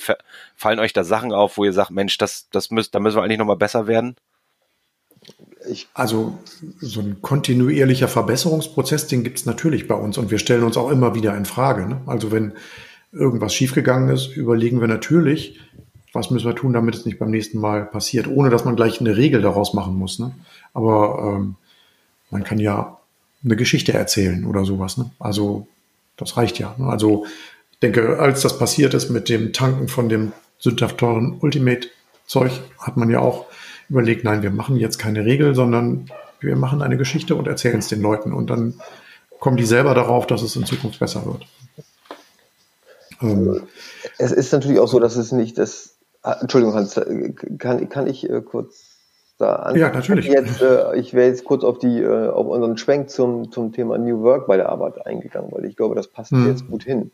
Fallen 0.56 0.78
euch 0.78 0.94
da 0.94 1.04
Sachen 1.04 1.32
auf, 1.32 1.58
wo 1.58 1.64
ihr 1.64 1.74
sagt, 1.74 1.90
Mensch, 1.90 2.16
das, 2.16 2.48
das 2.50 2.70
müsst, 2.70 2.94
da 2.94 3.00
müssen 3.00 3.16
wir 3.16 3.22
eigentlich 3.22 3.38
nochmal 3.38 3.56
besser 3.56 3.86
werden? 3.86 4.16
Ich 5.68 5.88
also 5.94 6.38
so 6.80 7.00
ein 7.00 7.22
kontinuierlicher 7.22 8.08
Verbesserungsprozess, 8.08 9.06
den 9.06 9.22
gibt 9.22 9.38
es 9.38 9.46
natürlich 9.46 9.86
bei 9.88 9.94
uns 9.94 10.18
und 10.18 10.30
wir 10.30 10.38
stellen 10.38 10.64
uns 10.64 10.76
auch 10.76 10.90
immer 10.90 11.14
wieder 11.14 11.36
in 11.36 11.44
Frage. 11.44 11.86
Ne? 11.86 12.00
Also 12.06 12.32
wenn 12.32 12.52
irgendwas 13.12 13.54
schiefgegangen 13.54 14.08
ist, 14.08 14.36
überlegen 14.36 14.80
wir 14.80 14.88
natürlich, 14.88 15.60
was 16.12 16.30
müssen 16.30 16.46
wir 16.46 16.54
tun, 16.54 16.72
damit 16.72 16.94
es 16.94 17.06
nicht 17.06 17.18
beim 17.18 17.30
nächsten 17.30 17.58
Mal 17.58 17.84
passiert, 17.84 18.26
ohne 18.26 18.50
dass 18.50 18.64
man 18.64 18.76
gleich 18.76 19.00
eine 19.00 19.16
Regel 19.16 19.40
daraus 19.40 19.74
machen 19.74 19.94
muss. 19.94 20.18
Ne? 20.18 20.32
Aber 20.74 21.36
ähm, 21.36 21.56
man 22.30 22.44
kann 22.44 22.58
ja 22.58 22.98
eine 23.44 23.56
Geschichte 23.56 23.92
erzählen 23.92 24.44
oder 24.44 24.64
sowas. 24.64 24.98
Ne? 24.98 25.10
Also 25.18 25.66
das 26.16 26.36
reicht 26.36 26.58
ja. 26.58 26.74
Ne? 26.78 26.86
Also 26.86 27.26
ich 27.72 27.78
denke, 27.78 28.18
als 28.18 28.42
das 28.42 28.58
passiert 28.58 28.94
ist 28.94 29.10
mit 29.10 29.28
dem 29.28 29.52
Tanken 29.52 29.88
von 29.88 30.08
dem 30.08 30.32
sündhaft 30.58 30.98
teuren 30.98 31.38
Ultimate-Zeug, 31.40 32.52
hat 32.78 32.96
man 32.96 33.10
ja 33.10 33.20
auch 33.20 33.46
überlegt, 33.92 34.24
nein, 34.24 34.42
wir 34.42 34.50
machen 34.50 34.76
jetzt 34.76 34.98
keine 34.98 35.24
Regel, 35.24 35.54
sondern 35.54 36.10
wir 36.40 36.56
machen 36.56 36.82
eine 36.82 36.96
Geschichte 36.96 37.36
und 37.36 37.46
erzählen 37.46 37.78
es 37.78 37.88
den 37.88 38.00
Leuten. 38.00 38.32
Und 38.32 38.48
dann 38.48 38.74
kommen 39.38 39.56
die 39.56 39.66
selber 39.66 39.94
darauf, 39.94 40.26
dass 40.26 40.42
es 40.42 40.56
in 40.56 40.64
Zukunft 40.64 40.98
besser 40.98 41.24
wird. 41.26 41.46
Ähm, 43.20 43.62
es 44.18 44.32
ist 44.32 44.52
natürlich 44.52 44.80
auch 44.80 44.88
so, 44.88 44.98
dass 44.98 45.16
es 45.16 45.30
nicht 45.30 45.58
das. 45.58 45.96
Ah, 46.22 46.38
Entschuldigung, 46.40 46.74
Hans, 46.74 47.00
kann, 47.58 47.88
kann 47.88 48.06
ich 48.06 48.28
äh, 48.30 48.40
kurz 48.40 48.96
da 49.38 49.56
an? 49.56 49.76
Ja, 49.76 49.90
natürlich. 49.90 50.26
Jetzt, 50.26 50.62
äh, 50.62 50.96
ich 50.96 51.12
wäre 51.14 51.28
jetzt 51.28 51.44
kurz 51.44 51.62
auf, 51.62 51.78
die, 51.78 52.00
äh, 52.00 52.28
auf 52.28 52.46
unseren 52.46 52.78
Schwenk 52.78 53.10
zum, 53.10 53.52
zum 53.52 53.72
Thema 53.72 53.98
New 53.98 54.22
Work 54.22 54.46
bei 54.46 54.56
der 54.56 54.70
Arbeit 54.70 55.04
eingegangen, 55.06 55.50
weil 55.52 55.64
ich 55.66 55.76
glaube, 55.76 55.96
das 55.96 56.08
passt 56.08 56.32
mhm. 56.32 56.48
jetzt 56.48 56.66
gut 56.66 56.84
hin. 56.84 57.10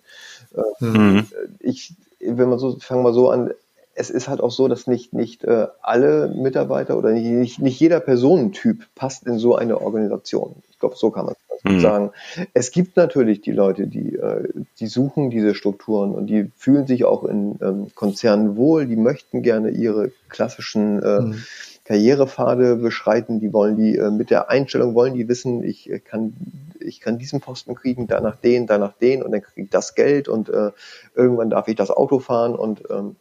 Äh, 0.54 0.84
mhm. 0.84 1.26
Ich 1.58 1.94
wenn 2.20 2.48
man 2.48 2.58
so, 2.58 2.78
fangen 2.78 3.02
wir 3.04 3.12
so 3.12 3.30
an, 3.30 3.52
es 3.99 4.11
ist 4.11 4.28
halt 4.28 4.40
auch 4.40 4.53
so, 4.53 4.68
dass 4.68 4.86
nicht, 4.86 5.12
nicht 5.12 5.44
äh, 5.44 5.66
alle 5.82 6.28
Mitarbeiter 6.28 6.96
oder 6.96 7.11
nicht, 7.11 7.59
nicht 7.59 7.80
jeder 7.80 7.99
Personentyp 7.99 8.86
passt 8.94 9.26
in 9.26 9.38
so 9.38 9.57
eine 9.57 9.80
Organisation. 9.80 10.57
Ich 10.70 10.78
glaube, 10.78 10.94
so 10.96 11.11
kann 11.11 11.26
man 11.26 11.34
es 11.34 11.64
mhm. 11.64 11.80
sagen. 11.80 12.11
Es 12.55 12.70
gibt 12.70 12.96
natürlich 12.96 13.40
die 13.40 13.51
Leute, 13.51 13.88
die, 13.88 14.14
äh, 14.14 14.49
die 14.78 14.86
suchen 14.86 15.30
diese 15.30 15.57
Strukturen 15.57 16.14
und 16.14 16.28
die 16.28 16.51
fühlen 16.57 16.86
sich 16.86 17.05
auch 17.05 17.24
in 17.24 17.59
ähm, 17.61 17.88
Konzernen 17.94 18.57
wohl, 18.57 18.86
die 18.86 18.96
möchten 18.96 19.42
gerne 19.42 19.70
ihre 19.70 20.12
klassischen 20.28 21.03
äh, 21.03 21.20
mhm. 21.20 21.42
Karrierepfade 21.84 22.76
beschreiten, 22.76 23.40
die 23.40 23.53
wollen 23.53 23.76
die 23.76 23.96
äh, 23.96 24.11
mit 24.11 24.30
der 24.30 24.49
Einstellung 24.51 24.94
wollen 24.94 25.14
die 25.14 25.26
wissen, 25.26 25.64
ich 25.64 25.90
äh, 25.90 25.99
kann 25.99 26.34
ich 26.78 27.01
kann 27.01 27.18
diesen 27.18 27.40
Posten 27.40 27.74
kriegen, 27.74 28.07
danach 28.07 28.36
den, 28.36 28.68
danach 28.68 28.92
den 28.92 29.24
und 29.24 29.32
dann 29.32 29.42
kriege 29.42 29.62
ich 29.64 29.70
das 29.70 29.96
Geld 29.96 30.28
und 30.28 30.49
äh, 30.49 30.70
irgendwann 31.16 31.51
darf 31.51 31.66
ich 31.66 31.74
das 31.74 31.90
Auto 31.90 32.20
fahren 32.20 32.55
und 32.55 32.82
ähm, 32.90 33.16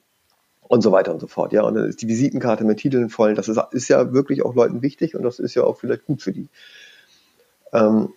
und 0.68 0.82
so 0.82 0.92
weiter 0.92 1.14
und 1.14 1.20
so 1.20 1.28
fort. 1.28 1.54
Ja, 1.54 1.64
und 1.64 1.76
dann 1.76 1.86
ist 1.86 2.02
die 2.02 2.08
Visitenkarte 2.08 2.64
mit 2.64 2.80
Titeln 2.80 3.10
voll. 3.10 3.36
Das 3.36 3.48
ist, 3.48 3.60
ist 3.72 3.88
ja 3.88 4.14
wirklich 4.14 4.44
auch 4.44 4.56
Leuten 4.56 4.82
wichtig 4.82 5.16
und 5.16 5.24
das 5.24 5.40
ist 5.40 5.56
ja 5.56 5.64
auch 5.64 5.78
vielleicht 5.78 6.06
gut 6.06 6.22
für 6.22 6.34
die. 6.34 6.48
Ähm, 7.74 8.10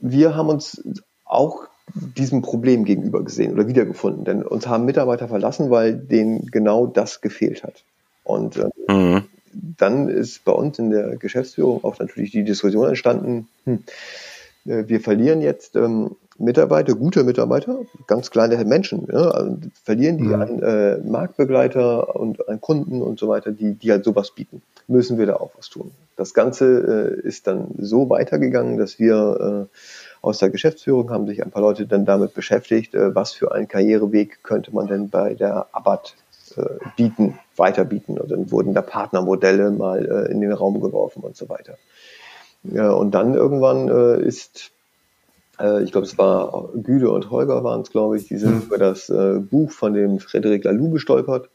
wir 0.00 0.34
haben 0.34 0.48
uns 0.48 0.82
auch 1.24 1.68
diesem 1.94 2.42
Problem 2.42 2.84
gegenüber 2.84 3.22
gesehen 3.22 3.52
oder 3.52 3.68
wiedergefunden, 3.68 4.24
denn 4.24 4.42
uns 4.42 4.66
haben 4.66 4.84
Mitarbeiter 4.84 5.28
verlassen, 5.28 5.70
weil 5.70 5.96
denen 5.96 6.46
genau 6.46 6.86
das 6.86 7.20
gefehlt 7.20 7.62
hat. 7.62 7.84
Und 8.24 8.56
äh, 8.56 8.92
mhm. 8.92 9.24
dann 9.52 10.08
ist 10.08 10.44
bei 10.44 10.52
uns 10.52 10.78
in 10.78 10.90
der 10.90 11.16
Geschäftsführung 11.16 11.84
auch 11.84 11.98
natürlich 11.98 12.32
die 12.32 12.44
Diskussion 12.44 12.88
entstanden, 12.88 13.48
hm, 13.64 13.84
äh, 14.66 14.84
wir 14.88 15.00
verlieren 15.00 15.40
jetzt 15.40 15.76
ähm, 15.76 16.16
Mitarbeiter, 16.38 16.94
gute 16.94 17.24
Mitarbeiter, 17.24 17.80
ganz 18.06 18.30
kleine 18.30 18.62
Menschen, 18.64 19.06
ja, 19.10 19.30
also 19.30 19.56
verlieren 19.84 20.18
die 20.18 20.24
mhm. 20.24 20.42
einen 20.42 20.62
äh, 20.62 20.98
Marktbegleiter 20.98 22.14
und 22.16 22.48
einen 22.48 22.60
Kunden 22.60 23.02
und 23.02 23.18
so 23.18 23.28
weiter, 23.28 23.52
die, 23.52 23.74
die 23.74 23.90
halt 23.90 24.04
sowas 24.04 24.30
bieten. 24.32 24.62
Müssen 24.88 25.18
wir 25.18 25.26
da 25.26 25.36
auch 25.36 25.50
was 25.56 25.68
tun. 25.68 25.90
Das 26.16 26.34
Ganze 26.34 27.18
äh, 27.22 27.26
ist 27.26 27.46
dann 27.46 27.68
so 27.78 28.08
weitergegangen, 28.08 28.78
dass 28.78 28.98
wir 28.98 29.68
äh, 29.70 29.76
aus 30.22 30.38
der 30.38 30.50
Geschäftsführung 30.50 31.10
haben 31.10 31.26
sich 31.26 31.42
ein 31.42 31.50
paar 31.50 31.62
Leute 31.62 31.86
dann 31.86 32.04
damit 32.04 32.34
beschäftigt, 32.34 32.94
äh, 32.94 33.14
was 33.14 33.32
für 33.32 33.52
einen 33.52 33.68
Karriereweg 33.68 34.42
könnte 34.42 34.74
man 34.74 34.86
denn 34.86 35.10
bei 35.10 35.34
der 35.34 35.66
Abbott 35.72 36.16
äh, 36.56 36.62
bieten, 36.96 37.38
weiterbieten. 37.56 38.18
Und 38.18 38.30
dann 38.30 38.50
wurden 38.50 38.74
da 38.74 38.82
Partnermodelle 38.82 39.70
mal 39.70 40.04
äh, 40.04 40.32
in 40.32 40.40
den 40.40 40.52
Raum 40.52 40.80
geworfen 40.80 41.22
und 41.22 41.36
so 41.36 41.48
weiter. 41.48 41.76
Ja, 42.62 42.90
und 42.92 43.12
dann 43.12 43.34
irgendwann 43.34 43.88
äh, 43.88 44.22
ist 44.22 44.72
äh, 45.60 45.82
ich 45.82 45.92
glaube, 45.92 46.06
es 46.06 46.18
war 46.18 46.70
Güde 46.74 47.10
und 47.10 47.30
Holger 47.30 47.62
waren 47.64 47.82
es, 47.82 47.90
glaube 47.90 48.16
ich, 48.16 48.28
die 48.28 48.36
sind 48.36 48.56
mhm. 48.56 48.62
über 48.62 48.78
das 48.78 49.08
äh, 49.08 49.38
Buch 49.38 49.70
von 49.70 49.94
dem 49.94 50.18
Frederik 50.18 50.64
Laloux 50.64 50.90
gestolpert. 50.90 51.48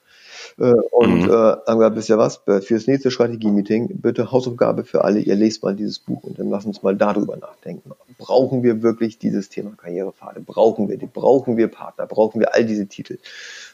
Äh, 0.57 0.73
und 0.91 1.23
mhm. 1.23 1.29
äh, 1.29 1.33
haben 1.33 1.79
gesagt, 1.79 1.95
wisst 1.95 2.09
ihr 2.09 2.17
was, 2.17 2.41
fürs 2.61 2.87
nächste 2.87 3.11
Strategie-Meeting, 3.11 3.99
bitte 4.01 4.31
Hausaufgabe 4.31 4.83
für 4.83 5.03
alle, 5.03 5.19
ihr 5.19 5.35
lest 5.35 5.63
mal 5.63 5.75
dieses 5.75 5.99
Buch 5.99 6.23
und 6.23 6.39
dann 6.39 6.49
lasst 6.49 6.65
uns 6.65 6.83
mal 6.83 6.95
darüber 6.95 7.37
nachdenken. 7.37 7.91
Brauchen 8.17 8.63
wir 8.63 8.81
wirklich 8.81 9.17
dieses 9.17 9.49
Thema 9.49 9.71
Karrierepfade? 9.77 10.41
Brauchen 10.41 10.89
wir 10.89 10.97
die? 10.97 11.07
Brauchen 11.07 11.57
wir 11.57 11.67
Partner? 11.67 12.05
Brauchen 12.05 12.39
wir 12.39 12.53
all 12.53 12.65
diese 12.65 12.87
Titel? 12.87 13.17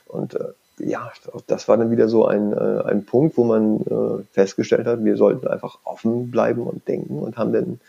Und 0.05 0.35
äh, 0.35 0.53
ja, 0.79 1.11
das 1.47 1.67
war 1.67 1.77
dann 1.77 1.91
wieder 1.91 2.07
so 2.07 2.25
ein, 2.25 2.53
äh, 2.53 2.83
ein 2.85 3.05
Punkt, 3.05 3.37
wo 3.37 3.43
man 3.43 3.81
äh, 3.81 4.23
festgestellt 4.31 4.85
hat, 4.85 5.03
wir 5.03 5.17
sollten 5.17 5.47
einfach 5.47 5.79
offen 5.83 6.29
bleiben 6.29 6.61
und 6.61 6.87
denken 6.87 7.19
und 7.19 7.37
haben 7.37 7.51
dann 7.51 7.79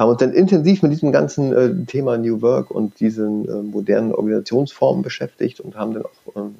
haben 0.00 0.08
uns 0.08 0.20
dann 0.20 0.32
intensiv 0.32 0.82
mit 0.82 0.92
diesem 0.92 1.12
ganzen 1.12 1.52
äh, 1.52 1.84
Thema 1.84 2.16
New 2.16 2.40
Work 2.40 2.70
und 2.70 3.00
diesen 3.00 3.46
äh, 3.46 3.62
modernen 3.62 4.14
Organisationsformen 4.14 5.02
beschäftigt 5.02 5.60
und 5.60 5.76
haben 5.76 5.92
dann 5.92 6.04
auch, 6.04 6.36
ähm, 6.36 6.54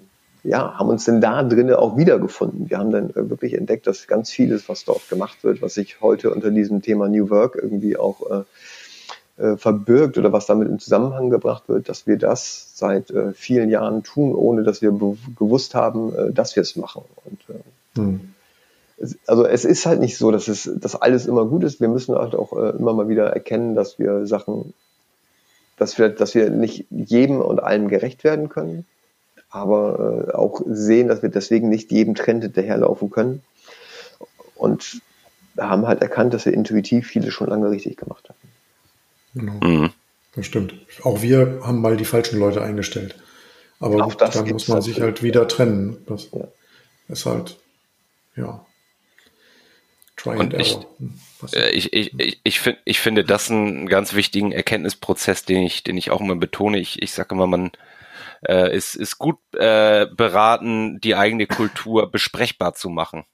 ja, 0.44 0.78
haben 0.78 0.90
uns 0.90 1.06
dann 1.06 1.22
da 1.22 1.42
drinnen 1.42 1.74
auch 1.74 1.96
wiedergefunden. 1.96 2.68
Wir 2.68 2.76
haben 2.76 2.90
dann 2.90 3.08
äh, 3.08 3.30
wirklich 3.30 3.54
entdeckt, 3.54 3.86
dass 3.86 4.06
ganz 4.06 4.30
vieles, 4.30 4.68
was 4.68 4.84
dort 4.84 5.08
gemacht 5.08 5.42
wird, 5.42 5.62
was 5.62 5.72
sich 5.72 6.02
heute 6.02 6.30
unter 6.34 6.50
diesem 6.50 6.82
Thema 6.82 7.08
New 7.08 7.30
Work 7.30 7.58
irgendwie 7.60 7.96
auch 7.96 8.20
äh, 8.30 9.42
äh, 9.42 9.56
verbirgt 9.56 10.18
oder 10.18 10.34
was 10.34 10.44
damit 10.44 10.68
in 10.68 10.78
Zusammenhang 10.78 11.30
gebracht 11.30 11.62
wird, 11.66 11.88
dass 11.88 12.06
wir 12.06 12.18
das 12.18 12.72
seit 12.74 13.10
äh, 13.10 13.32
vielen 13.32 13.70
Jahren 13.70 14.02
tun, 14.02 14.34
ohne 14.34 14.64
dass 14.64 14.82
wir 14.82 14.90
gewusst 14.90 15.74
haben, 15.74 16.12
dass 16.34 16.56
wir 16.56 16.60
es 16.60 16.76
machen. 16.76 17.04
Und, 17.24 17.40
äh, 17.48 18.00
also 19.26 19.46
es 19.46 19.64
ist 19.64 19.86
halt 19.86 20.00
nicht 20.00 20.18
so, 20.18 20.30
dass 20.30 20.48
es, 20.48 20.70
dass 20.74 20.94
alles 20.94 21.26
immer 21.26 21.46
gut 21.46 21.64
ist. 21.64 21.80
Wir 21.80 21.88
müssen 21.88 22.14
halt 22.14 22.34
auch 22.34 22.52
äh, 22.52 22.70
immer 22.70 22.92
mal 22.92 23.08
wieder 23.08 23.26
erkennen, 23.28 23.74
dass 23.74 23.98
wir 23.98 24.26
Sachen, 24.26 24.74
dass 25.76 25.98
wir, 25.98 26.10
dass 26.10 26.34
wir 26.34 26.50
nicht 26.50 26.86
jedem 26.90 27.40
und 27.40 27.62
allem 27.62 27.88
gerecht 27.88 28.24
werden 28.24 28.48
können, 28.48 28.86
aber 29.48 30.28
äh, 30.28 30.34
auch 30.34 30.60
sehen, 30.66 31.08
dass 31.08 31.22
wir 31.22 31.30
deswegen 31.30 31.68
nicht 31.68 31.90
jedem 31.90 32.14
Trend 32.14 32.42
hinterherlaufen 32.42 33.10
können. 33.10 33.42
Und 34.54 35.00
haben 35.58 35.86
halt 35.86 36.02
erkannt, 36.02 36.34
dass 36.34 36.46
wir 36.46 36.52
intuitiv 36.52 37.06
viele 37.06 37.30
schon 37.30 37.48
lange 37.48 37.70
richtig 37.70 37.96
gemacht 37.96 38.28
haben. 38.28 38.38
Genau. 39.34 39.66
Mhm. 39.66 39.90
Das 40.34 40.46
stimmt. 40.46 40.74
Auch 41.02 41.22
wir 41.22 41.60
haben 41.62 41.80
mal 41.80 41.96
die 41.96 42.04
falschen 42.04 42.38
Leute 42.38 42.62
eingestellt. 42.62 43.16
Aber 43.80 44.04
gut, 44.04 44.20
dann 44.20 44.48
muss 44.50 44.68
man 44.68 44.82
sich 44.82 45.00
halt 45.00 45.22
wieder 45.22 45.48
trennen. 45.48 46.04
Das 46.06 46.28
ja. 46.32 46.46
ist 47.08 47.26
halt, 47.26 47.58
ja. 48.36 48.64
Try 50.20 50.36
und 50.36 50.52
ich, 50.52 50.76
hm, 50.98 51.18
äh, 51.54 51.70
ich, 51.70 51.92
ich, 51.94 52.18
ich, 52.18 52.40
ich, 52.42 52.60
find, 52.60 52.78
ich 52.84 53.00
finde 53.00 53.24
das 53.24 53.50
einen 53.50 53.88
ganz 53.88 54.12
wichtigen 54.14 54.52
Erkenntnisprozess, 54.52 55.44
den 55.44 55.62
ich, 55.62 55.82
den 55.82 55.96
ich 55.96 56.10
auch 56.10 56.20
immer 56.20 56.36
betone. 56.36 56.78
Ich, 56.78 57.00
ich 57.00 57.12
sage 57.12 57.34
immer, 57.34 57.46
man 57.46 57.70
äh, 58.46 58.76
ist, 58.76 58.96
ist 58.96 59.18
gut 59.18 59.38
äh, 59.54 60.06
beraten, 60.06 61.00
die 61.00 61.14
eigene 61.14 61.46
Kultur 61.46 62.10
besprechbar 62.10 62.74
zu 62.74 62.90
machen. 62.90 63.24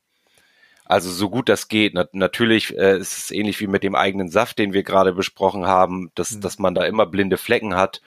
Also 0.84 1.10
so 1.10 1.28
gut 1.28 1.48
das 1.48 1.66
geht. 1.66 1.94
Na, 1.94 2.06
natürlich 2.12 2.76
äh, 2.78 2.98
ist 2.98 3.18
es 3.18 3.30
ähnlich 3.32 3.60
wie 3.60 3.66
mit 3.66 3.82
dem 3.82 3.96
eigenen 3.96 4.28
Saft, 4.28 4.58
den 4.58 4.72
wir 4.72 4.84
gerade 4.84 5.12
besprochen 5.12 5.66
haben, 5.66 6.12
dass, 6.14 6.30
mhm. 6.30 6.40
dass 6.40 6.60
man 6.60 6.76
da 6.76 6.84
immer 6.84 7.06
blinde 7.06 7.36
Flecken 7.36 7.74
hat 7.74 8.00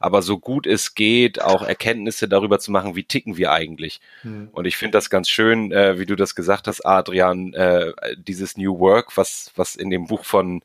aber 0.00 0.22
so 0.22 0.38
gut 0.38 0.66
es 0.66 0.94
geht, 0.94 1.40
auch 1.40 1.62
Erkenntnisse 1.62 2.28
darüber 2.28 2.58
zu 2.58 2.70
machen, 2.70 2.96
wie 2.96 3.04
ticken 3.04 3.36
wir 3.36 3.52
eigentlich. 3.52 4.00
Mhm. 4.22 4.48
Und 4.52 4.66
ich 4.66 4.76
finde 4.76 4.92
das 4.92 5.10
ganz 5.10 5.28
schön, 5.28 5.72
äh, 5.72 5.98
wie 5.98 6.06
du 6.06 6.16
das 6.16 6.34
gesagt 6.34 6.66
hast, 6.68 6.84
Adrian, 6.84 7.52
äh, 7.54 7.92
dieses 8.16 8.56
New 8.56 8.78
Work, 8.78 9.16
was, 9.16 9.52
was 9.56 9.76
in 9.76 9.90
dem 9.90 10.06
Buch 10.06 10.24
von, 10.24 10.62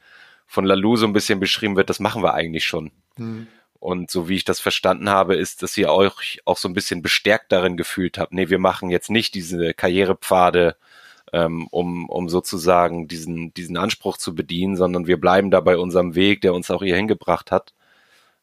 von 0.48 0.66
Lalou 0.66 0.96
so 0.96 1.06
ein 1.06 1.14
bisschen 1.14 1.40
beschrieben 1.40 1.76
wird, 1.76 1.90
das 1.90 2.00
machen 2.00 2.24
wir 2.24 2.34
eigentlich 2.34 2.66
schon. 2.66 2.92
Mhm. 3.18 3.48
Und 3.80 4.12
so 4.12 4.30
wie 4.30 4.36
ich 4.36 4.46
das 4.46 4.60
verstanden 4.60 5.10
habe, 5.10 5.36
ist, 5.36 5.64
dass 5.64 5.76
ihr 5.76 5.92
euch 5.92 6.40
auch 6.46 6.58
so 6.58 6.68
ein 6.68 6.74
bisschen 6.74 7.02
bestärkt 7.02 7.52
darin 7.52 7.78
gefühlt 7.78 8.20
habt. 8.20 8.32
Nee, 8.32 8.50
wir 8.50 8.60
machen 8.60 8.92
jetzt 8.92 9.10
nicht 9.10 9.34
diese 9.34 9.74
Karrierepfade, 9.74 10.76
ähm, 11.34 11.68
um, 11.72 12.08
um 12.08 12.30
sozusagen 12.30 13.08
diesen, 13.08 13.56
diesen 13.56 13.78
Anspruch 13.78 14.18
zu 14.18 14.36
bedienen, 14.36 14.76
sondern 14.76 15.08
wir 15.08 15.20
bleiben 15.20 15.50
da 15.50 15.62
bei 15.62 15.78
unserem 15.78 16.14
Weg, 16.14 16.42
der 16.42 16.54
uns 16.54 16.70
auch 16.70 16.84
hier 16.84 16.96
hingebracht 16.96 17.50
hat 17.50 17.74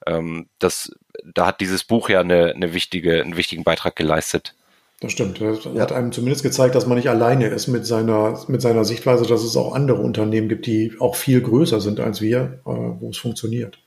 ähm, 0.09 0.49
das, 0.59 0.93
da 1.25 1.47
hat 1.47 1.61
dieses 1.61 1.85
Buch 1.85 2.09
ja 2.09 2.21
eine, 2.21 2.55
eine 2.55 2.75
wichtige, 2.75 3.21
einen 3.21 3.37
wichtigen 3.37 3.65
Beitrag 3.65 3.97
geleistet. 3.97 4.55
Das 5.01 5.13
stimmt. 5.13 5.41
Das 5.41 5.65
ja. 5.65 5.81
hat 5.81 5.93
einem 5.93 6.11
zumindest 6.11 6.43
gezeigt, 6.43 6.75
dass 6.75 6.87
man 6.87 6.97
nicht 6.97 7.09
alleine 7.09 7.47
ist 7.47 7.69
mit 7.69 7.87
seiner, 7.87 8.41
mit 8.49 8.63
seiner 8.63 8.85
Sichtweise, 8.85 9.27
dass 9.27 9.45
es 9.45 9.57
auch 9.57 9.75
andere 9.75 10.01
Unternehmen 10.01 10.49
gibt, 10.49 10.67
die 10.67 10.95
auch 10.99 11.15
viel 11.15 11.41
größer 11.41 11.81
sind 11.81 12.01
als 12.01 12.21
wir, 12.21 12.61
äh, 12.67 12.71
wo 12.71 13.11
es 13.11 13.19
funktioniert. 13.19 13.79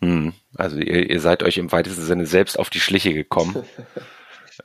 Hm. 0.00 0.34
Also 0.54 0.76
ihr, 0.76 1.08
ihr 1.08 1.20
seid 1.20 1.42
euch 1.42 1.56
im 1.56 1.72
weitesten 1.72 2.02
Sinne 2.02 2.26
selbst 2.26 2.58
auf 2.58 2.68
die 2.68 2.80
Schliche 2.80 3.14
gekommen. 3.14 3.56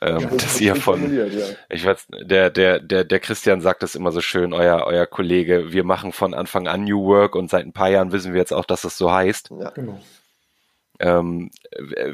ähm, 0.02 0.20
ja, 0.20 0.28
dass 0.28 0.60
ihr 0.60 0.76
von, 0.76 1.16
ja. 1.16 1.24
ich 1.70 1.84
weiß, 1.86 2.08
der, 2.24 2.50
der, 2.50 2.80
der, 2.80 3.04
der 3.04 3.20
Christian 3.20 3.62
sagt 3.62 3.82
das 3.82 3.94
immer 3.94 4.12
so 4.12 4.20
schön, 4.20 4.52
euer, 4.52 4.84
euer 4.84 5.06
Kollege, 5.06 5.72
wir 5.72 5.84
machen 5.84 6.12
von 6.12 6.34
Anfang 6.34 6.68
an 6.68 6.84
New 6.84 7.06
Work 7.06 7.34
und 7.34 7.48
seit 7.48 7.64
ein 7.64 7.72
paar 7.72 7.88
Jahren 7.88 8.12
wissen 8.12 8.34
wir 8.34 8.40
jetzt 8.40 8.52
auch, 8.52 8.66
dass 8.66 8.84
es 8.84 8.98
so 8.98 9.10
heißt. 9.10 9.50
Ja, 9.58 9.70
genau. 9.70 9.98
Ähm, 11.00 11.50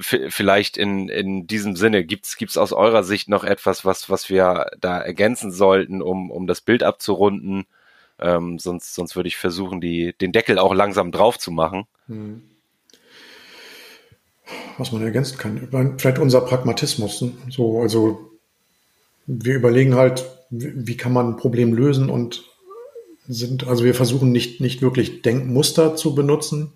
vielleicht 0.01 0.77
in, 0.77 1.09
in 1.09 1.49
diesem 1.49 1.75
Sinne, 1.75 2.05
gibt's 2.05 2.37
gibt's 2.37 2.57
aus 2.57 2.73
eurer 2.73 3.03
Sicht 3.03 3.29
noch 3.29 3.43
etwas, 3.43 3.85
was, 3.85 4.09
was 4.09 4.31
wir 4.31 4.71
da 4.81 5.01
ergänzen 5.01 5.51
sollten, 5.51 6.01
um, 6.01 6.31
um 6.31 6.47
das 6.47 6.61
Bild 6.61 6.85
abzurunden? 6.85 7.67
Ähm, 8.21 8.61
sonst, 8.61 8.95
sonst 8.95 9.17
würde 9.17 9.29
ich 9.29 9.37
versuchen, 9.37 9.81
die, 9.81 10.15
den 10.21 10.31
Deckel 10.31 10.61
auch 10.61 10.73
langsam 10.73 11.11
drauf 11.11 11.37
zu 11.37 11.51
machen. 11.51 11.87
Hm. 12.07 12.43
Was 14.79 14.93
man 14.93 15.03
ergänzen 15.03 15.37
kann, 15.37 15.97
vielleicht 15.99 16.21
unser 16.21 16.43
Pragmatismus. 16.43 17.23
Ne? 17.23 17.33
So, 17.51 17.81
also 17.81 18.31
wir 19.27 19.57
überlegen 19.57 19.97
halt, 19.97 20.25
wie 20.51 20.97
kann 20.97 21.13
man 21.13 21.31
ein 21.31 21.37
Problem 21.37 21.75
lösen 21.75 22.09
und 22.09 22.45
sind, 23.27 23.67
also 23.67 23.83
wir 23.83 23.97
versuchen 23.97 24.31
nicht, 24.31 24.61
nicht 24.61 24.81
wirklich 24.81 25.23
Denkmuster 25.23 25.97
zu 25.97 26.15
benutzen, 26.15 26.76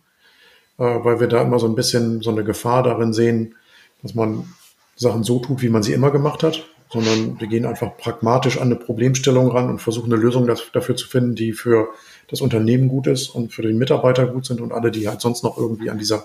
weil 0.80 1.20
wir 1.20 1.26
da 1.26 1.42
immer 1.42 1.58
so 1.58 1.66
ein 1.66 1.74
bisschen 1.74 2.22
so 2.22 2.30
eine 2.30 2.44
Gefahr 2.44 2.82
darin 2.82 3.12
sehen, 3.12 3.54
dass 4.02 4.14
man 4.14 4.52
Sachen 4.96 5.24
so 5.24 5.38
tut, 5.38 5.62
wie 5.62 5.68
man 5.68 5.82
sie 5.82 5.92
immer 5.92 6.10
gemacht 6.10 6.42
hat, 6.42 6.64
sondern 6.90 7.38
wir 7.38 7.46
gehen 7.46 7.66
einfach 7.66 7.96
pragmatisch 7.96 8.56
an 8.56 8.64
eine 8.64 8.76
Problemstellung 8.76 9.50
ran 9.50 9.68
und 9.68 9.80
versuchen 9.80 10.12
eine 10.12 10.20
Lösung 10.20 10.46
dafür 10.46 10.96
zu 10.96 11.06
finden, 11.06 11.34
die 11.34 11.52
für 11.52 11.88
das 12.28 12.40
Unternehmen 12.40 12.88
gut 12.88 13.06
ist 13.06 13.28
und 13.28 13.52
für 13.52 13.62
den 13.62 13.78
Mitarbeiter 13.78 14.26
gut 14.26 14.46
sind 14.46 14.60
und 14.60 14.72
alle, 14.72 14.90
die 14.90 15.08
halt 15.08 15.20
sonst 15.20 15.44
noch 15.44 15.56
irgendwie 15.56 15.90
an 15.90 15.98
dieser, 15.98 16.24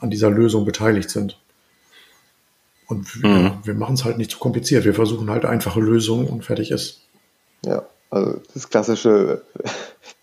an 0.00 0.10
dieser 0.10 0.30
Lösung 0.30 0.64
beteiligt 0.64 1.10
sind. 1.10 1.38
Und 2.86 3.22
wir, 3.22 3.28
mhm. 3.28 3.52
wir 3.62 3.74
machen 3.74 3.94
es 3.94 4.04
halt 4.04 4.18
nicht 4.18 4.30
zu 4.30 4.38
kompliziert. 4.38 4.84
Wir 4.84 4.94
versuchen 4.94 5.30
halt 5.30 5.44
einfache 5.44 5.80
Lösungen 5.80 6.28
und 6.28 6.44
fertig 6.44 6.70
ist. 6.70 7.02
Ja, 7.64 7.86
also 8.10 8.40
das 8.52 8.68
klassische 8.68 9.42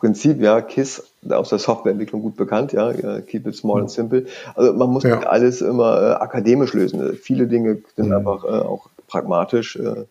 Prinzip, 0.01 0.41
ja, 0.41 0.61
KISS 0.61 1.13
aus 1.29 1.49
der 1.49 1.59
Softwareentwicklung 1.59 2.23
gut 2.23 2.35
bekannt, 2.35 2.73
ja, 2.73 2.91
keep 3.21 3.45
it 3.45 3.55
small 3.55 3.81
and 3.81 3.91
simple. 3.91 4.25
Also 4.55 4.73
man 4.73 4.89
muss 4.89 5.03
ja. 5.03 5.19
alles 5.19 5.61
immer 5.61 6.01
äh, 6.01 6.13
akademisch 6.13 6.73
lösen. 6.73 7.15
Viele 7.15 7.45
Dinge 7.45 7.83
sind 7.95 8.07
mhm. 8.07 8.15
einfach 8.15 8.43
äh, 8.43 8.47
auch 8.47 8.89
pragmatisch 9.07 9.75
äh, 9.75 10.05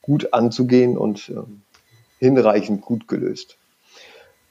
gut 0.00 0.32
anzugehen 0.32 0.96
und 0.96 1.28
äh, 1.28 1.34
hinreichend 2.18 2.80
gut 2.80 3.08
gelöst. 3.08 3.58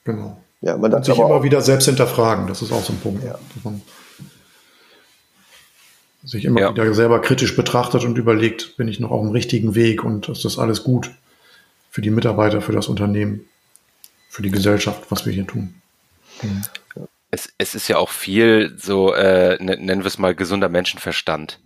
Genau. 0.04 0.38
Ja, 0.62 0.78
man 0.78 0.92
darf 0.92 1.04
sich 1.04 1.18
immer 1.18 1.42
wieder 1.42 1.62
selbst 1.62 1.86
hinterfragen, 1.86 2.46
das 2.46 2.62
ist 2.62 2.72
auch 2.72 2.84
so 2.84 2.94
ein 2.94 3.00
Punkt. 3.00 3.24
Ja. 3.24 3.40
Sich 6.24 6.46
immer 6.46 6.62
ja. 6.62 6.72
wieder 6.72 6.94
selber 6.94 7.22
kritisch 7.22 7.56
betrachtet 7.56 8.06
und 8.06 8.20
überlegt, 8.20 8.78
bin 8.78 8.88
ich 8.88 9.00
noch 9.00 9.10
auf 9.10 9.22
dem 9.22 9.32
richtigen 9.32 9.74
Weg 9.74 10.04
und 10.04 10.30
ist 10.30 10.46
das 10.46 10.60
alles 10.60 10.84
gut 10.84 11.10
für 11.90 12.02
die 12.02 12.12
Mitarbeiter, 12.12 12.62
für 12.62 12.72
das 12.72 12.88
Unternehmen, 12.88 13.48
für 14.36 14.42
die 14.42 14.52
Gesellschaft, 14.52 15.10
was 15.12 15.26
wir 15.26 15.32
hier 15.32 15.48
tun. 15.48 15.76
Mhm. 16.44 16.64
Es, 17.32 17.54
es 17.58 17.74
ist 17.74 17.88
ja 17.88 17.96
auch 17.96 18.10
viel 18.10 18.76
so, 18.78 19.14
äh, 19.14 19.58
nennen 19.64 20.02
wir 20.02 20.08
es 20.08 20.18
mal, 20.18 20.36
gesunder 20.36 20.68
Menschenverstand. 20.68 21.62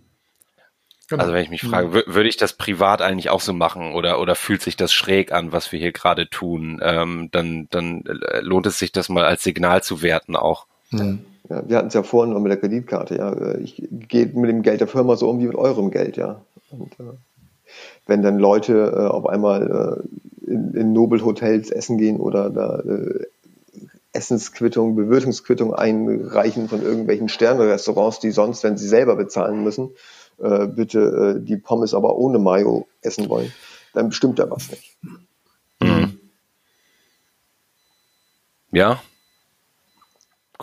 Genau. 1.08 1.20
Also 1.20 1.34
wenn 1.34 1.42
ich 1.42 1.50
mich 1.50 1.62
frage, 1.62 1.92
würde 2.06 2.28
ich 2.28 2.36
das 2.36 2.52
privat 2.52 3.02
eigentlich 3.02 3.28
auch 3.28 3.40
so 3.40 3.52
machen 3.52 3.92
oder, 3.94 4.20
oder 4.20 4.36
fühlt 4.36 4.62
sich 4.62 4.76
das 4.76 4.92
schräg 4.92 5.32
an, 5.32 5.50
was 5.50 5.72
wir 5.72 5.80
hier 5.80 5.90
gerade 5.90 6.30
tun, 6.30 6.78
ähm, 6.80 7.28
dann, 7.32 7.66
dann 7.70 8.04
äh, 8.06 8.38
lohnt 8.40 8.66
es 8.66 8.78
sich, 8.78 8.92
das 8.92 9.08
mal 9.08 9.24
als 9.24 9.42
Signal 9.42 9.82
zu 9.82 10.00
werten 10.02 10.36
auch. 10.36 10.66
Mhm. 10.90 11.24
Ja, 11.48 11.68
wir 11.68 11.76
hatten 11.76 11.88
es 11.88 11.94
ja 11.94 12.04
vorhin 12.04 12.32
noch 12.32 12.40
mit 12.40 12.52
der 12.52 12.60
Kreditkarte, 12.60 13.16
ja. 13.16 13.56
Ich 13.56 13.82
gehe 13.90 14.26
mit 14.26 14.48
dem 14.48 14.62
Geld 14.62 14.80
der 14.80 14.86
Firma 14.86 15.16
so 15.16 15.28
um 15.28 15.40
wie 15.40 15.48
mit 15.48 15.56
eurem 15.56 15.90
Geld, 15.90 16.16
ja. 16.16 16.40
Und 16.70 16.92
äh, 17.00 17.16
wenn 18.10 18.22
dann 18.22 18.40
Leute 18.40 18.92
äh, 18.92 19.06
auf 19.06 19.24
einmal 19.26 20.02
äh, 20.44 20.50
in, 20.50 20.74
in 20.74 20.92
Nobelhotels 20.92 21.70
essen 21.70 21.96
gehen 21.96 22.18
oder 22.18 22.50
da 22.50 22.80
äh, 22.80 23.26
Essensquittung, 24.12 24.96
Bewirtungsquittung 24.96 25.72
einreichen 25.72 26.68
von 26.68 26.82
irgendwelchen 26.82 27.28
Sternrestaurants, 27.28 28.18
die 28.18 28.32
sonst, 28.32 28.64
wenn 28.64 28.76
sie 28.76 28.88
selber 28.88 29.14
bezahlen 29.14 29.62
müssen, 29.62 29.90
äh, 30.38 30.66
bitte 30.66 31.36
äh, 31.38 31.44
die 31.44 31.56
Pommes 31.56 31.94
aber 31.94 32.16
ohne 32.16 32.40
Mayo 32.40 32.88
essen 33.00 33.28
wollen, 33.28 33.52
dann 33.94 34.08
bestimmt 34.08 34.40
da 34.40 34.50
was 34.50 34.68
nicht. 34.70 34.98
Mhm. 35.80 36.18
Ja, 38.72 39.00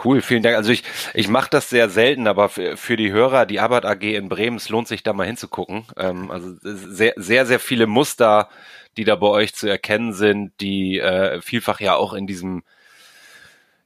Cool, 0.04 0.22
vielen 0.22 0.44
Dank. 0.44 0.56
Also 0.56 0.72
ich, 0.72 0.84
ich 1.16 1.28
mache 1.28 1.50
das 1.50 1.70
sehr 1.70 1.90
selten, 1.90 2.28
aber 2.28 2.50
für, 2.50 2.78
für 2.78 2.98
die 2.98 3.12
Hörer, 3.12 3.46
die 3.48 3.60
Arbeit 3.60 3.86
AG 3.86 4.04
in 4.04 4.30
Bremen, 4.30 4.58
es 4.58 4.70
lohnt 4.70 4.88
sich 4.88 5.02
da 5.02 5.12
mal 5.14 5.26
hinzugucken. 5.26 5.86
Ähm, 5.98 6.30
also 6.30 6.54
sehr, 6.62 7.14
sehr, 7.16 7.46
sehr 7.48 7.60
viele 7.60 7.88
Muster, 7.88 8.50
die 8.96 9.06
da 9.06 9.16
bei 9.16 9.28
euch 9.28 9.56
zu 9.56 9.68
erkennen 9.68 10.14
sind, 10.14 10.54
die 10.62 11.00
äh, 11.00 11.42
vielfach 11.42 11.80
ja 11.80 11.96
auch 11.96 12.14
in 12.14 12.28
diesem, 12.28 12.64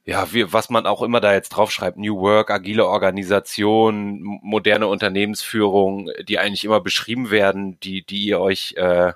ja, 0.04 0.32
wie, 0.32 0.52
was 0.52 0.68
man 0.70 0.86
auch 0.86 1.02
immer 1.02 1.20
da 1.20 1.32
jetzt 1.32 1.50
draufschreibt, 1.50 1.96
New 1.96 2.18
Work, 2.20 2.50
agile 2.50 2.86
Organisation, 2.86 4.20
moderne 4.42 4.88
Unternehmensführung, 4.88 6.10
die 6.28 6.38
eigentlich 6.38 6.64
immer 6.64 6.80
beschrieben 6.80 7.30
werden, 7.30 7.78
die, 7.80 8.04
die 8.04 8.24
ihr 8.24 8.40
euch 8.40 8.74
äh, 8.76 9.12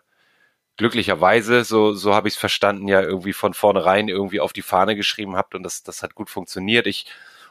glücklicherweise, 0.76 1.64
so, 1.64 1.92
so 1.94 2.14
habe 2.14 2.28
ich 2.28 2.34
es 2.34 2.40
verstanden, 2.40 2.88
ja 2.88 3.00
irgendwie 3.00 3.32
von 3.32 3.54
vornherein 3.54 4.08
irgendwie 4.08 4.40
auf 4.40 4.52
die 4.52 4.62
Fahne 4.62 4.96
geschrieben 4.96 5.36
habt 5.36 5.54
und 5.54 5.62
das, 5.62 5.82
das 5.82 6.02
hat 6.02 6.14
gut 6.14 6.30
funktioniert. 6.30 6.86
Ich 6.86 7.06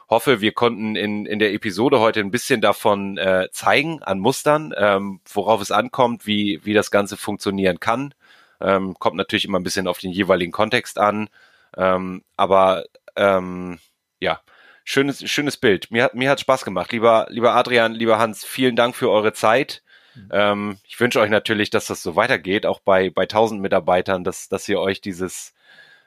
hoffe, 0.08 0.40
wir 0.40 0.52
konnten 0.52 0.96
in, 0.96 1.26
in 1.26 1.38
der 1.38 1.52
Episode 1.52 2.00
heute 2.00 2.20
ein 2.20 2.30
bisschen 2.30 2.60
davon 2.60 3.18
äh, 3.18 3.48
zeigen 3.50 4.02
an 4.02 4.20
Mustern, 4.20 4.72
ähm, 4.76 5.20
worauf 5.32 5.60
es 5.60 5.72
ankommt, 5.72 6.26
wie, 6.26 6.60
wie 6.64 6.74
das 6.74 6.90
Ganze 6.90 7.16
funktionieren 7.16 7.80
kann. 7.80 8.14
Ähm, 8.60 8.94
kommt 8.98 9.16
natürlich 9.16 9.44
immer 9.44 9.58
ein 9.58 9.64
bisschen 9.64 9.88
auf 9.88 9.98
den 9.98 10.12
jeweiligen 10.12 10.52
Kontext 10.52 10.98
an. 10.98 11.28
Ähm, 11.76 12.22
aber 12.36 12.84
ähm, 13.16 13.78
ja, 14.20 14.40
schönes, 14.84 15.28
schönes 15.28 15.56
Bild. 15.56 15.90
Mir 15.90 16.04
hat, 16.04 16.14
mir 16.14 16.30
hat 16.30 16.40
Spaß 16.40 16.64
gemacht. 16.64 16.92
Lieber, 16.92 17.26
lieber 17.28 17.54
Adrian, 17.54 17.92
lieber 17.92 18.18
Hans, 18.18 18.44
vielen 18.44 18.76
Dank 18.76 18.94
für 18.96 19.10
eure 19.10 19.32
Zeit. 19.32 19.82
Ähm, 20.30 20.78
ich 20.86 20.98
wünsche 20.98 21.20
euch 21.20 21.30
natürlich, 21.30 21.70
dass 21.70 21.86
das 21.86 22.02
so 22.02 22.16
weitergeht, 22.16 22.66
auch 22.66 22.80
bei, 22.80 23.10
bei 23.10 23.22
1000 23.22 23.60
Mitarbeitern, 23.60 24.24
dass, 24.24 24.48
dass 24.48 24.68
ihr 24.68 24.80
euch 24.80 25.00
dieses 25.00 25.54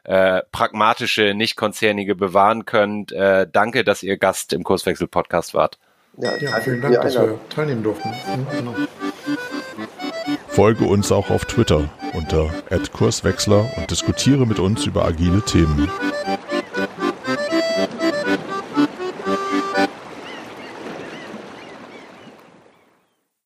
äh, 0.03 0.41
pragmatische, 0.51 1.33
nicht 1.33 1.55
konzernige 1.55 2.15
bewahren 2.15 2.65
könnt. 2.65 3.11
Äh, 3.11 3.47
danke, 3.51 3.83
dass 3.83 4.03
ihr 4.03 4.17
Gast 4.17 4.53
im 4.53 4.63
Kurswechsel-Podcast 4.63 5.53
wart. 5.53 5.77
Ja, 6.17 6.35
ja 6.37 6.59
vielen 6.61 6.81
Dank, 6.81 6.95
dass 7.01 7.15
wir 7.15 7.39
teilnehmen 7.49 7.83
durften. 7.83 8.09
Mhm, 8.09 8.47
genau. 8.51 8.75
Folge 10.47 10.85
uns 10.85 11.11
auch 11.11 11.29
auf 11.29 11.45
Twitter 11.45 11.89
unter 12.13 12.51
@kurswechsler 12.91 13.69
und 13.77 13.91
diskutiere 13.91 14.45
mit 14.45 14.59
uns 14.59 14.85
über 14.85 15.05
agile 15.05 15.41
Themen. 15.41 15.89